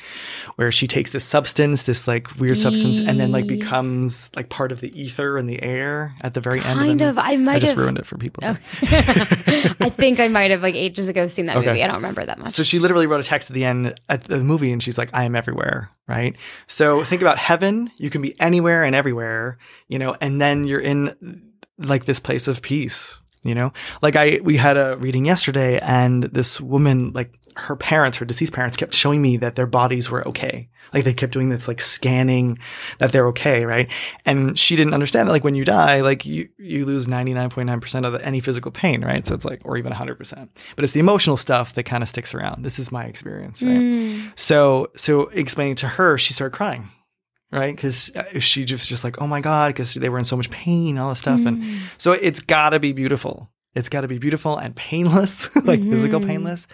where 0.57 0.71
she 0.71 0.87
takes 0.87 1.11
this 1.11 1.25
substance, 1.25 1.83
this 1.83 2.07
like 2.07 2.35
weird 2.37 2.59
substance, 2.59 2.99
and 3.01 3.19
then 3.19 3.33
like 3.33 3.47
becomes 3.47 4.31
like 4.37 4.49
part 4.51 4.71
of 4.71 4.81
the 4.81 4.97
ether 5.01 5.37
and 5.37 5.49
the 5.49 5.61
air 5.62 6.14
at 6.21 6.35
the 6.35 6.41
very 6.41 6.61
end. 6.61 6.79
Kind 6.79 7.03
of, 7.03 7.09
of. 7.11 7.19
I 7.19 7.37
might 7.37 7.57
I 7.57 7.59
just 7.59 7.73
have. 7.73 7.79
ruined 7.79 7.99
it 7.99 8.07
for 8.07 8.17
people. 8.19 8.45
I 8.83 9.91
think 9.97 10.21
I 10.21 10.29
might 10.29 10.51
have 10.51 10.62
like 10.62 10.75
ages 10.75 11.09
ago 11.09 11.27
seen 11.27 11.47
that 11.47 11.57
Okay. 11.57 11.67
movie. 11.67 11.83
I 11.83 11.87
don't 11.87 11.97
remember 11.97 12.25
that 12.25 12.38
much. 12.38 12.51
So 12.51 12.62
she 12.62 12.79
literally 12.79 13.07
wrote 13.07 13.21
a 13.21 13.25
text 13.25 13.51
at 13.51 13.55
the 13.55 13.64
end 13.64 13.99
at 14.09 14.25
the 14.25 14.38
movie 14.45 14.73
and 14.73 14.83
she's 14.83 14.99
like, 14.99 15.11
I 15.12 15.25
am 15.25 15.35
everywhere, 15.35 15.88
right? 16.07 16.37
So 16.67 17.03
think 17.05 17.23
about 17.23 17.38
heaven. 17.38 17.91
You 17.97 18.11
can 18.11 18.23
be 18.23 18.38
anywhere 18.41 18.85
and 18.85 18.95
everywhere, 18.95 19.59
you 19.88 19.99
know, 19.99 20.17
and 20.21 20.41
then 20.41 20.64
you're 20.64 20.81
in 20.81 21.43
like 21.79 22.05
this 22.05 22.21
place 22.21 22.49
of 22.49 22.62
peace, 22.62 23.19
you 23.49 23.55
know? 23.55 23.73
Like 24.03 24.17
I 24.17 24.41
we 24.43 24.57
had 24.57 24.77
a 24.77 24.97
reading 24.99 25.25
yesterday 25.25 25.79
and 25.79 26.25
this 26.25 26.61
woman, 26.61 27.13
like 27.13 27.39
her 27.57 27.77
parents, 27.77 28.19
her 28.19 28.25
deceased 28.25 28.53
parents, 28.53 28.77
kept 28.77 28.95
showing 28.95 29.21
me 29.21 29.37
that 29.39 29.57
their 29.57 29.67
bodies 29.67 30.11
were 30.11 30.27
okay. 30.29 30.69
Like 30.95 31.05
they 31.05 31.13
kept 31.13 31.33
doing 31.33 31.49
this 31.49 31.69
like 31.69 31.81
scanning 31.81 32.59
that 32.99 33.13
they're 33.13 33.27
okay, 33.29 33.65
right? 33.65 33.91
And 34.25 34.59
she 34.59 34.77
didn't 34.77 34.95
understand 34.95 35.29
that 35.29 35.33
like 35.33 35.45
when 35.45 35.55
you 35.55 35.65
die, 35.65 36.01
like 36.01 36.25
you 36.25 36.49
you 36.59 36.87
lose 36.87 37.07
99.9% 37.07 38.07
of 38.07 38.13
the, 38.13 38.25
any 38.25 38.41
physical 38.41 38.71
pain, 38.71 39.05
right? 39.05 39.27
So 39.27 39.35
it's 39.35 39.45
like 39.45 39.61
or 39.65 39.77
even 39.77 39.93
100%. 39.93 40.49
But 40.77 40.85
it's 40.85 40.93
the 40.93 41.01
emotional 41.01 41.37
stuff 41.37 41.75
that 41.75 41.83
kind 41.83 42.03
of 42.03 42.09
sticks 42.09 42.35
around. 42.35 42.65
This 42.65 42.79
is 42.79 42.93
my 42.93 43.05
experience, 43.05 43.63
right? 43.63 43.73
Mm. 43.73 44.39
So 44.39 44.91
so 44.97 45.23
explaining 45.29 45.77
to 45.77 45.89
her, 45.89 46.17
she 46.17 46.33
started 46.33 46.57
crying. 46.57 46.91
Right, 47.51 47.75
because 47.75 48.11
she 48.41 48.65
just 48.67 48.91
just 48.91 49.05
like, 49.05 49.23
oh 49.23 49.27
my 49.27 49.41
god, 49.41 49.69
because 49.69 49.95
they 49.95 50.11
were 50.11 50.19
in 50.19 50.25
so 50.25 50.37
much 50.37 50.51
pain, 50.51 50.99
all 50.99 51.09
this 51.09 51.21
stuff, 51.21 51.47
and 51.47 51.59
Mm. 51.63 51.79
so 51.97 52.13
it's 52.13 52.41
got 52.41 52.71
to 52.71 52.81
be 52.81 52.93
beautiful. 52.93 53.49
It's 53.75 53.89
got 53.89 54.03
to 54.03 54.09
be 54.09 54.19
beautiful 54.19 54.59
and 54.59 54.77
painless, 54.77 55.49
like 55.65 55.83
physical 55.83 56.21
Mhm. 56.21 56.27
painless. 56.27 56.67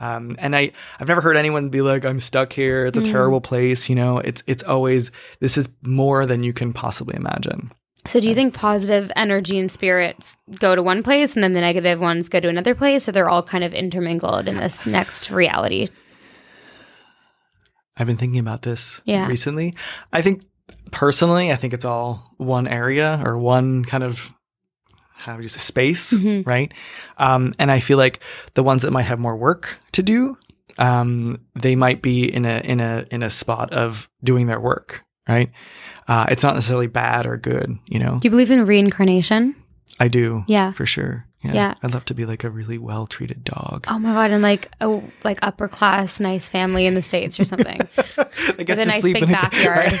Um, 0.00 0.34
and 0.38 0.56
I, 0.56 0.72
I've 0.98 1.08
never 1.08 1.20
heard 1.20 1.36
anyone 1.36 1.68
be 1.68 1.82
like, 1.82 2.04
"I'm 2.06 2.20
stuck 2.20 2.52
here. 2.54 2.86
It's 2.86 2.96
a 2.96 3.02
Mm. 3.02 3.10
terrible 3.10 3.40
place." 3.42 3.88
You 3.90 3.96
know, 3.96 4.18
it's 4.18 4.42
it's 4.46 4.62
always 4.62 5.10
this 5.40 5.58
is 5.58 5.68
more 5.82 6.24
than 6.24 6.42
you 6.42 6.52
can 6.54 6.72
possibly 6.72 7.16
imagine. 7.16 7.70
So 8.06 8.18
do 8.20 8.28
you 8.28 8.34
think 8.34 8.54
positive 8.54 9.10
energy 9.16 9.58
and 9.58 9.70
spirits 9.70 10.36
go 10.58 10.74
to 10.74 10.82
one 10.82 11.02
place 11.02 11.34
and 11.34 11.42
then 11.42 11.52
the 11.54 11.60
negative 11.60 12.00
ones 12.00 12.28
go 12.28 12.38
to 12.40 12.48
another 12.48 12.74
place, 12.74 13.08
or 13.08 13.12
they're 13.12 13.30
all 13.30 13.42
kind 13.42 13.64
of 13.64 13.72
intermingled 13.74 14.48
in 14.48 14.56
this 14.64 14.86
next 14.86 15.30
reality? 15.30 15.88
I've 17.96 18.06
been 18.06 18.16
thinking 18.16 18.38
about 18.40 18.62
this 18.62 19.00
Yeah. 19.04 19.26
recently. 19.26 19.74
I 20.12 20.22
think 20.22 20.42
personally, 20.90 21.52
I 21.52 21.56
think 21.56 21.72
it's 21.74 21.84
all 21.84 22.34
one 22.38 22.66
area 22.66 23.22
or 23.24 23.38
one 23.38 23.84
kind 23.84 24.02
of 24.02 24.30
how 25.16 25.36
do 25.36 25.42
you 25.42 25.48
say 25.48 25.58
space, 25.58 26.12
Mhm. 26.12 26.46
right? 26.46 26.72
Um, 27.16 27.54
and 27.58 27.70
I 27.70 27.80
feel 27.80 27.96
like 27.96 28.20
the 28.54 28.62
ones 28.62 28.82
that 28.82 28.90
might 28.90 29.06
have 29.06 29.18
more 29.18 29.36
work 29.36 29.78
to 29.92 30.02
do, 30.02 30.36
um, 30.76 31.38
they 31.54 31.76
might 31.76 32.02
be 32.02 32.24
in 32.24 32.44
a 32.44 32.60
in 32.64 32.80
a 32.80 33.04
in 33.10 33.22
a 33.22 33.30
spot 33.30 33.72
of 33.72 34.08
doing 34.22 34.46
their 34.48 34.60
work, 34.60 35.02
right? 35.28 35.50
Uh, 36.08 36.26
it's 36.28 36.42
not 36.42 36.54
necessarily 36.54 36.88
bad 36.88 37.24
or 37.26 37.38
good, 37.38 37.78
you 37.86 37.98
know. 37.98 38.18
Do 38.20 38.26
you 38.26 38.30
believe 38.30 38.50
in 38.50 38.66
reincarnation? 38.66 39.54
I 39.98 40.08
do, 40.08 40.44
Yeah. 40.46 40.72
for 40.72 40.84
sure. 40.84 41.24
Yeah. 41.44 41.52
Yeah. 41.54 41.74
I'd 41.82 41.92
love 41.92 42.04
to 42.06 42.14
be 42.14 42.24
like 42.24 42.42
a 42.44 42.50
really 42.50 42.78
well 42.78 43.06
treated 43.06 43.44
dog. 43.44 43.84
Oh 43.88 43.98
my 43.98 44.12
god, 44.14 44.30
and 44.30 44.42
like 44.42 44.70
a 44.80 45.00
like 45.24 45.38
upper 45.42 45.68
class 45.68 46.18
nice 46.20 46.48
family 46.50 46.86
in 46.86 46.94
the 46.94 47.02
states 47.02 47.38
or 47.38 47.44
something. 47.44 47.78
With 48.16 48.70
a 48.70 48.84
nice 48.86 49.02
big 49.02 49.20
backyard. 49.26 49.92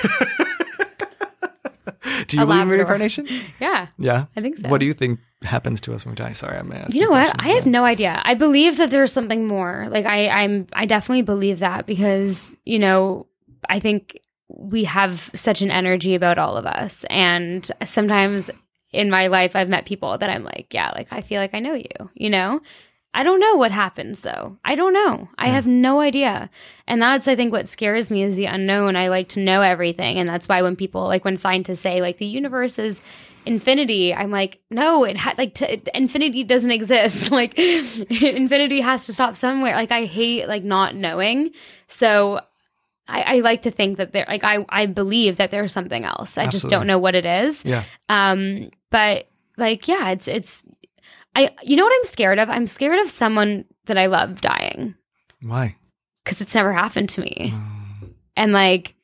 do 2.26 2.36
you 2.36 2.42
A 2.42 2.46
believe 2.46 2.62
in 2.62 2.68
Labrador. 2.68 2.76
reincarnation? 2.76 3.28
yeah, 3.60 3.88
Yeah. 3.98 4.26
I 4.36 4.40
think 4.40 4.56
so. 4.58 4.68
What 4.68 4.78
do 4.78 4.86
you 4.86 4.94
think 4.94 5.20
happens 5.42 5.80
to 5.82 5.94
us 5.94 6.04
when 6.04 6.12
we 6.12 6.16
die? 6.16 6.32
Sorry, 6.32 6.56
I'm 6.56 6.72
asking. 6.72 6.94
You 6.96 7.02
know 7.06 7.10
what? 7.10 7.34
I 7.38 7.48
have 7.50 7.66
no 7.66 7.84
idea. 7.84 8.20
I 8.24 8.34
believe 8.34 8.78
that 8.78 8.90
there's 8.90 9.12
something 9.12 9.46
more. 9.46 9.86
Like 9.90 10.06
I, 10.06 10.28
I'm, 10.28 10.66
I 10.72 10.86
definitely 10.86 11.22
believe 11.22 11.58
that 11.58 11.86
because 11.86 12.56
you 12.64 12.78
know, 12.78 13.26
I 13.68 13.80
think 13.80 14.18
we 14.48 14.84
have 14.84 15.30
such 15.34 15.62
an 15.62 15.70
energy 15.70 16.14
about 16.14 16.38
all 16.38 16.56
of 16.56 16.64
us, 16.66 17.04
and 17.10 17.68
sometimes 17.84 18.50
in 18.94 19.10
my 19.10 19.26
life, 19.26 19.56
I've 19.56 19.68
met 19.68 19.86
people 19.86 20.16
that 20.18 20.30
I'm 20.30 20.44
like, 20.44 20.72
yeah, 20.72 20.90
like 20.94 21.08
I 21.10 21.20
feel 21.20 21.40
like 21.40 21.54
I 21.54 21.58
know 21.58 21.74
you. 21.74 22.10
You 22.14 22.30
know, 22.30 22.60
I 23.12 23.22
don't 23.22 23.40
know 23.40 23.56
what 23.56 23.70
happens 23.70 24.20
though. 24.20 24.56
I 24.64 24.74
don't 24.74 24.92
know. 24.92 25.28
I 25.38 25.48
hmm. 25.48 25.54
have 25.54 25.66
no 25.66 26.00
idea, 26.00 26.50
and 26.86 27.00
that's 27.00 27.28
I 27.28 27.36
think 27.36 27.52
what 27.52 27.68
scares 27.68 28.10
me 28.10 28.22
is 28.22 28.36
the 28.36 28.46
unknown. 28.46 28.96
I 28.96 29.08
like 29.08 29.28
to 29.30 29.40
know 29.40 29.62
everything, 29.62 30.18
and 30.18 30.28
that's 30.28 30.48
why 30.48 30.62
when 30.62 30.76
people 30.76 31.04
like 31.04 31.24
when 31.24 31.36
scientists 31.36 31.80
say 31.80 32.00
like 32.00 32.18
the 32.18 32.26
universe 32.26 32.78
is 32.78 33.00
infinity 33.46 34.14
i'm 34.14 34.30
like 34.30 34.58
no 34.70 35.04
it 35.04 35.18
ha- 35.18 35.34
like 35.36 35.52
t- 35.52 35.82
infinity 35.94 36.42
doesn't 36.44 36.70
exist 36.70 37.30
like 37.30 37.52
infinity 37.58 38.80
has 38.80 39.04
to 39.04 39.12
stop 39.12 39.36
somewhere 39.36 39.74
like 39.74 39.92
i 39.92 40.06
hate 40.06 40.48
like 40.48 40.64
not 40.64 40.94
knowing 40.94 41.50
so 41.86 42.40
I, 43.06 43.22
I 43.36 43.40
like 43.40 43.62
to 43.62 43.70
think 43.70 43.98
that 43.98 44.12
there 44.12 44.24
like 44.28 44.44
I, 44.44 44.64
I 44.68 44.86
believe 44.86 45.36
that 45.36 45.50
there's 45.50 45.72
something 45.72 46.04
else. 46.04 46.38
I 46.38 46.46
just 46.46 46.68
don't 46.68 46.86
know 46.86 46.98
what 46.98 47.14
it 47.14 47.26
is. 47.26 47.62
Yeah. 47.64 47.84
um 48.08 48.70
but 48.90 49.28
like 49.56 49.86
yeah 49.88 50.10
it's 50.10 50.26
it's 50.28 50.62
i 51.36 51.50
you 51.62 51.76
know 51.76 51.84
what 51.84 51.94
i'm 51.98 52.04
scared 52.04 52.38
of? 52.38 52.48
I'm 52.48 52.66
scared 52.66 52.98
of 52.98 53.10
someone 53.10 53.64
that 53.86 53.98
i 53.98 54.06
love 54.06 54.40
dying. 54.40 54.94
Why? 55.42 55.76
because 56.24 56.40
it's 56.40 56.54
never 56.54 56.72
happened 56.72 57.10
to 57.10 57.20
me. 57.20 57.52
Mm, 57.52 58.08
and 58.36 58.52
like 58.52 58.94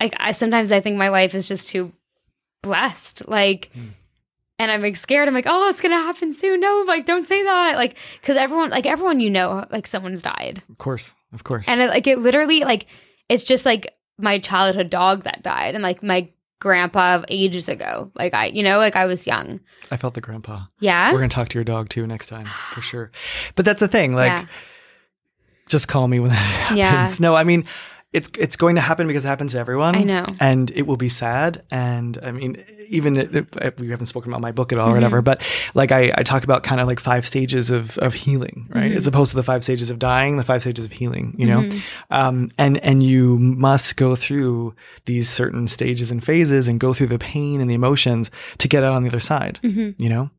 like 0.00 0.14
i 0.18 0.30
sometimes 0.32 0.70
i 0.70 0.80
think 0.80 0.96
my 0.96 1.08
life 1.08 1.34
is 1.34 1.48
just 1.48 1.66
too 1.68 1.92
blessed. 2.62 3.26
Like 3.28 3.70
Hmm. 3.74 3.88
And 4.58 4.70
i'm 4.70 4.82
like 4.82 4.96
scared 4.96 5.26
i'm 5.28 5.34
like 5.34 5.46
oh 5.48 5.68
it's 5.68 5.80
gonna 5.80 5.96
happen 5.98 6.32
soon 6.32 6.60
no 6.60 6.84
like 6.86 7.06
don't 7.06 7.26
say 7.26 7.42
that 7.42 7.76
like 7.76 7.98
because 8.20 8.36
everyone 8.36 8.70
like 8.70 8.86
everyone 8.86 9.20
you 9.20 9.30
know 9.30 9.64
like 9.70 9.86
someone's 9.86 10.22
died 10.22 10.62
Of 10.70 10.78
course. 10.78 11.12
Of 11.32 11.42
course. 11.44 11.66
and 11.68 11.80
it, 11.80 11.88
like 11.90 12.06
it 12.06 12.18
literally 12.20 12.60
like 12.60 12.86
it's 13.28 13.42
just 13.44 13.64
like 13.64 13.92
my 14.18 14.38
childhood 14.38 14.90
dog 14.90 15.24
that 15.24 15.42
died 15.42 15.74
and 15.74 15.82
like 15.82 16.02
my 16.02 16.28
grandpa 16.60 17.16
of 17.16 17.24
ages 17.28 17.68
ago 17.68 18.10
like 18.14 18.32
i 18.32 18.46
you 18.46 18.62
know 18.62 18.78
like 18.78 18.94
i 18.96 19.04
was 19.04 19.26
young 19.26 19.60
I 19.90 19.96
felt 19.96 20.14
the 20.14 20.20
grandpa. 20.20 20.62
yeah 20.80 21.10
We're 21.12 21.18
gonna 21.18 21.28
talk 21.28 21.48
to 21.50 21.58
your 21.58 21.64
dog 21.64 21.88
too 21.88 22.06
next 22.06 22.28
time 22.28 22.46
for 22.72 22.80
sure. 22.80 23.10
But 23.56 23.64
that's 23.66 23.80
the 23.80 23.88
thing. 23.88 24.14
Like, 24.14 24.30
Yeah. 24.32 24.46
just 25.68 25.88
call 25.88 26.08
me 26.08 26.20
when 26.20 26.30
that 26.30 26.36
happens. 26.36 26.78
Yeah. 26.78 27.14
No, 27.20 27.34
I 27.34 27.44
mean, 27.44 27.64
it's 28.14 28.30
it's 28.38 28.56
going 28.56 28.76
to 28.76 28.80
happen 28.80 29.06
because 29.08 29.24
it 29.24 29.28
happens 29.28 29.52
to 29.52 29.58
everyone. 29.58 29.94
I 29.96 30.04
know. 30.04 30.24
and 30.40 30.70
it 30.70 30.86
will 30.86 30.96
be 30.96 31.08
sad. 31.08 31.62
And 31.70 32.16
I 32.22 32.30
mean, 32.30 32.62
even 32.88 33.16
it, 33.16 33.34
it- 33.34 33.78
we 33.80 33.88
haven't 33.90 34.06
spoken 34.06 34.30
about 34.32 34.40
my 34.40 34.52
book 34.52 34.72
at 34.72 34.78
all, 34.78 34.88
or 34.88 34.92
Mhm. 34.92 34.94
whatever. 34.94 35.20
But 35.22 35.42
like, 35.74 35.90
I, 35.92 36.12
I 36.14 36.22
talk 36.22 36.44
about 36.44 36.62
kind 36.62 36.80
of 36.80 36.86
like 36.86 37.00
five 37.00 37.26
stages 37.26 37.70
of 37.70 37.98
of 37.98 38.14
healing, 38.14 38.68
right? 38.74 38.92
Mhm. 38.92 38.96
As 38.96 39.06
opposed 39.06 39.30
to 39.32 39.36
the 39.36 39.42
five 39.42 39.62
stages 39.64 39.90
of 39.90 39.98
dying, 39.98 40.36
the 40.36 40.44
five 40.44 40.62
stages 40.62 40.84
of 40.84 40.92
healing. 40.92 41.34
You 41.38 41.46
know, 41.46 41.60
Mhm. 41.62 41.80
um, 42.10 42.50
and 42.56 42.78
and 42.78 43.02
you 43.02 43.36
must 43.38 43.96
go 43.96 44.14
through 44.16 44.74
these 45.06 45.28
certain 45.28 45.66
stages 45.68 46.10
and 46.10 46.22
phases, 46.24 46.68
and 46.68 46.78
go 46.80 46.94
through 46.94 47.08
the 47.08 47.18
pain 47.18 47.60
and 47.60 47.68
the 47.68 47.74
emotions 47.74 48.30
to 48.58 48.68
get 48.68 48.84
out 48.84 48.94
on 48.94 49.02
the 49.02 49.08
other 49.10 49.20
side. 49.20 49.58
Mhm. 49.64 49.94
You 49.98 50.08
know, 50.08 50.30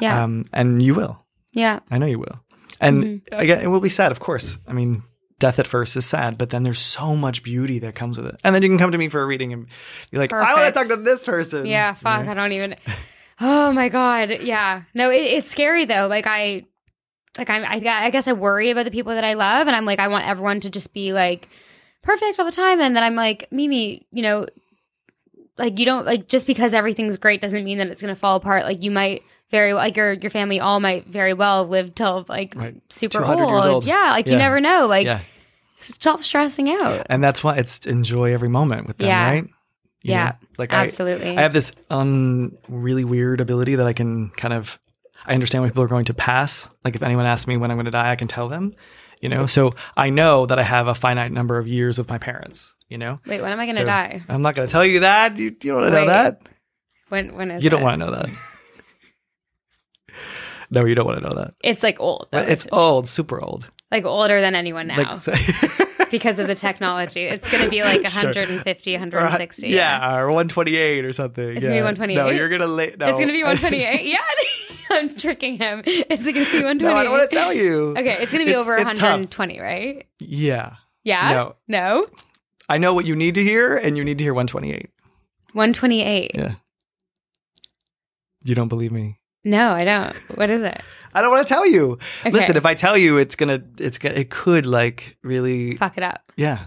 yeah 0.00 0.24
um, 0.24 0.44
and 0.52 0.82
you 0.82 0.94
will. 0.94 1.14
yeah 1.52 1.80
I 1.90 1.98
know 1.98 2.06
you 2.06 2.18
will. 2.20 2.40
And 2.80 3.04
Mm-hmm. 3.04 3.40
again, 3.40 3.60
it 3.60 3.66
will 3.66 3.80
be 3.80 3.88
sad, 3.90 4.12
of 4.12 4.18
course. 4.20 4.58
I 4.68 4.72
mean, 4.72 5.02
death 5.38 5.58
at 5.58 5.66
first 5.66 5.96
is 5.96 6.04
sad, 6.04 6.36
but 6.36 6.50
then 6.50 6.62
there's 6.62 6.80
so 6.80 7.14
much 7.14 7.42
beauty 7.42 7.78
that 7.80 7.94
comes 7.94 8.16
with 8.16 8.26
it. 8.26 8.40
And 8.44 8.54
then 8.54 8.62
you 8.62 8.68
can 8.68 8.78
come 8.78 8.92
to 8.92 8.98
me 8.98 9.08
for 9.08 9.22
a 9.22 9.26
reading 9.26 9.52
and 9.52 9.66
be 10.10 10.18
like, 10.18 10.32
I 10.32 10.54
want 10.54 10.66
to 10.66 10.72
talk 10.72 10.88
to 10.88 10.96
this 10.96 11.24
person. 11.24 11.66
Yeah, 11.66 11.94
fuck. 11.94 12.24
You 12.24 12.30
I 12.30 12.34
don't 12.34 12.52
even. 12.52 12.76
Oh 13.40 13.70
my 13.70 13.88
god. 13.88 14.30
Yeah. 14.40 14.82
No, 14.94 15.12
it, 15.12 15.20
it's 15.20 15.48
scary 15.48 15.84
though. 15.84 16.08
Like 16.08 16.26
I, 16.26 16.64
like 17.38 17.48
I'm, 17.48 17.64
I, 17.64 17.80
I 18.06 18.10
guess 18.10 18.26
I 18.26 18.32
worry 18.32 18.70
about 18.70 18.84
the 18.84 18.90
people 18.90 19.14
that 19.14 19.22
I 19.22 19.34
love, 19.34 19.68
and 19.68 19.76
I'm 19.76 19.84
like, 19.84 20.00
I 20.00 20.08
want 20.08 20.26
everyone 20.26 20.58
to 20.58 20.70
just 20.70 20.92
be 20.92 21.12
like 21.12 21.48
perfect 22.02 22.40
all 22.40 22.44
the 22.44 22.50
time, 22.50 22.80
and 22.80 22.96
then 22.96 23.04
I'm 23.04 23.14
like, 23.14 23.46
Mimi, 23.52 24.04
you 24.10 24.22
know, 24.22 24.46
like 25.56 25.78
you 25.78 25.84
don't 25.84 26.04
like 26.04 26.26
just 26.26 26.48
because 26.48 26.74
everything's 26.74 27.16
great 27.16 27.40
doesn't 27.40 27.62
mean 27.62 27.78
that 27.78 27.86
it's 27.86 28.02
gonna 28.02 28.16
fall 28.16 28.34
apart. 28.34 28.64
Like 28.64 28.82
you 28.82 28.90
might 28.90 29.22
very 29.50 29.72
like 29.72 29.96
your 29.96 30.12
your 30.14 30.30
family 30.30 30.60
all 30.60 30.80
might 30.80 31.06
very 31.06 31.32
well 31.34 31.66
live 31.66 31.94
till 31.94 32.24
like 32.28 32.54
Right. 32.56 32.76
super 32.90 33.24
old. 33.24 33.40
old. 33.66 33.84
Yeah. 33.86 34.10
Like 34.10 34.26
you 34.26 34.36
never 34.36 34.60
know. 34.60 34.86
Like 34.86 35.04
yeah. 35.06 35.20
stop 35.78 36.22
stressing 36.22 36.70
out. 36.70 37.06
And 37.08 37.22
that's 37.22 37.42
why 37.42 37.56
it's 37.56 37.86
enjoy 37.86 38.32
every 38.34 38.48
moment 38.48 38.86
with 38.86 38.98
them, 38.98 39.08
Yeah. 39.08 39.30
right? 39.30 39.44
You 40.02 40.12
Yeah. 40.12 40.24
know? 40.26 40.32
Like 40.58 40.72
Absolutely. 40.72 41.36
I 41.36 41.40
have 41.42 41.52
this 41.52 41.72
un 41.90 42.56
really 42.68 43.04
weird 43.04 43.40
ability 43.40 43.76
that 43.76 43.86
I 43.86 43.92
can 43.92 44.30
kind 44.30 44.54
of 44.54 44.78
I 45.26 45.34
understand 45.34 45.62
when 45.62 45.70
people 45.70 45.82
are 45.82 45.88
going 45.88 46.06
to 46.06 46.14
pass. 46.14 46.70
Like 46.84 46.94
if 46.96 47.02
anyone 47.02 47.26
asks 47.26 47.46
me 47.46 47.56
when 47.56 47.70
I'm 47.70 47.76
going 47.76 47.86
to 47.86 47.90
die, 47.90 48.10
I 48.12 48.16
can 48.16 48.28
tell 48.28 48.48
them. 48.48 48.74
You 49.20 49.28
know, 49.28 49.46
so 49.46 49.72
I 49.96 50.10
know 50.10 50.46
that 50.46 50.60
I 50.60 50.62
have 50.62 50.86
a 50.86 50.94
finite 50.94 51.32
number 51.32 51.58
of 51.58 51.66
years 51.66 51.98
with 51.98 52.08
my 52.08 52.18
parents. 52.18 52.72
You 52.88 52.98
know, 52.98 53.18
Wait, 53.26 53.42
when 53.42 53.50
am 53.52 53.58
I 53.60 53.66
gonna 53.66 53.78
So- 53.78 53.84
die? 53.84 54.22
I'm 54.28 54.42
not 54.42 54.54
going 54.54 54.66
to 54.68 54.72
tell 54.72 54.84
you 54.86 55.00
that. 55.00 55.36
You, 55.36 55.46
you 55.46 55.50
don't 55.50 55.80
want 55.82 55.92
to 55.92 56.00
know 56.00 56.06
that. 56.06 56.40
When 57.08 57.34
when 57.34 57.50
is 57.50 57.64
You 57.64 57.68
don't 57.70 57.82
want 57.82 57.94
to 58.00 58.06
know 58.06 58.12
that. 58.12 58.28
No, 60.70 60.84
you 60.84 60.94
don't 60.94 61.06
want 61.06 61.22
to 61.22 61.28
know 61.28 61.34
that. 61.36 61.54
It's 61.62 61.82
like 61.82 62.00
old. 62.00 62.28
though, 62.30 62.38
it's 62.38 62.66
old, 62.72 63.08
super 63.08 63.40
old. 63.40 63.68
like 63.90 64.04
older 64.04 64.40
than 64.40 64.54
anyone 64.54 64.86
now 64.88 64.96
Like, 65.26 66.10
because 66.10 66.38
of 66.38 66.46
the 66.46 66.54
technology. 66.54 67.22
It's 67.22 67.50
going 67.50 67.64
to 67.64 67.70
be 67.70 67.82
like 67.82 68.06
Sure. 68.08 68.24
150, 68.32 68.92
160. 68.94 69.68
Yeah, 69.68 70.16
or 70.18 70.26
128 70.26 71.04
or 71.04 71.12
something. 71.12 71.48
It's 71.56 71.60
gonna 71.66 71.74
be 71.76 71.82
128? 71.82 72.16
No, 72.16 72.30
you're 72.30 72.48
gonna 72.48 72.66
la- 72.66 72.76
no. 72.76 73.08
It's 73.08 73.16
going 73.18 73.26
to 73.28 73.32
be 73.32 73.42
128. 73.42 74.04
yeah. 74.06 74.18
I'm 74.90 75.14
tricking 75.16 75.58
him. 75.58 75.82
Is 75.86 76.26
it 76.26 76.32
going 76.32 76.46
to 76.46 76.52
be 76.52 76.64
128? 76.64 76.80
no, 76.82 76.96
I 76.96 77.02
don't 77.04 77.12
want 77.12 77.30
to 77.30 77.36
tell 77.36 77.52
you. 77.52 77.90
Okay, 77.90 78.16
it's 78.22 78.32
going 78.32 78.40
to 78.40 78.46
be 78.46 78.52
It's- 78.52 78.60
over 78.62 78.76
it's 78.76 78.92
tough. 78.92 79.02
120, 79.02 79.60
right? 79.60 80.06
Yeah, 80.18 80.76
Yeah. 81.04 81.30
No. 81.30 81.56
No. 81.68 82.06
I 82.70 82.78
know 82.78 82.94
what 82.94 83.04
you 83.06 83.14
need 83.16 83.34
to 83.34 83.42
hear, 83.44 83.76
and 83.76 83.96
you 83.98 84.04
need 84.04 84.16
to 84.18 84.24
hear 84.24 84.32
128. 84.34 84.90
128. 85.52 86.30
Yeah. 86.34 86.54
You 88.44 88.54
don't 88.54 88.68
believe 88.68 88.92
me? 88.92 89.18
No, 89.44 89.70
I 89.72 89.84
don't. 89.84 90.16
What 90.36 90.50
is 90.50 90.62
it? 90.62 90.80
I 91.14 91.22
don't 91.22 91.30
want 91.30 91.46
to 91.46 91.52
tell 91.52 91.66
you. 91.66 91.98
Okay. 92.20 92.30
Listen, 92.30 92.56
if 92.56 92.66
I 92.66 92.74
tell 92.74 92.96
you, 92.98 93.16
it's 93.16 93.34
gonna, 93.34 93.62
it's 93.78 93.98
gonna, 93.98 94.14
it 94.16 94.30
could 94.30 94.66
like 94.66 95.16
really, 95.22 95.76
Fuck 95.76 95.96
it 95.96 96.02
up. 96.04 96.20
yeah. 96.36 96.66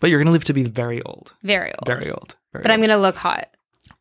But 0.00 0.10
you're 0.10 0.18
gonna 0.18 0.32
live 0.32 0.44
to 0.44 0.54
be 0.54 0.64
very 0.64 1.02
old, 1.02 1.34
Very 1.42 1.72
old. 1.72 1.86
very 1.86 2.10
old. 2.10 2.34
Very 2.52 2.62
but 2.62 2.70
I'm 2.72 2.78
going 2.80 2.88
to 2.90 2.96
look 2.96 3.14
hot. 3.16 3.48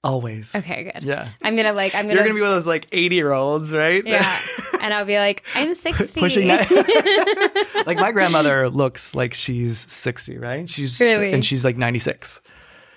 always. 0.03 0.55
Okay, 0.55 0.91
good. 0.91 1.03
Yeah. 1.03 1.30
I'm 1.41 1.55
going 1.55 1.67
to 1.67 1.74
like, 1.74 1.93
I'm 1.93 2.05
going 2.05 2.15
to. 2.15 2.21
You're 2.21 2.24
gonna 2.24 2.34
be 2.36 2.41
one 2.41 2.49
of 2.49 2.55
those 2.55 2.65
like 2.65 2.88
80 2.91 3.15
year 3.15 3.32
olds, 3.32 3.71
right? 3.74 4.03
Yeah. 4.05 4.39
and 4.82 4.91
I'll 4.93 5.05
be 5.05 5.17
like, 5.17 5.43
I'm 5.53 5.76
60. 5.76 6.19
Pushing 6.19 6.47
that. 6.47 7.84
like 7.86 7.97
my 7.97 8.11
grandmother 8.11 8.69
looks 8.69 9.13
like 9.13 9.34
she's 9.36 9.91
60, 9.91 10.38
right? 10.39 10.67
She's 10.69 10.99
Really? 10.99 11.32
and 11.34 11.45
she's 11.45 11.63
like 11.63 11.78
96. 11.78 12.41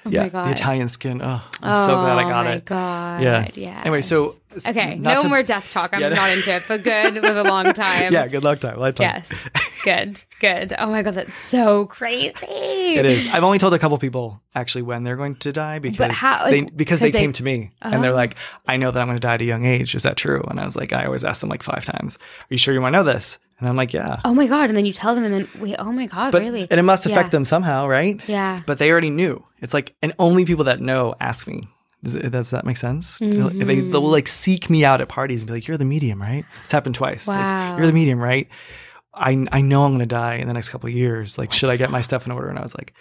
Oh 0.05 0.11
yeah, 0.11 0.29
the 0.29 0.51
Italian 0.51 0.89
skin. 0.89 1.21
Oh, 1.23 1.43
I'm 1.61 1.89
so 1.89 1.95
glad 1.97 2.19
I 2.19 2.25
oh 2.25 2.29
got 2.29 2.41
oh 2.47 2.49
my 2.49 2.55
it. 2.55 2.65
God. 2.65 3.23
Yeah. 3.23 3.49
Yeah. 3.55 3.81
Anyway, 3.83 4.01
so 4.01 4.37
Okay, 4.67 4.97
no 4.97 5.23
to- 5.23 5.29
more 5.29 5.43
death 5.43 5.71
talk. 5.71 5.91
I'm 5.93 6.01
Yeah. 6.01 6.09
not 6.11 6.31
into 6.31 6.55
it, 6.55 6.63
but 6.69 6.83
good. 6.85 7.15
Live 7.15 7.37
a 7.37 7.43
long 7.45 7.73
time. 7.75 8.13
Yeah, 8.13 8.27
good 8.29 8.45
luck 8.45 8.61
time. 8.61 8.79
Lifetime. 8.79 9.23
Yes. 9.29 9.43
Good. 9.85 10.25
Good. 10.41 10.75
Oh 10.79 10.87
my 10.87 11.03
god, 11.03 11.15
that's 11.15 11.35
so 11.35 11.87
crazy. 11.87 12.33
It 12.41 13.05
is. 13.07 13.27
I've 13.27 13.43
only 13.45 13.59
told 13.59 13.75
a 13.75 13.79
couple 13.79 13.97
people 13.99 14.41
actually 14.55 14.83
when 14.83 15.03
they're 15.05 15.17
going 15.17 15.35
to 15.37 15.53
die 15.53 15.79
because 15.79 16.13
how- 16.13 16.49
they 16.51 16.63
because 16.63 17.01
they 17.01 17.11
they- 17.11 17.19
came 17.19 17.33
to 17.35 17.43
me 17.43 17.71
and 17.83 18.03
they're 18.05 18.13
Oh. 18.13 18.15
like, 18.15 18.37
I 18.69 18.77
know 18.77 18.91
that 18.91 19.01
I'm 19.01 19.07
going 19.09 19.17
to 19.17 19.21
die 19.21 19.35
at 19.35 19.41
a 19.41 19.45
young 19.45 19.65
age. 19.65 19.95
Is 19.95 20.03
that 20.05 20.17
true? 20.17 20.45
And 20.49 20.61
I 20.61 20.65
was 20.65 20.77
like, 20.77 20.93
I 20.93 21.07
always 21.07 21.25
ask 21.25 21.41
them 21.41 21.51
like 21.51 21.63
five 21.63 21.85
times. 21.85 22.17
Are 22.17 22.47
you 22.55 22.59
sure 22.59 22.75
you 22.75 22.81
want 22.81 22.93
to 22.95 22.99
know 22.99 23.05
this? 23.05 23.39
And 23.59 23.69
I'm 23.69 23.77
like, 23.77 23.93
yeah. 23.93 24.21
Oh 24.25 24.35
my 24.35 24.47
god, 24.49 24.71
and 24.71 24.77
then 24.77 24.87
you 24.87 24.93
tell 24.93 25.15
them, 25.15 25.23
and 25.25 25.33
then 25.35 25.49
we, 25.61 25.77
Oh 25.77 25.93
my 25.93 26.07
god, 26.07 26.33
but 26.33 26.43
really? 26.43 26.67
and 26.69 26.81
it 26.81 26.83
must 26.83 27.07
affect 27.07 27.27
Yeah. 27.27 27.31
them 27.31 27.45
somehow, 27.45 27.87
right? 27.87 28.21
Yeah. 28.29 28.63
But 28.67 28.79
they 28.79 28.91
already 28.91 29.11
knew. 29.11 29.45
It's 29.61 29.73
like, 29.73 29.95
and 30.03 30.13
only 30.19 30.45
people 30.45 30.65
that 30.65 30.81
know 30.81 31.15
ask 31.21 31.47
me. 31.47 31.69
Does, 32.05 32.15
it, 32.17 32.31
does 32.31 32.51
that 32.51 32.65
make 32.67 32.77
sense? 32.77 33.19
They'll- 33.19 33.51
Mm-hmm. 33.51 33.91
they'll 33.91 34.01
like 34.03 34.27
seek 34.29 34.69
me 34.69 34.85
out 34.85 35.01
at 35.01 35.09
parties 35.09 35.41
and 35.43 35.47
be 35.47 35.53
like, 35.55 35.69
"You're 35.69 35.77
the 35.77 35.85
medium, 35.85 36.21
right?" 36.21 36.45
It's 36.63 36.73
happened 36.73 36.95
twice. 36.97 37.29
Like, 37.29 37.37
Wow. 37.37 37.77
You're 37.77 37.87
the 37.87 37.93
medium, 37.93 38.19
right? 38.19 38.49
I 39.15 39.47
I 39.53 39.61
know 39.61 39.85
I'm 39.85 39.91
going 39.93 40.01
to 40.01 40.07
die 40.07 40.37
in 40.37 40.49
the 40.49 40.55
next 40.55 40.71
couple 40.71 40.89
of 40.89 40.95
years. 40.95 41.39
Like, 41.39 41.53
should 41.53 41.71
I 41.71 41.77
get 41.77 41.91
my 41.91 42.01
stuff 42.01 42.27
in 42.27 42.33
order? 42.33 42.49
And 42.49 42.59
I 42.59 42.63
was 42.63 42.75
like, 42.75 42.95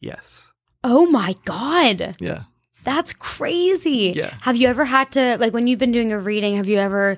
yes, 0.00 0.52
Oh 0.84 1.06
my 1.10 1.34
god, 1.44 2.16
yeah. 2.20 2.42
that's 2.84 3.12
crazy. 3.14 4.12
Yeah. 4.14 4.32
Have 4.42 4.56
you 4.56 4.68
ever 4.68 4.84
had 4.84 5.10
to 5.12 5.38
like 5.38 5.52
when 5.52 5.66
you've 5.66 5.78
been 5.80 5.92
doing 5.92 6.12
a 6.12 6.18
reading? 6.18 6.56
Have 6.56 6.68
you 6.68 6.78
ever 6.78 7.16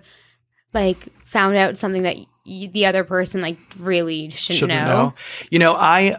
like 0.73 1.09
found 1.27 1.57
out 1.57 1.77
something 1.77 2.03
that 2.05 2.17
y 2.47 2.71
the 2.73 2.87
other 2.87 3.05
person 3.05 3.43
like 3.43 3.59
really 3.81 4.31
shouldn't, 4.31 4.59
shouldn't 4.61 4.81
know? 4.87 4.87
know. 5.09 5.15
You 5.51 5.59
know, 5.59 5.75
I 5.75 6.17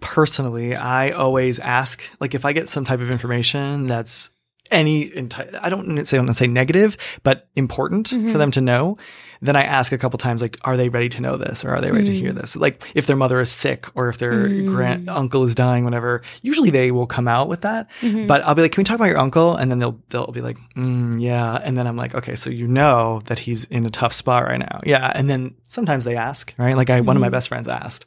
personally, 0.00 0.76
I 0.76 1.10
always 1.10 1.58
ask, 1.58 2.02
like, 2.20 2.34
if 2.34 2.44
I 2.44 2.52
get 2.52 2.68
some 2.68 2.84
type 2.84 3.00
of 3.00 3.10
information 3.10 3.86
that's 3.86 4.30
any, 4.70 5.10
enti- 5.10 5.58
I 5.62 5.68
don't 5.68 6.04
say, 6.06 6.18
I 6.18 6.24
don't 6.24 6.34
say 6.34 6.46
negative, 6.46 6.96
but 7.22 7.48
important 7.54 8.10
Mm-hmm. 8.10 8.32
for 8.32 8.38
them 8.38 8.50
to 8.52 8.60
know, 8.60 8.96
then 9.42 9.56
I 9.56 9.64
ask 9.64 9.92
a 9.92 9.98
couple 9.98 10.16
times, 10.18 10.40
like, 10.40 10.56
are 10.64 10.76
they 10.78 10.88
ready 10.88 11.10
to 11.10 11.20
know 11.20 11.36
this 11.36 11.64
or 11.66 11.70
are 11.70 11.80
they 11.82 11.90
ready 11.90 12.06
to 12.06 12.12
Mm. 12.12 12.18
hear 12.18 12.32
this? 12.32 12.56
Like, 12.56 12.82
if 12.94 13.06
their 13.06 13.16
mother 13.16 13.40
is 13.40 13.50
sick 13.50 13.86
or 13.94 14.08
if 14.08 14.16
their 14.16 14.48
grand 14.64 15.10
uncle 15.10 15.44
is 15.44 15.54
dying, 15.54 15.84
whatever, 15.84 16.22
usually 16.40 16.70
they 16.70 16.90
will 16.92 17.06
come 17.06 17.28
out 17.28 17.46
with 17.48 17.60
that. 17.60 17.90
Mm-hmm. 18.00 18.26
But 18.26 18.42
I'll 18.44 18.54
be 18.54 18.62
like, 18.62 18.72
can 18.72 18.80
we 18.80 18.84
talk 18.84 18.94
about 18.96 19.08
your 19.10 19.18
uncle? 19.18 19.54
And 19.54 19.70
then 19.70 19.80
they'll, 19.80 20.00
they'll 20.08 20.28
be 20.32 20.40
like, 20.40 20.56
mm, 20.76 21.20
yeah. 21.20 21.58
And 21.62 21.76
then 21.76 21.86
I'm 21.86 21.96
like, 21.96 22.14
okay, 22.14 22.36
so 22.36 22.48
you 22.48 22.66
know 22.66 23.20
that 23.26 23.38
he's 23.38 23.64
in 23.66 23.84
a 23.84 23.90
tough 23.90 24.14
spot 24.14 24.44
right 24.44 24.58
now. 24.60 24.80
Yeah. 24.86 25.12
And 25.14 25.28
then 25.28 25.54
sometimes 25.68 26.04
they 26.04 26.16
ask, 26.16 26.54
right? 26.56 26.74
Like 26.76 26.88
I, 26.88 27.00
one 27.02 27.16
of 27.16 27.20
Mm-hmm. 27.20 27.20
my 27.20 27.28
best 27.36 27.48
friends 27.48 27.68
asked 27.68 28.06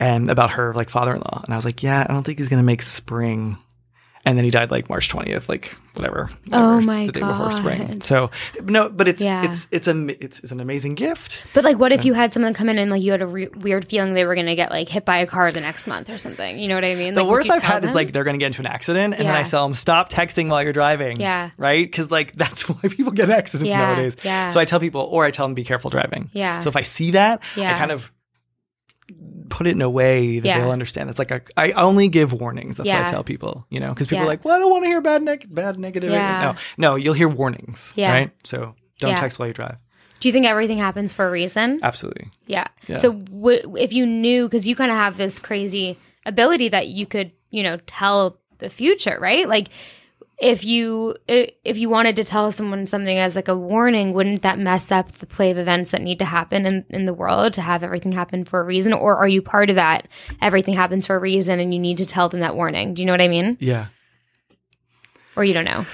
and 0.00 0.30
about 0.30 0.52
her 0.52 0.72
like 0.72 0.88
father-in-law. 0.88 1.42
And 1.44 1.52
I 1.52 1.56
was 1.56 1.64
like, 1.66 1.82
yeah, 1.82 2.06
I 2.08 2.12
don't 2.12 2.22
think 2.22 2.38
he's 2.38 2.48
going 2.48 2.62
to 2.62 2.66
make 2.66 2.80
spring. 2.82 3.58
And 4.26 4.38
then 4.38 4.44
he 4.44 4.50
died 4.50 4.70
like 4.70 4.88
March 4.88 5.08
20th, 5.10 5.48
like 5.50 5.76
whatever. 5.92 6.30
Oh 6.50 6.76
whatever, 6.76 6.80
my 6.86 7.06
the 7.06 7.12
day 7.12 7.20
before 7.20 7.52
spring. 7.52 7.86
God. 7.86 8.02
So 8.02 8.30
no, 8.62 8.88
but 8.88 9.06
it's, 9.06 9.22
Yeah. 9.22 9.44
it's, 9.44 9.68
it's 9.70 9.86
a, 9.86 10.06
it's, 10.24 10.40
it's 10.40 10.50
an 10.50 10.60
amazing 10.60 10.94
gift. 10.94 11.42
But 11.52 11.62
like, 11.62 11.78
what 11.78 11.92
if 11.92 12.04
you 12.06 12.14
had 12.14 12.32
someone 12.32 12.54
come 12.54 12.68
in 12.70 12.78
and 12.78 12.90
like 12.90 13.02
you 13.02 13.12
had 13.12 13.20
a 13.20 13.26
re- 13.26 13.48
weird 13.48 13.86
feeling 13.86 14.14
they 14.14 14.24
were 14.24 14.34
gonna 14.34 14.56
get 14.56 14.70
like 14.70 14.88
hit 14.88 15.04
by 15.04 15.18
a 15.18 15.26
car 15.26 15.52
the 15.52 15.60
next 15.60 15.86
month 15.86 16.08
or 16.08 16.16
something? 16.16 16.58
You 16.58 16.68
know 16.68 16.74
what 16.74 16.84
I 16.84 16.94
mean? 16.94 17.14
The 17.14 17.22
Like, 17.22 17.30
worst 17.30 17.50
I've 17.50 17.62
had 17.62 17.84
is 17.84 17.94
like 17.94 18.12
they're 18.12 18.24
going 18.24 18.34
to 18.34 18.38
get 18.38 18.46
into 18.46 18.60
an 18.62 18.66
accident, 18.66 19.14
and 19.14 19.28
then 19.28 19.34
I 19.34 19.40
Yeah. 19.40 19.44
tell 19.44 19.64
them 19.66 19.74
stop 19.74 20.10
texting 20.10 20.48
while 20.48 20.62
you're 20.62 20.72
driving. 20.72 21.20
Yeah. 21.20 21.50
right. 21.58 21.84
Because 21.86 22.10
like 22.10 22.32
that's 22.36 22.66
why 22.68 22.88
people 22.88 23.12
get 23.12 23.28
accidents 23.28 23.68
Yeah, 23.68 23.78
nowadays. 23.78 24.16
yeah. 24.22 24.48
So 24.48 24.58
I 24.58 24.64
tell 24.64 24.80
people, 24.80 25.02
or 25.02 25.24
I 25.26 25.30
tell 25.30 25.46
them 25.46 25.54
be 25.54 25.64
careful 25.64 25.90
driving. 25.90 26.30
Yeah. 26.32 26.60
So 26.60 26.70
if 26.70 26.76
I 26.76 26.82
see 26.82 27.10
that, 27.10 27.42
Yeah. 27.56 27.74
I 27.74 27.78
kind 27.78 27.92
of 27.92 28.10
put 29.54 29.68
it 29.68 29.70
in 29.70 29.82
a 29.82 29.88
way 29.88 30.40
that 30.40 30.48
Yeah. 30.48 30.58
they'll 30.58 30.72
understand. 30.72 31.10
It's 31.10 31.18
like 31.20 31.30
a, 31.30 31.40
I 31.56 31.70
only 31.72 32.08
give 32.08 32.32
warnings. 32.32 32.76
That's 32.76 32.88
what 32.88 33.02
I 33.02 33.06
tell 33.06 33.22
people. 33.22 33.64
You 33.70 33.78
know, 33.78 33.90
because 33.90 34.08
people 34.08 34.18
Yeah. 34.18 34.24
are 34.24 34.26
like, 34.26 34.44
well, 34.44 34.56
I 34.56 34.58
don't 34.58 34.70
want 34.70 34.82
to 34.82 34.88
hear 34.88 35.00
bad, 35.00 35.22
neg- 35.22 35.46
bad 35.48 35.78
negative. 35.78 36.10
Yeah. 36.10 36.40
No, 36.42 36.90
no, 36.90 36.96
you'll 36.96 37.14
hear 37.14 37.28
warnings. 37.28 37.92
Yeah. 37.94 38.10
Right. 38.10 38.30
So 38.42 38.74
don't 38.98 39.12
Yeah. 39.12 39.20
text 39.20 39.38
while 39.38 39.46
you 39.46 39.54
drive. 39.54 39.76
Do 40.18 40.28
you 40.28 40.32
think 40.32 40.46
everything 40.46 40.78
happens 40.78 41.12
for 41.12 41.28
a 41.28 41.30
reason? 41.30 41.78
Absolutely. 41.84 42.30
Yeah. 42.46 42.66
Yeah. 42.88 42.96
So 42.96 43.12
w- 43.12 43.76
if 43.78 43.92
you 43.92 44.06
knew, 44.06 44.46
because 44.48 44.66
you 44.66 44.74
kind 44.74 44.90
of 44.90 44.96
have 44.96 45.16
this 45.16 45.38
crazy 45.38 45.98
ability 46.26 46.68
that 46.70 46.88
you 46.88 47.06
could, 47.06 47.30
you 47.50 47.62
know, 47.62 47.78
tell 47.86 48.38
the 48.58 48.68
future, 48.70 49.18
right? 49.20 49.48
Like, 49.48 49.68
if 50.38 50.64
you 50.64 51.14
if 51.28 51.78
you 51.78 51.88
wanted 51.88 52.16
to 52.16 52.24
tell 52.24 52.50
someone 52.50 52.86
something 52.86 53.16
as 53.18 53.36
like 53.36 53.48
a 53.48 53.56
warning, 53.56 54.12
wouldn't 54.12 54.42
that 54.42 54.58
mess 54.58 54.90
up 54.90 55.12
the 55.12 55.26
play 55.26 55.50
of 55.50 55.58
events 55.58 55.92
that 55.92 56.02
need 56.02 56.18
to 56.18 56.24
happen 56.24 56.66
in, 56.66 56.84
in 56.90 57.06
the 57.06 57.14
world 57.14 57.54
to 57.54 57.60
have 57.60 57.82
everything 57.82 58.12
happen 58.12 58.44
for 58.44 58.60
a 58.60 58.64
reason? 58.64 58.92
Or 58.92 59.16
are 59.16 59.28
you 59.28 59.42
part 59.42 59.70
of 59.70 59.76
that? 59.76 60.08
Everything 60.42 60.74
happens 60.74 61.06
for 61.06 61.14
a 61.16 61.20
reason, 61.20 61.60
and 61.60 61.72
you 61.72 61.78
need 61.80 61.98
to 61.98 62.06
tell 62.06 62.28
them 62.28 62.40
that 62.40 62.56
warning. 62.56 62.94
Do 62.94 63.02
you 63.02 63.06
know 63.06 63.12
what 63.12 63.20
I 63.20 63.28
mean? 63.28 63.56
Yeah. 63.60 63.86
Or 65.36 65.44
you 65.44 65.54
don't 65.54 65.64
know? 65.64 65.86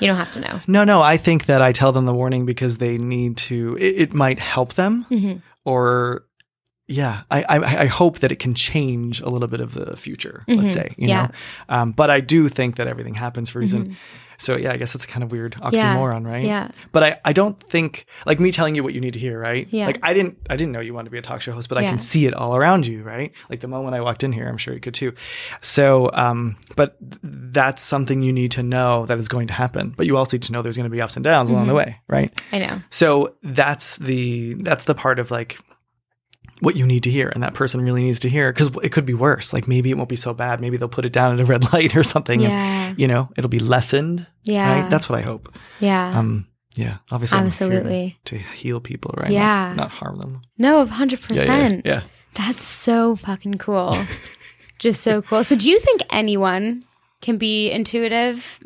You 0.00 0.08
don't 0.08 0.16
have 0.16 0.32
to 0.32 0.40
know. 0.40 0.60
No, 0.66 0.82
no. 0.84 1.00
I 1.00 1.16
think 1.16 1.46
that 1.46 1.62
I 1.62 1.72
tell 1.72 1.92
them 1.92 2.04
the 2.04 2.14
warning 2.14 2.46
because 2.46 2.78
they 2.78 2.98
need 2.98 3.36
to. 3.38 3.76
It, 3.80 4.00
it 4.02 4.14
might 4.14 4.38
help 4.40 4.74
them, 4.74 5.06
Mhm. 5.10 5.42
or 5.64 6.24
yeah, 6.86 7.22
I, 7.30 7.42
I 7.48 7.56
I 7.82 7.86
hope 7.86 8.18
that 8.18 8.30
it 8.32 8.38
can 8.38 8.54
change 8.54 9.20
a 9.20 9.28
little 9.28 9.48
bit 9.48 9.60
of 9.60 9.72
the 9.74 9.96
future. 9.96 10.44
Let's 10.48 10.70
Mhm. 10.70 10.74
say, 10.74 10.94
you 10.98 11.08
Yeah. 11.08 11.22
know. 11.26 11.30
Um, 11.68 11.92
but 11.92 12.10
I 12.10 12.20
do 12.20 12.48
think 12.48 12.76
that 12.76 12.86
everything 12.86 13.14
happens 13.14 13.48
for 13.48 13.58
a 13.58 13.60
reason. 13.60 13.88
Mhm. 13.90 13.94
So 14.36 14.56
yeah, 14.56 14.72
I 14.72 14.76
guess 14.76 14.92
that's 14.92 15.06
kind 15.06 15.22
of 15.22 15.30
weird 15.30 15.54
Yeah. 15.70 15.70
oxymoron, 15.96 16.26
right? 16.26 16.44
Yeah. 16.44 16.68
But 16.90 17.02
I, 17.04 17.20
I 17.24 17.32
don't 17.32 17.58
think 17.58 18.04
like 18.26 18.40
me 18.40 18.50
telling 18.50 18.74
you 18.74 18.82
what 18.82 18.92
you 18.92 19.00
need 19.00 19.14
to 19.14 19.20
hear, 19.20 19.38
right? 19.40 19.68
Yeah. 19.70 19.86
Like 19.86 20.00
I 20.02 20.12
didn't 20.12 20.36
I 20.50 20.56
didn't 20.56 20.72
know 20.72 20.80
you 20.80 20.92
wanted 20.92 21.06
to 21.06 21.10
be 21.12 21.18
a 21.18 21.22
talk 21.22 21.40
show 21.40 21.52
host, 21.52 21.68
but 21.68 21.78
I 21.78 21.84
can 21.84 21.98
see 22.00 22.26
it 22.26 22.34
all 22.34 22.54
around 22.56 22.84
you, 22.86 23.02
right? 23.02 23.32
Like 23.48 23.60
the 23.60 23.68
moment 23.68 23.94
I 23.94 24.00
walked 24.00 24.24
in 24.24 24.32
here, 24.32 24.46
I'm 24.48 24.58
sure 24.58 24.74
you 24.74 24.80
could 24.80 24.92
too. 24.94 25.12
So, 25.62 26.10
um, 26.12 26.56
but 26.76 26.98
th- 27.00 27.20
that's 27.22 27.80
something 27.82 28.22
you 28.22 28.32
need 28.32 28.50
to 28.52 28.62
know 28.62 29.06
that 29.06 29.18
is 29.18 29.28
going 29.28 29.46
to 29.46 29.54
happen. 29.54 29.94
But 29.96 30.06
you 30.06 30.16
also 30.16 30.36
need 30.36 30.42
to 30.42 30.52
know 30.52 30.62
there's 30.62 30.76
going 30.76 30.90
to 30.90 30.94
be 30.94 31.00
ups 31.00 31.16
and 31.16 31.24
downs 31.24 31.48
along 31.48 31.62
Mm-hmm. 31.62 31.68
the 31.68 31.74
way, 31.76 31.96
right? 32.08 32.32
I 32.52 32.58
know. 32.58 32.82
So 32.90 33.34
that's 33.42 33.96
the 33.98 34.54
that's 34.60 34.84
the 34.84 34.94
part 34.94 35.18
of 35.20 35.30
like 35.30 35.58
what 36.60 36.76
you 36.76 36.86
need 36.86 37.02
to 37.02 37.10
hear 37.10 37.28
and 37.34 37.42
that 37.42 37.54
person 37.54 37.80
really 37.82 38.02
needs 38.02 38.20
to 38.20 38.28
hear 38.28 38.52
because 38.52 38.70
it 38.82 38.90
could 38.90 39.04
be 39.06 39.14
worse 39.14 39.52
like 39.52 39.66
maybe 39.66 39.90
it 39.90 39.96
won't 39.96 40.08
be 40.08 40.16
so 40.16 40.32
bad 40.32 40.60
maybe 40.60 40.76
they'll 40.76 40.88
put 40.88 41.04
it 41.04 41.12
down 41.12 41.32
at 41.34 41.40
a 41.40 41.44
red 41.52 41.72
light 41.72 41.96
or 41.96 42.02
something 42.04 42.44
and 42.44 42.52
Yeah. 42.52 42.94
you 42.96 43.08
know 43.08 43.28
it'll 43.36 43.48
be 43.50 43.58
lessened 43.58 44.26
Yeah. 44.44 44.82
right 44.82 44.90
that's 44.90 45.08
what 45.08 45.18
i 45.18 45.22
hope 45.22 45.52
yeah. 45.80 46.18
um 46.18 46.46
yeah 46.76 46.98
obviously 47.10 47.38
Absolutely. 47.38 48.18
to 48.26 48.38
heal 48.38 48.80
people 48.80 49.14
right 49.16 49.30
Yeah. 49.32 49.68
not, 49.74 49.76
not 49.76 49.90
harm 49.90 50.18
them 50.20 50.42
no, 50.58 50.84
hundred 50.86 51.20
yeah, 51.30 51.44
yeah, 51.68 51.80
yeah. 51.84 52.02
That's 52.34 52.64
so 52.64 53.14
fucking 53.14 53.58
cool. 53.58 53.96
Just 54.80 55.02
so 55.02 55.22
cool. 55.22 55.44
So, 55.44 55.54
do 55.54 55.70
you 55.70 55.78
think 55.78 56.02
anyone 56.10 56.82
can 57.22 57.38
be 57.38 57.70
intuitive? 57.70 58.58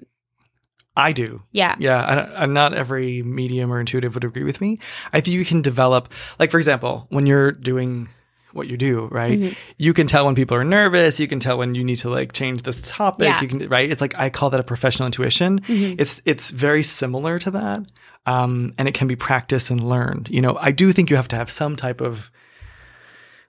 I 1.06 1.12
do. 1.12 1.42
Yeah. 1.52 1.74
yeah 1.78 2.00
I 2.12 2.42
I'm 2.42 2.52
not 2.52 2.74
every 2.74 3.22
medium 3.22 3.72
or 3.72 3.78
intuitive 3.80 4.14
would 4.14 4.24
agree 4.24 4.44
with 4.44 4.60
me. 4.60 4.78
I 5.12 5.20
think 5.20 5.34
you 5.38 5.44
can 5.44 5.62
develop 5.62 6.08
like 6.40 6.50
for 6.50 6.58
example 6.58 7.06
when 7.10 7.24
you're 7.26 7.52
doing 7.52 8.08
what 8.52 8.66
you 8.66 8.76
do 8.76 9.08
right? 9.12 9.38
Mhm. 9.38 9.56
you 9.76 9.92
can 9.98 10.06
tell 10.06 10.24
when 10.26 10.34
people 10.34 10.56
are 10.56 10.64
nervous. 10.64 11.20
You 11.20 11.28
can 11.28 11.38
tell 11.38 11.56
when 11.58 11.74
you 11.74 11.84
need 11.84 11.96
to 12.04 12.10
like 12.10 12.32
change 12.32 12.62
this 12.62 12.82
topic. 12.82 13.26
Yeah. 13.28 13.40
you 13.42 13.48
can 13.48 13.68
right? 13.68 13.88
It's 13.92 14.00
like 14.00 14.14
i 14.18 14.28
call 14.30 14.50
that 14.50 14.60
a 14.60 14.64
professional 14.74 15.06
intuition. 15.06 15.60
Mhm. 15.60 15.94
it's 16.02 16.20
it's 16.24 16.50
very 16.50 16.82
similar 16.82 17.38
to 17.38 17.50
that 17.52 17.80
um, 18.26 18.72
and 18.78 18.88
it 18.88 18.94
can 18.94 19.06
be 19.08 19.16
practiced 19.16 19.70
and 19.70 19.80
learned. 19.94 20.28
You 20.30 20.40
know 20.44 20.56
i 20.68 20.72
do 20.72 20.92
think 20.92 21.10
you 21.10 21.16
have 21.16 21.28
to 21.28 21.36
have 21.36 21.50
some 21.50 21.76
type 21.76 22.00
of 22.00 22.30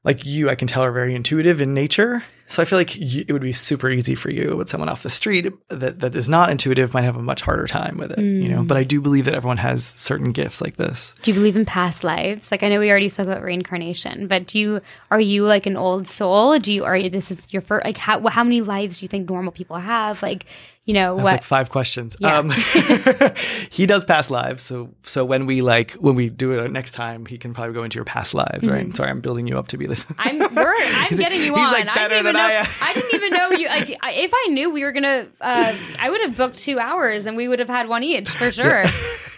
like 0.04 0.26
you 0.26 0.50
i 0.50 0.56
can 0.56 0.68
tell 0.68 0.84
are 0.84 0.92
very 0.92 1.14
intuitive 1.16 1.60
in 1.62 1.74
nature 1.74 2.24
So 2.50 2.62
I 2.62 2.66
feel 2.66 2.78
like 2.80 2.96
y- 3.00 3.24
it 3.28 3.32
would 3.32 3.42
be 3.42 3.54
super 3.54 3.90
easy 3.90 4.16
for 4.16 4.30
you, 4.30 4.56
but 4.58 4.68
someone 4.70 4.90
off 4.90 5.04
the 5.04 5.10
street 5.10 5.54
that, 5.70 6.00
that 6.00 6.16
is 6.16 6.28
not 6.28 6.50
intuitive 6.50 6.94
might 6.94 7.04
have 7.04 7.16
a 7.16 7.22
much 7.22 7.42
harder 7.42 7.68
time 7.68 7.98
with 7.98 8.12
it, 8.12 8.20
you 8.20 8.50
know. 8.50 8.64
But 8.64 8.76
I 8.78 8.84
do 8.84 9.00
believe 9.02 9.26
that 9.26 9.36
everyone 9.36 9.58
has 9.58 9.86
certain 9.86 10.32
gifts 10.32 10.60
like 10.60 10.76
this. 10.76 11.14
Do 11.22 11.32
you 11.32 11.36
believe 11.36 11.56
in 11.56 11.66
past 11.66 12.04
lives? 12.04 12.52
Like 12.52 12.64
I 12.64 12.70
know 12.70 12.80
we 12.80 12.90
already 12.90 13.10
spoke 13.10 13.28
about 13.28 13.44
reincarnation, 13.44 14.28
but 14.28 14.48
do 14.48 14.60
you 14.60 14.82
are 15.12 15.22
you 15.22 15.44
like 15.44 15.66
an 15.66 15.78
old 15.78 16.08
soul? 16.08 16.58
Do 16.60 16.74
you 16.74 16.84
are 16.86 16.98
you 16.98 17.10
this 17.10 17.32
is 17.32 17.54
your 17.54 17.62
first 17.62 17.86
like 17.86 17.98
how 17.98 18.28
how 18.28 18.44
many 18.44 18.62
lives 18.62 19.00
do 19.00 19.06
you 19.06 19.08
think 19.08 19.30
normal 19.30 19.52
people 19.52 19.78
have? 19.78 20.22
Like 20.24 20.46
you 20.86 20.94
know 20.96 21.18
That's 21.18 21.24
what? 21.24 21.32
like 21.34 21.44
five 21.44 21.70
questions. 21.70 22.18
Yeah. 22.20 22.40
Um, 22.40 22.50
he 23.70 23.86
does 23.86 24.06
past 24.06 24.32
lives, 24.32 24.64
so 24.64 24.90
so 25.04 25.24
when 25.24 25.46
we 25.46 25.62
like 25.62 25.92
when 25.94 26.16
we 26.16 26.30
do 26.32 26.52
it 26.54 26.72
next 26.72 26.94
time, 26.94 27.28
he 27.28 27.38
can 27.38 27.54
probably 27.54 27.76
go 27.76 27.84
into 27.84 27.96
your 27.96 28.06
past 28.06 28.34
lives, 28.34 28.68
right? 28.68 28.96
Sorry, 28.96 29.12
I'm 29.12 29.22
building 29.22 29.46
you 29.46 29.60
up 29.60 29.68
to 29.68 29.78
be 29.78 29.86
this. 29.86 30.04
Mm-hmm. 30.04 30.48
I'm 30.58 30.58
I'm 30.58 31.16
getting 31.18 31.44
you 31.44 31.54
he's, 31.54 31.64
on. 31.64 31.72
like, 31.74 31.88
I 31.88 31.94
better 31.94 32.16
even 32.16 32.26
than 32.26 32.36
know. 32.48 32.60
I 32.60 32.68
I, 32.90 32.94
didn't 32.94 33.14
even 33.16 33.34
know 33.34 33.52
you. 33.52 33.68
Like, 33.68 33.98
I- 34.02 34.12
if 34.14 34.32
I 34.34 34.48
knew 34.50 34.72
we 34.72 34.84
were 34.84 34.92
gonna, 34.92 35.28
uh, 35.42 35.76
I 36.00 36.10
would 36.10 36.22
have 36.22 36.36
booked 36.38 36.60
two 36.60 36.80
hours 36.80 37.26
and 37.26 37.36
we 37.38 37.48
would 37.48 37.60
have 37.60 37.70
had 37.70 37.88
one 37.88 38.04
each 38.04 38.30
for 38.30 38.52
sure. 38.52 38.84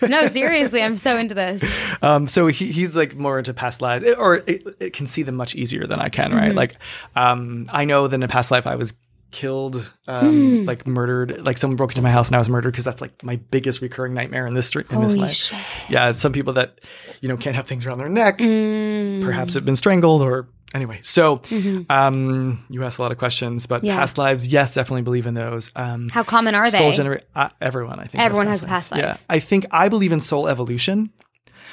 no, 0.08 0.28
seriously, 0.28 0.82
I'm 0.82 0.96
so 0.96 1.18
into 1.18 1.36
this. 1.36 1.64
Um, 2.04 2.26
so 2.28 2.48
he, 2.48 2.72
he's 2.72 2.96
like 2.96 3.16
more 3.16 3.38
into 3.38 3.54
past 3.54 3.80
lives, 3.80 4.04
or 4.18 4.38
it, 4.48 4.64
it 4.80 4.94
can 4.94 5.06
see 5.06 5.22
them 5.22 5.36
much 5.36 5.54
easier 5.54 5.86
than 5.86 6.00
I 6.00 6.10
can, 6.10 6.32
Mm-hmm. 6.32 6.38
right? 6.40 6.56
Like, 6.56 6.76
um, 7.16 7.68
I 7.72 7.86
know 7.86 8.08
that 8.08 8.16
in 8.16 8.24
a 8.24 8.28
past 8.28 8.50
life 8.50 8.66
I 8.66 8.76
was 8.76 8.96
killed, 9.30 9.88
um, 10.08 10.66
like 10.66 10.88
murdered, 10.88 11.46
like 11.46 11.58
someone 11.60 11.76
broke 11.78 11.92
into 11.92 12.02
my 12.02 12.10
house 12.10 12.28
and 12.28 12.36
I 12.36 12.40
was 12.40 12.50
murdered 12.50 12.72
because 12.72 12.84
that's 12.86 13.02
like 13.02 13.24
my 13.24 13.36
biggest 13.52 13.82
recurring 13.82 14.14
nightmare 14.16 14.48
in 14.48 14.56
this 14.56 14.66
street 14.68 14.88
in 14.92 15.00
this 15.02 15.16
life. 15.16 15.32
shit. 15.32 15.60
Yeah, 15.90 16.12
some 16.12 16.34
people 16.34 16.54
that 16.54 16.80
you 17.22 17.30
know 17.30 17.38
can't 17.38 17.56
have 17.56 17.68
things 17.68 17.86
around 17.86 18.00
their 18.00 18.10
neck, 18.10 18.40
Mm. 18.40 19.22
perhaps 19.22 19.54
have 19.54 19.64
been 19.64 19.76
strangled 19.76 20.22
or 20.24 20.48
anyway. 20.74 21.00
So, 21.02 21.38
Mhm. 21.38 21.86
um, 21.90 22.64
you 22.70 22.84
asked 22.84 23.00
a 23.00 23.02
lot 23.02 23.12
of 23.12 23.18
questions, 23.18 23.66
but 23.66 23.84
Yeah. 23.84 23.98
past 23.98 24.18
lives, 24.18 24.48
yes, 24.48 24.74
definitely 24.74 25.02
believe 25.04 25.28
in 25.28 25.34
those. 25.34 25.72
Um, 25.76 26.10
How 26.10 26.24
common 26.24 26.56
are 26.56 26.66
soul 26.70 26.90
they? 26.92 26.96
genera- 26.96 27.22
uh, 27.36 27.50
everyone 27.62 28.00
i 28.00 28.06
think 28.06 28.24
Everyone 28.24 28.48
has 28.48 28.64
a 28.64 28.68
past 28.68 28.92
life. 28.92 29.02
yeah 29.02 29.18
i 29.30 29.40
think 29.40 29.66
i 29.72 29.90
believe 29.90 30.12
in 30.12 30.20
soul 30.22 30.48
evolution 30.48 31.10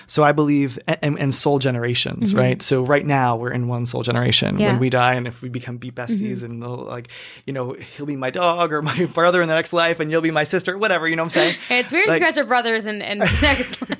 so 0.06 0.22
i 0.24 0.32
believe 0.32 0.78
and, 0.86 1.18
and 1.18 1.34
soul 1.34 1.58
generations 1.58 2.34
right 2.34 2.62
so 2.62 2.82
right 2.82 3.06
now 3.06 3.36
we're 3.36 3.50
in 3.50 3.68
one 3.68 3.86
soul 3.86 4.02
generation 4.02 4.54
Mm-hmm. 4.54 4.60
Yeah. 4.60 4.66
Mm-hmm. 4.68 4.74
when 4.76 4.80
we 4.80 4.90
die 4.90 5.14
and 5.14 5.26
if 5.26 5.42
we 5.42 5.48
become 5.48 5.76
be 5.78 5.90
besties 5.90 6.42
and 6.42 6.62
they'll 6.62 6.76
like 6.76 7.08
you 7.46 7.52
know 7.52 7.72
he'll 7.72 8.06
be 8.06 8.16
my 8.16 8.30
dog 8.30 8.72
or 8.72 8.82
my 8.92 9.04
brother 9.06 9.40
in 9.42 9.48
the 9.48 9.54
next 9.54 9.72
life 9.72 10.00
and 10.00 10.10
you'll 10.10 10.20
be 10.22 10.30
my 10.30 10.44
sister 10.44 10.76
whatever 10.78 11.08
you 11.08 11.16
know 11.16 11.22
what 11.22 11.36
i'm 11.36 11.54
saying 11.54 11.56
It's 11.70 11.92
weird 11.92 12.08
Like- 12.08 12.20
you 12.20 12.26
guys 12.26 12.38
are 12.38 12.44
brothers 12.44 12.86
and, 12.86 13.02
and 13.10 13.20
next 13.20 13.80
life. 13.82 13.98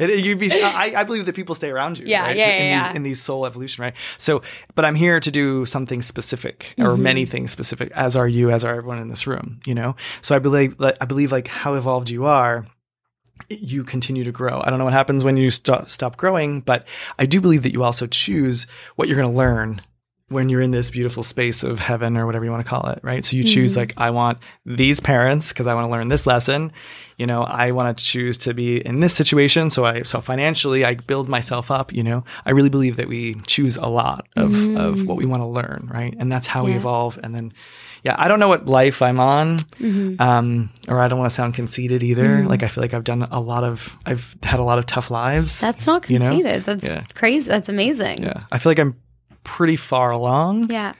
it, 0.00 0.24
you'd 0.24 0.38
be, 0.38 0.52
I, 0.52 1.00
I 1.00 1.04
believe 1.04 1.26
that 1.26 1.34
people 1.34 1.54
stay 1.54 1.70
around 1.70 1.98
you. 1.98 2.06
Yeah, 2.06 2.22
right? 2.22 2.36
yeah, 2.36 2.48
in 2.48 2.66
yeah, 2.66 2.78
These, 2.78 2.86
yeah. 2.86 2.96
in 2.96 3.02
these 3.02 3.20
soul 3.20 3.46
evolution, 3.46 3.82
right? 3.82 3.94
So, 4.18 4.42
but 4.74 4.84
I'm 4.84 4.94
here 4.94 5.20
to 5.20 5.30
do 5.30 5.64
something 5.66 6.02
specific, 6.02 6.74
or 6.78 6.90
Mm-hmm. 6.90 7.02
many 7.02 7.24
things 7.26 7.50
specific, 7.50 7.90
as 7.92 8.16
are 8.16 8.28
you, 8.28 8.50
as 8.50 8.64
are 8.64 8.74
everyone 8.74 8.98
in 9.00 9.08
this 9.08 9.26
room. 9.26 9.60
You 9.66 9.74
know, 9.74 9.96
so 10.20 10.34
I 10.34 10.38
believe, 10.38 10.76
I 10.80 11.04
believe, 11.06 11.32
like 11.32 11.48
how 11.48 11.74
evolved 11.74 12.10
you 12.10 12.26
are, 12.26 12.66
you 13.48 13.84
continue 13.84 14.24
to 14.24 14.32
grow. 14.32 14.60
I 14.62 14.70
don't 14.70 14.78
know 14.78 14.84
what 14.84 14.92
happens 14.92 15.24
when 15.24 15.36
you 15.36 15.50
st- 15.50 15.88
stop 15.88 16.16
growing, 16.16 16.60
but 16.60 16.86
I 17.18 17.26
do 17.26 17.40
believe 17.40 17.62
that 17.62 17.72
you 17.72 17.82
also 17.82 18.06
choose 18.06 18.66
what 18.96 19.08
you're 19.08 19.16
going 19.16 19.30
to 19.30 19.36
learn 19.36 19.82
when 20.30 20.48
you're 20.48 20.60
in 20.60 20.70
this 20.70 20.92
beautiful 20.92 21.24
space 21.24 21.64
of 21.64 21.80
heaven 21.80 22.16
or 22.16 22.24
whatever 22.24 22.44
you 22.44 22.52
want 22.52 22.64
to 22.64 22.68
call 22.68 22.88
it, 22.90 23.00
right? 23.02 23.24
So 23.24 23.36
you 23.36 23.42
choose 23.42 23.72
mm-hmm. 23.72 23.80
like 23.80 23.94
I 23.96 24.10
want 24.10 24.38
these 24.64 25.00
parents 25.00 25.48
because 25.48 25.66
I 25.66 25.74
want 25.74 25.86
to 25.86 25.90
learn 25.90 26.08
this 26.08 26.24
lesson. 26.24 26.72
You 27.18 27.26
know, 27.26 27.42
I 27.42 27.72
want 27.72 27.98
to 27.98 28.04
choose 28.04 28.38
to 28.38 28.54
be 28.54 28.78
in 28.78 29.00
this 29.00 29.12
situation, 29.12 29.70
so 29.70 29.84
I 29.84 30.02
so 30.02 30.20
financially 30.20 30.84
I 30.84 30.94
build 30.94 31.28
myself 31.28 31.70
up. 31.70 31.92
You 31.92 32.04
know, 32.04 32.24
I 32.46 32.52
really 32.52 32.70
believe 32.70 32.96
that 32.96 33.08
we 33.08 33.34
choose 33.46 33.76
a 33.76 33.88
lot 33.88 34.28
of 34.36 34.54
of 34.54 34.54
mm-hmm. 34.54 35.06
what 35.06 35.16
we 35.16 35.26
want 35.26 35.42
to 35.42 35.46
learn, 35.46 35.90
right? 35.92 36.14
And 36.16 36.30
that's 36.30 36.46
how 36.46 36.64
we 36.64 36.72
evolve. 36.74 37.18
And 37.22 37.34
then, 37.34 37.52
yeah, 38.02 38.14
I 38.18 38.28
don't 38.28 38.38
know 38.40 38.48
what 38.48 38.66
life 38.66 39.02
I'm 39.02 39.20
on, 39.20 39.58
Mm-hmm. 39.58 40.20
um, 40.20 40.70
or 40.88 41.00
I 41.00 41.08
don't 41.08 41.18
want 41.18 41.30
to 41.30 41.34
sound 41.34 41.54
conceited 41.54 42.02
either. 42.02 42.44
Like 42.44 42.62
I 42.62 42.68
feel 42.68 42.82
like 42.82 42.94
I've 42.94 43.04
done 43.04 43.22
a 43.30 43.40
lot 43.40 43.64
of, 43.64 43.96
I've 44.06 44.36
had 44.42 44.60
a 44.60 44.62
lot 44.62 44.78
of 44.78 44.86
tough 44.86 45.10
lives. 45.10 45.60
That's 45.60 45.86
not 45.86 46.08
You 46.08 46.18
know? 46.18 46.26
conceited. 46.28 46.64
That's 46.64 46.84
Yeah. 46.84 47.04
crazy. 47.14 47.48
That's 47.48 47.68
amazing. 47.68 48.22
yeah, 48.22 48.44
I 48.52 48.58
feel 48.58 48.70
like 48.70 48.78
I'm 48.78 48.96
pretty 49.44 49.76
far 49.76 50.10
along. 50.10 50.70
Yeah. 50.70 50.92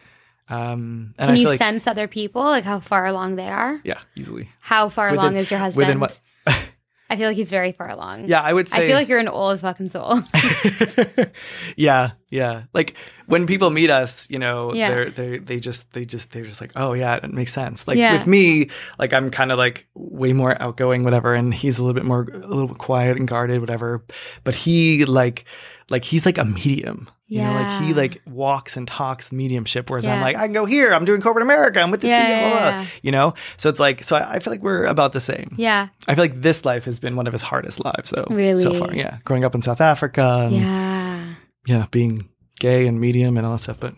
Um, 0.48 1.14
and 1.16 1.28
Can 1.28 1.36
I 1.36 1.38
you 1.38 1.46
like, 1.48 1.59
sense 1.59 1.86
other 1.86 2.09
people, 2.09 2.42
like 2.42 2.64
how 2.64 2.80
far 2.80 3.07
along 3.07 3.36
they 3.36 3.48
are? 3.48 3.80
yeah, 3.84 3.98
easily. 4.16 4.48
How 4.61 4.88
far 4.88 5.07
Within- 5.11 5.20
along 5.20 5.36
is 5.36 5.51
your 5.51 5.61
husband? 5.61 5.86
Within 5.86 6.01
what? 6.01 6.18
I 7.11 7.16
feel 7.16 7.28
like 7.28 7.36
he's 7.36 7.51
very 7.51 7.72
far 7.72 7.88
along. 7.88 8.26
Yeah, 8.26 8.40
I 8.40 8.53
would 8.53 8.68
say. 8.68 8.84
I 8.84 8.86
feel 8.86 8.96
like 8.96 9.09
you're 9.09 9.18
an 9.18 9.28
old 9.28 9.61
fucking 9.61 9.88
soul. 9.90 10.20
yeah, 11.76 12.11
yeah. 12.30 12.62
Like 12.72 12.94
when 13.26 13.46
people 13.46 13.70
meet 13.70 13.90
us, 13.90 14.28
you 14.30 14.38
know, 14.38 14.72
Yeah. 14.72 14.88
they're 14.88 15.10
they 15.10 15.38
they 15.38 15.60
just 15.60 15.92
they 15.92 16.04
just 16.04 16.30
they're 16.30 16.44
just 16.44 16.60
like, 16.60 16.72
oh 16.76 16.92
yeah, 16.94 17.16
it 17.16 17.32
makes 17.32 17.52
sense. 17.52 17.86
Like 17.88 17.98
Yeah. 17.98 18.12
with 18.12 18.26
me, 18.26 18.70
like 18.98 19.12
I'm 19.12 19.30
kind 19.30 19.52
of 19.52 19.58
like 19.58 19.86
way 19.94 20.32
more 20.32 20.60
outgoing, 20.62 21.02
whatever, 21.04 21.34
and 21.34 21.52
he's 21.52 21.78
a 21.78 21.82
little 21.82 21.94
bit 21.94 22.04
more 22.04 22.22
a 22.32 22.38
little 22.46 22.68
bit 22.68 22.78
quiet 22.78 23.16
and 23.16 23.26
guarded, 23.28 23.60
whatever. 23.60 24.04
But 24.44 24.54
he 24.54 25.04
like 25.04 25.44
like 25.90 26.04
he's 26.04 26.24
like 26.24 26.38
a 26.38 26.44
medium. 26.44 27.08
You 27.32 27.42
know, 27.42 27.52
like 27.52 27.82
he 27.84 27.94
like 27.94 28.20
walks 28.26 28.76
and 28.76 28.88
talks 28.88 29.30
mediumship, 29.30 29.88
whereas 29.88 30.04
I'm 30.04 30.20
like, 30.20 30.34
I 30.34 30.46
can 30.46 30.52
go 30.52 30.64
here, 30.64 30.92
I'm 30.92 31.04
doing 31.04 31.20
corporate 31.20 31.44
America, 31.44 31.80
I'm 31.80 31.92
with 31.92 32.00
the 32.00 32.08
Yeah, 32.08 32.20
CEO, 32.26 32.50
yeah, 32.50 32.80
yeah. 32.82 32.86
you 33.02 33.12
know? 33.12 33.34
So 33.56 33.68
it's 33.68 33.78
like, 33.78 34.02
so 34.02 34.16
I, 34.16 34.32
I 34.32 34.38
feel 34.40 34.52
like 34.52 34.62
we're 34.64 34.82
about 34.86 35.12
the 35.12 35.20
same. 35.20 35.54
yeah. 35.56 35.90
I 36.08 36.16
feel 36.16 36.24
like 36.24 36.42
this 36.42 36.64
life 36.64 36.86
has 36.86 36.98
been 36.98 37.14
one 37.14 37.28
of 37.28 37.32
his 37.32 37.42
hardest 37.42 37.84
lives, 37.84 38.10
though. 38.10 38.24
So 38.28 38.34
Really? 38.34 38.60
So 38.60 38.74
far, 38.74 38.92
yeah. 38.92 39.18
Growing 39.22 39.44
up 39.44 39.54
in 39.54 39.62
South 39.62 39.80
Africa, 39.80 40.40
and 40.46 40.56
Yeah. 40.56 41.19
Yeah, 41.66 41.86
being 41.90 42.28
gay 42.58 42.86
and 42.86 43.00
medium 43.00 43.36
and 43.36 43.46
all 43.46 43.52
that 43.52 43.58
stuff. 43.58 43.78
But 43.80 43.94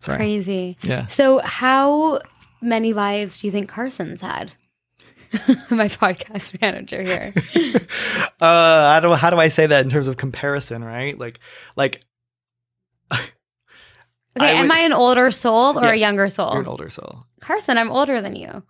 sorry, 0.00 0.18
Crazy. 0.18 0.76
yeah. 0.82 1.06
So, 1.06 1.38
how 1.38 2.20
many 2.60 2.92
lives 2.92 3.40
do 3.40 3.46
you 3.46 3.50
think 3.52 3.68
Carson's 3.68 4.20
had? 4.20 4.52
My 5.70 5.88
podcast 5.88 6.60
manager 6.60 7.02
here. 7.02 7.32
Uh, 8.40 8.92
I 8.96 9.00
don't. 9.00 9.16
How 9.18 9.30
do 9.30 9.36
I 9.38 9.48
say 9.48 9.66
that 9.66 9.84
in 9.84 9.90
terms 9.90 10.06
of 10.08 10.16
comparison? 10.16 10.84
Right? 10.84 11.16
Like, 11.18 11.38
like 11.76 12.02
Okay, 13.10 13.26
I 14.38 14.50
am 14.50 14.68
would- 14.68 14.76
I 14.76 14.80
an 14.80 14.92
older 14.92 15.30
soul 15.30 15.78
or 15.78 15.84
a 15.88 15.92
Yes, 15.92 16.00
younger 16.00 16.22
you're 16.24 16.30
soul? 16.30 16.52
an 16.52 16.66
older 16.66 16.90
soul. 16.90 17.24
Carson, 17.40 17.78
I'm 17.78 17.90
older 17.90 18.20
than 18.20 18.34
you. 18.36 18.62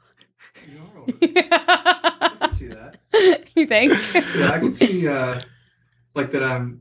You 0.69 0.79
are 0.95 0.99
older. 1.01 1.17
yeah. 1.21 1.65
I 2.21 2.37
can 2.41 2.53
see 2.53 2.67
that. 2.69 2.99
you 3.57 3.67
think? 3.67 3.93
Yeah, 4.37 4.51
I 4.53 4.59
can 4.61 4.73
see 4.75 5.09
uh, 5.09 5.41
like 6.15 6.31
that 6.33 6.43
I'm 6.45 6.63
in 6.65 6.81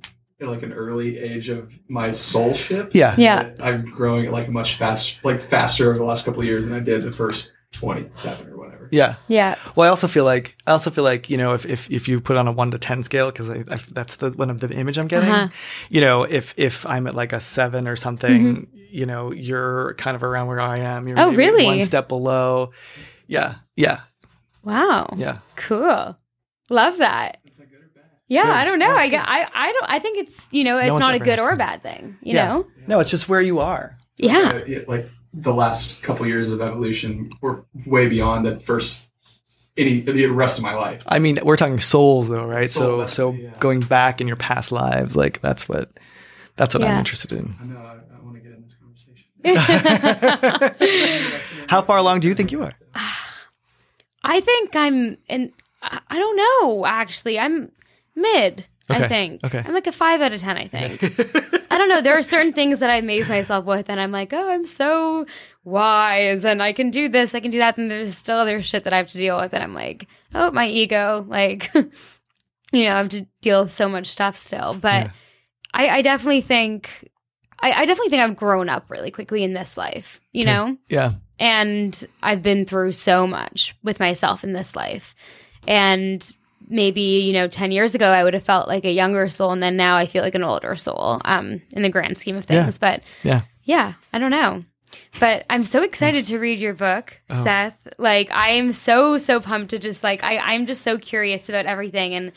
like 0.49 0.63
an 0.63 0.73
early 0.73 1.17
age 1.19 1.49
of 1.49 1.71
my 1.87 2.11
soul 2.11 2.51
soulship. 2.51 2.91
Yeah. 2.93 3.15
Yeah. 3.17 3.53
I'm 3.61 3.89
growing 3.89 4.31
like 4.31 4.49
much 4.49 4.75
fast, 4.75 5.17
like 5.23 5.49
faster 5.49 5.89
over 5.89 5.97
the 5.99 6.05
last 6.05 6.25
couple 6.25 6.41
of 6.41 6.45
years 6.45 6.65
than 6.65 6.75
I 6.75 6.79
did 6.79 7.03
the 7.03 7.11
first 7.11 7.51
twenty 7.71 8.07
seven 8.11 8.49
or 8.49 8.57
whatever. 8.57 8.89
Yeah. 8.91 9.15
Yeah. 9.27 9.55
Well, 9.75 9.87
I 9.87 9.89
also 9.89 10.07
feel 10.07 10.25
like 10.25 10.55
I 10.67 10.71
also 10.71 10.91
feel 10.91 11.03
like 11.03 11.29
you 11.29 11.37
know 11.37 11.53
if 11.53 11.65
if, 11.65 11.89
if 11.89 12.07
you 12.07 12.21
put 12.21 12.37
on 12.37 12.47
a 12.47 12.51
one 12.51 12.71
to 12.71 12.77
ten 12.77 13.01
scale 13.03 13.31
because 13.31 13.49
I, 13.49 13.63
I, 13.69 13.79
that's 13.91 14.17
the 14.17 14.31
one 14.31 14.49
of 14.49 14.59
the 14.59 14.69
image 14.71 14.97
I'm 14.99 15.07
getting. 15.07 15.29
Uh-huh. 15.29 15.47
You 15.89 16.01
know, 16.01 16.23
if 16.23 16.53
if 16.57 16.85
I'm 16.85 17.07
at 17.07 17.15
like 17.15 17.33
a 17.33 17.39
seven 17.39 17.87
or 17.87 17.95
something, 17.95 18.67
you 18.73 19.05
know, 19.05 19.31
you're 19.31 19.95
kind 19.95 20.15
of 20.15 20.23
around 20.23 20.47
where 20.47 20.61
I 20.61 20.79
am. 20.79 21.07
You're 21.07 21.17
Mm-hmm. 21.17 21.33
Oh, 21.33 21.35
really? 21.35 21.65
One 21.65 21.81
step 21.81 22.07
below. 22.07 22.71
Yeah. 23.27 23.55
Yeah. 23.75 24.01
Wow. 24.63 25.15
Yeah. 25.17 25.39
Cool. 25.55 26.15
Love 26.69 26.97
that. 26.99 27.39
Yeah, 28.33 28.43
good. 28.43 28.51
I 28.51 28.65
don't 28.65 28.79
know. 28.79 28.87
No, 28.89 28.95
I, 28.95 29.07
get- 29.09 29.27
I 29.27 29.47
I 29.53 29.71
don't. 29.71 29.85
I 29.87 29.99
think 29.99 30.17
it's 30.17 30.47
you 30.51 30.63
know 30.63 30.77
it's 30.77 30.91
one's 30.91 30.99
not 31.01 31.15
a 31.15 31.19
good 31.19 31.39
or 31.39 31.51
a 31.51 31.55
bad 31.55 31.81
thing. 31.83 32.17
You 32.21 32.35
Yeah. 32.35 32.45
know. 32.45 32.67
No, 32.87 32.99
it's 32.99 33.09
just 33.11 33.29
where 33.29 33.41
you 33.41 33.59
are. 33.59 33.97
Yeah. 34.17 34.61
Uh, 34.67 34.79
like 34.87 35.09
the 35.33 35.53
last 35.53 36.01
couple 36.03 36.25
years 36.27 36.51
of 36.51 36.61
evolution 36.61 37.31
were 37.41 37.65
way 37.85 38.07
beyond 38.07 38.45
the 38.45 38.59
first 38.59 39.07
any 39.77 40.01
the 40.01 40.27
rest 40.27 40.57
of 40.57 40.63
my 40.63 40.75
life. 40.75 41.03
I 41.07 41.19
mean, 41.19 41.39
we're 41.43 41.57
talking 41.57 41.79
souls 41.79 42.29
though, 42.29 42.45
right? 42.45 42.69
Soul, 42.69 42.83
so 42.83 42.91
that's- 42.97 43.13
so 43.13 43.31
yeah. 43.33 43.49
going 43.59 43.79
back 43.81 44.21
in 44.21 44.27
your 44.27 44.37
past 44.37 44.71
lives, 44.71 45.15
like 45.15 45.41
that's 45.41 45.67
what 45.67 45.89
that's 46.55 46.75
what 46.75 46.83
I'm 46.83 46.99
interested 46.99 47.31
in. 47.31 47.55
I 47.59 47.65
know 47.65 47.77
I, 47.79 47.97
I 48.15 48.19
want 48.23 48.35
to 48.35 48.41
get 48.41 48.51
in 48.53 48.63
this 48.63 48.75
conversation. 48.75 49.25
How 51.69 51.81
far 51.81 51.97
along 51.97 52.19
do 52.19 52.27
you 52.27 52.35
think 52.35 52.51
you 52.51 52.61
are? 52.63 52.73
I 54.23 54.41
think 54.41 54.75
I'm 54.75 55.17
in. 55.27 55.51
I 55.81 55.99
I 56.09 56.19
don't 56.19 56.37
know. 56.37 56.85
Actually, 56.85 57.39
I'm 57.39 57.71
mid. 58.15 58.65
I 58.89 59.07
think. 59.07 59.43
okay. 59.45 59.63
I'm 59.65 59.73
like 59.73 59.87
a 59.87 59.91
five 59.93 60.21
out 60.21 60.33
of 60.33 60.41
ten. 60.41 60.57
I 60.57 60.67
think. 60.67 61.01
I 61.71 61.77
don't 61.77 61.89
know. 61.89 62.01
There 62.01 62.17
are 62.17 62.21
certain 62.23 62.53
things 62.53 62.79
that 62.79 62.89
I 62.89 62.97
amaze 62.97 63.27
myself 63.29 63.65
with, 63.65 63.89
and 63.89 63.99
I'm 63.99 64.11
like, 64.11 64.33
oh, 64.33 64.51
I'm 64.51 64.65
so 64.65 65.25
wise, 65.63 66.43
and 66.45 66.61
I 66.61 66.73
can 66.73 66.91
do 66.91 67.07
this, 67.09 67.33
I 67.33 67.39
can 67.39 67.49
do 67.49 67.59
that, 67.59 67.77
and 67.77 67.89
there's 67.89 68.15
still 68.15 68.37
other 68.37 68.61
shit 68.61 68.83
that 68.83 68.93
I 68.93 68.97
have 68.97 69.09
to 69.11 69.17
deal 69.17 69.37
with, 69.37 69.53
and 69.53 69.63
I'm 69.63 69.73
like, 69.73 70.07
oh, 70.35 70.51
my 70.51 70.67
ego, 70.67 71.25
like, 71.27 71.73
you 72.71 72.83
know, 72.83 72.91
I 72.91 72.97
have 72.97 73.09
to 73.09 73.25
deal 73.41 73.63
with 73.63 73.71
so 73.71 73.87
much 73.87 74.07
stuff 74.07 74.35
still. 74.35 74.73
But 74.75 75.05
Yeah. 75.05 75.11
I, 75.73 75.87
I 75.89 76.01
definitely 76.01 76.41
think, 76.41 77.09
I, 77.61 77.71
I 77.71 77.85
definitely 77.85 78.09
think 78.09 78.21
I've 78.21 78.35
grown 78.35 78.69
up 78.69 78.89
really 78.89 79.09
quickly 79.11 79.43
in 79.43 79.53
this 79.53 79.77
life. 79.77 80.19
You 80.33 80.43
Okay. 80.43 80.51
know, 80.53 80.77
Yeah. 80.89 81.13
and 81.39 82.05
I've 82.21 82.43
been 82.43 82.65
through 82.65 82.91
so 82.91 83.25
much 83.25 83.73
with 83.81 83.99
myself 83.99 84.43
in 84.43 84.53
this 84.53 84.75
life. 84.75 85.15
And 85.67 86.29
maybe, 86.67 87.01
you 87.01 87.33
know, 87.33 87.47
10 87.47 87.71
years 87.71 87.95
ago, 87.95 88.09
I 88.09 88.23
would 88.23 88.33
have 88.33 88.43
felt 88.43 88.67
like 88.67 88.85
a 88.85 88.91
younger 88.91 89.29
soul. 89.29 89.51
And 89.51 89.61
then 89.61 89.75
now 89.77 89.95
I 89.97 90.05
feel 90.05 90.23
like 90.23 90.35
an 90.35 90.43
older 90.43 90.75
soul 90.75 91.21
um, 91.25 91.61
in 91.71 91.81
the 91.81 91.89
grand 91.89 92.17
scheme 92.17 92.35
of 92.35 92.45
Yeah. 92.49 92.63
things. 92.63 92.77
But 92.77 93.01
Yeah. 93.23 93.41
yeah, 93.63 93.93
I 94.11 94.19
don't 94.19 94.31
know. 94.31 94.63
But 95.19 95.45
I'm 95.49 95.63
so 95.63 95.81
excited 95.81 96.25
to 96.25 96.37
read 96.37 96.59
your 96.59 96.73
book, 96.75 97.19
Seth. 97.31 97.77
Like 97.97 98.29
I 98.31 98.49
am 98.49 98.73
so 98.73 99.17
so 99.17 99.39
pumped 99.39 99.71
to 99.71 99.79
just 99.79 100.03
like 100.03 100.23
I 100.23 100.37
I'm 100.37 100.65
just 100.67 100.83
so 100.83 100.97
curious 100.99 101.49
about 101.49 101.65
everything 101.65 102.13
and 102.13 102.31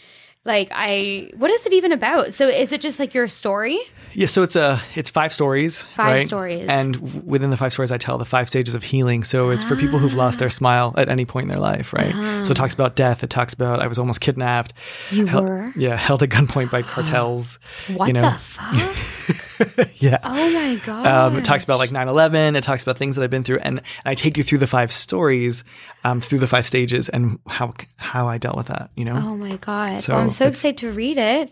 like 0.46 0.68
I 0.72 1.30
what 1.36 1.50
is 1.50 1.66
it 1.66 1.72
even 1.72 1.92
about? 1.92 2.34
So 2.34 2.48
is 2.48 2.72
it 2.72 2.80
just 2.80 2.98
like 2.98 3.12
your 3.14 3.28
story? 3.28 3.80
Yeah, 4.12 4.28
so 4.28 4.42
it's 4.42 4.56
a 4.56 4.80
it's 4.94 5.10
five 5.10 5.34
stories. 5.34 5.82
Five 5.94 6.06
right? 6.06 6.26
stories. 6.26 6.66
and 6.68 7.26
within 7.26 7.50
the 7.50 7.56
five 7.56 7.72
stories, 7.72 7.92
I 7.92 7.98
tell 7.98 8.16
the 8.16 8.24
five 8.24 8.48
stages 8.48 8.74
of 8.74 8.82
healing. 8.82 9.24
So 9.24 9.50
it's 9.50 9.64
for 9.64 9.76
people 9.76 9.98
who've 9.98 10.14
lost 10.14 10.38
their 10.38 10.46
ah. 10.46 10.50
smile 10.50 10.94
at 10.96 11.10
any 11.10 11.26
point 11.26 11.44
in 11.44 11.48
their 11.48 11.60
life, 11.60 11.92
right? 11.92 12.12
So 12.12 12.18
it 12.18 12.24
uh-huh. 12.24 12.54
talks 12.54 12.72
about 12.72 12.96
death. 12.96 13.22
It 13.22 13.28
talks 13.28 13.52
about 13.52 13.80
I 13.80 13.88
was 13.88 13.98
almost 13.98 14.20
kidnapped. 14.22 14.72
You 15.10 15.26
were? 15.26 15.72
yeah, 15.76 15.96
held 15.96 16.22
at 16.22 16.30
gunpoint 16.30 16.70
by 16.70 16.82
cartels. 16.82 17.58
What 17.96 18.06
you 18.06 18.14
know, 18.14 18.22
the 18.22 18.38
fuck? 18.38 18.96
yeah. 19.96 20.18
Oh 20.22 20.50
my 20.50 20.76
god. 20.84 21.06
Um, 21.06 21.36
it 21.36 21.44
talks 21.44 21.64
about 21.64 21.78
like 21.78 21.90
9-11 21.90 22.56
it 22.56 22.62
talks 22.62 22.82
about 22.82 22.98
things 22.98 23.16
that 23.16 23.22
i've 23.22 23.30
been 23.30 23.44
through 23.44 23.58
and, 23.58 23.78
and 23.78 23.82
i 24.04 24.14
take 24.14 24.36
you 24.36 24.42
through 24.42 24.58
the 24.58 24.66
five 24.66 24.92
stories 24.92 25.64
um, 26.04 26.20
through 26.20 26.38
the 26.38 26.46
five 26.46 26.66
stages 26.66 27.08
and 27.08 27.38
how 27.46 27.72
how 27.96 28.28
i 28.28 28.38
dealt 28.38 28.56
with 28.56 28.66
that 28.68 28.90
you 28.96 29.04
know 29.04 29.14
Oh 29.16 29.36
my 29.36 29.56
god. 29.56 30.02
So 30.02 30.12
well, 30.14 30.22
I'm 30.22 30.30
so 30.30 30.46
excited 30.46 30.78
to 30.78 30.92
read 30.92 31.18
it. 31.18 31.50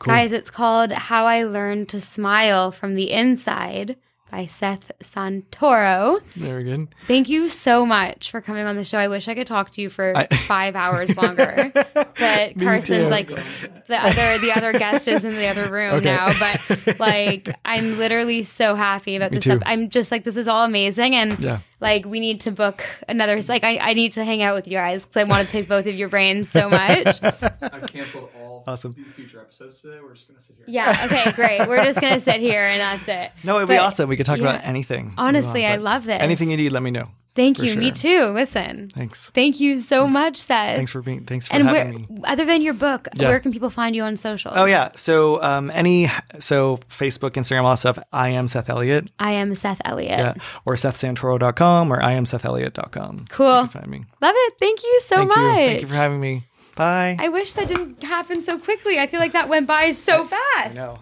Guys, 0.00 0.32
it's 0.32 0.50
called 0.50 0.90
How 0.90 1.26
I 1.26 1.44
Learned 1.44 1.88
to 1.90 2.00
Smile 2.00 2.72
from 2.72 2.94
the 2.94 3.12
Inside 3.12 3.96
by 4.32 4.46
Seth 4.46 4.90
Santoro. 5.00 6.20
very 6.34 6.64
good 6.64 6.88
Thank 7.06 7.28
you 7.28 7.48
so 7.48 7.84
much 7.86 8.30
for 8.30 8.40
coming 8.40 8.66
on 8.66 8.76
the 8.76 8.84
show. 8.84 8.96
I 8.98 9.06
wish 9.08 9.28
I 9.28 9.34
could 9.34 9.46
talk 9.46 9.70
to 9.72 9.82
you 9.82 9.90
for 9.90 10.16
I- 10.16 10.26
five 10.48 10.74
hours 10.74 11.14
longer. 11.16 11.70
But 11.74 12.58
Carson's 12.58 13.04
too. 13.04 13.06
like 13.08 13.28
the 13.28 14.02
other 14.02 14.38
the 14.38 14.52
other 14.56 14.72
guest 14.72 15.06
is 15.06 15.24
in 15.24 15.36
the 15.36 15.46
other 15.46 15.70
room 15.70 15.94
Okay. 15.96 16.04
now. 16.06 16.32
But 16.38 16.98
like 17.00 17.54
I'm 17.64 17.98
literally 17.98 18.42
so 18.42 18.74
happy 18.74 19.16
about 19.16 19.30
this. 19.30 19.44
too. 19.44 19.52
ep- 19.52 19.62
I'm 19.66 19.88
just 19.90 20.10
like 20.10 20.24
this 20.24 20.36
is 20.36 20.48
all 20.48 20.64
amazing 20.64 21.14
and 21.14 21.38
Yeah. 21.42 21.58
Like 21.82 22.06
we 22.06 22.20
need 22.20 22.40
to 22.42 22.50
book 22.52 22.84
another 23.08 23.42
like 23.42 23.64
I, 23.64 23.76
I 23.78 23.92
need 23.94 24.12
to 24.12 24.24
hang 24.24 24.42
out 24.42 24.54
with 24.54 24.66
you 24.66 24.74
guys 24.74 25.04
because 25.04 25.20
I 25.20 25.24
want 25.24 25.46
to 25.46 25.52
take 25.52 25.68
both 25.68 25.86
of 25.86 25.94
your 25.94 26.08
brains 26.08 26.48
so 26.48 26.70
much. 26.70 27.22
I've 27.22 27.92
canceled 27.92 28.30
all 28.40 28.64
Awesome. 28.66 28.94
future 29.16 29.40
episodes 29.40 29.82
today. 29.82 29.98
We're 30.00 30.14
just 30.14 30.28
gonna 30.28 30.40
sit 30.40 30.56
here. 30.56 30.66
Yeah, 30.68 31.06
okay, 31.06 31.32
great. 31.32 31.68
We're 31.68 31.84
just 31.84 32.00
gonna 32.00 32.20
sit 32.20 32.40
here 32.40 32.62
and 32.62 32.80
that's 32.80 33.08
it. 33.08 33.32
no 33.44 33.56
it'd 33.56 33.68
be 33.68 33.76
awesome 33.76 34.08
we 34.08 34.16
could 34.16 34.26
talk 34.26 34.38
yeah. 34.38 34.44
about 34.54 34.64
anything 34.64 35.12
Honestly, 35.18 35.62
want, 35.62 35.72
I 35.72 35.76
love 35.76 36.04
this. 36.04 36.20
anything 36.20 36.50
you 36.50 36.56
need 36.56 36.70
let 36.72 36.82
me 36.82 36.90
know 36.92 37.08
Thank 37.34 37.62
you. 37.62 37.74
Me 37.76 37.90
too. 37.92 38.26
Listen. 38.26 38.90
thanks 38.94 39.30
Thank 39.30 39.58
you 39.60 39.78
so 39.78 40.06
much, 40.06 40.36
Seth. 40.36 40.76
thanks 40.76 40.90
for 40.90 41.00
being 41.00 41.24
thanks 41.24 41.48
for 41.48 41.54
and 41.54 41.64
where, 41.64 41.84
having 41.86 42.00
me 42.08 42.20
other 42.24 42.44
than 42.44 42.60
your 42.62 42.74
book, 42.74 43.08
Yeah. 43.14 43.28
where 43.28 43.40
can 43.40 43.52
people 43.52 43.70
find 43.70 43.96
you 43.96 44.02
on 44.02 44.16
social? 44.16 44.52
Oh 44.54 44.66
yeah, 44.66 44.90
so 44.96 45.42
um, 45.42 45.70
any 45.70 46.08
so 46.38 46.76
Facebook, 46.88 47.30
Instagram, 47.32 47.62
all 47.62 47.70
that 47.70 47.78
stuff. 47.78 47.98
I 48.12 48.30
am 48.30 48.48
Seth 48.48 48.68
Elliott, 48.68 49.08
I 49.18 49.32
am 49.32 49.54
Seth 49.54 49.80
Elliott. 49.84 50.18
yeah, 50.18 50.34
or 50.66 50.74
SethSantoro.com 50.74 51.92
or 51.92 52.02
I 52.02 52.12
am 52.12 52.24
SethElliott.com. 52.24 53.26
Cool. 53.30 53.66
Find 53.68 53.86
me. 53.88 54.04
Love 54.20 54.34
it. 54.36 54.54
Thank 54.60 54.82
you 54.82 55.00
so 55.00 55.16
Thank 55.16 55.28
much. 55.28 55.38
you. 55.38 55.44
Thank 55.66 55.80
you 55.82 55.86
for 55.88 55.94
having 55.94 56.20
me. 56.20 56.44
Bye. 56.74 57.16
I 57.18 57.28
wish 57.28 57.52
that 57.54 57.68
didn't 57.68 58.02
happen 58.02 58.40
so 58.42 58.58
quickly. 58.58 58.98
I 58.98 59.06
feel 59.06 59.20
like 59.20 59.32
that 59.32 59.48
went 59.48 59.66
by 59.66 59.90
so 59.90 60.24
fast. 60.24 60.74
No. 60.74 60.98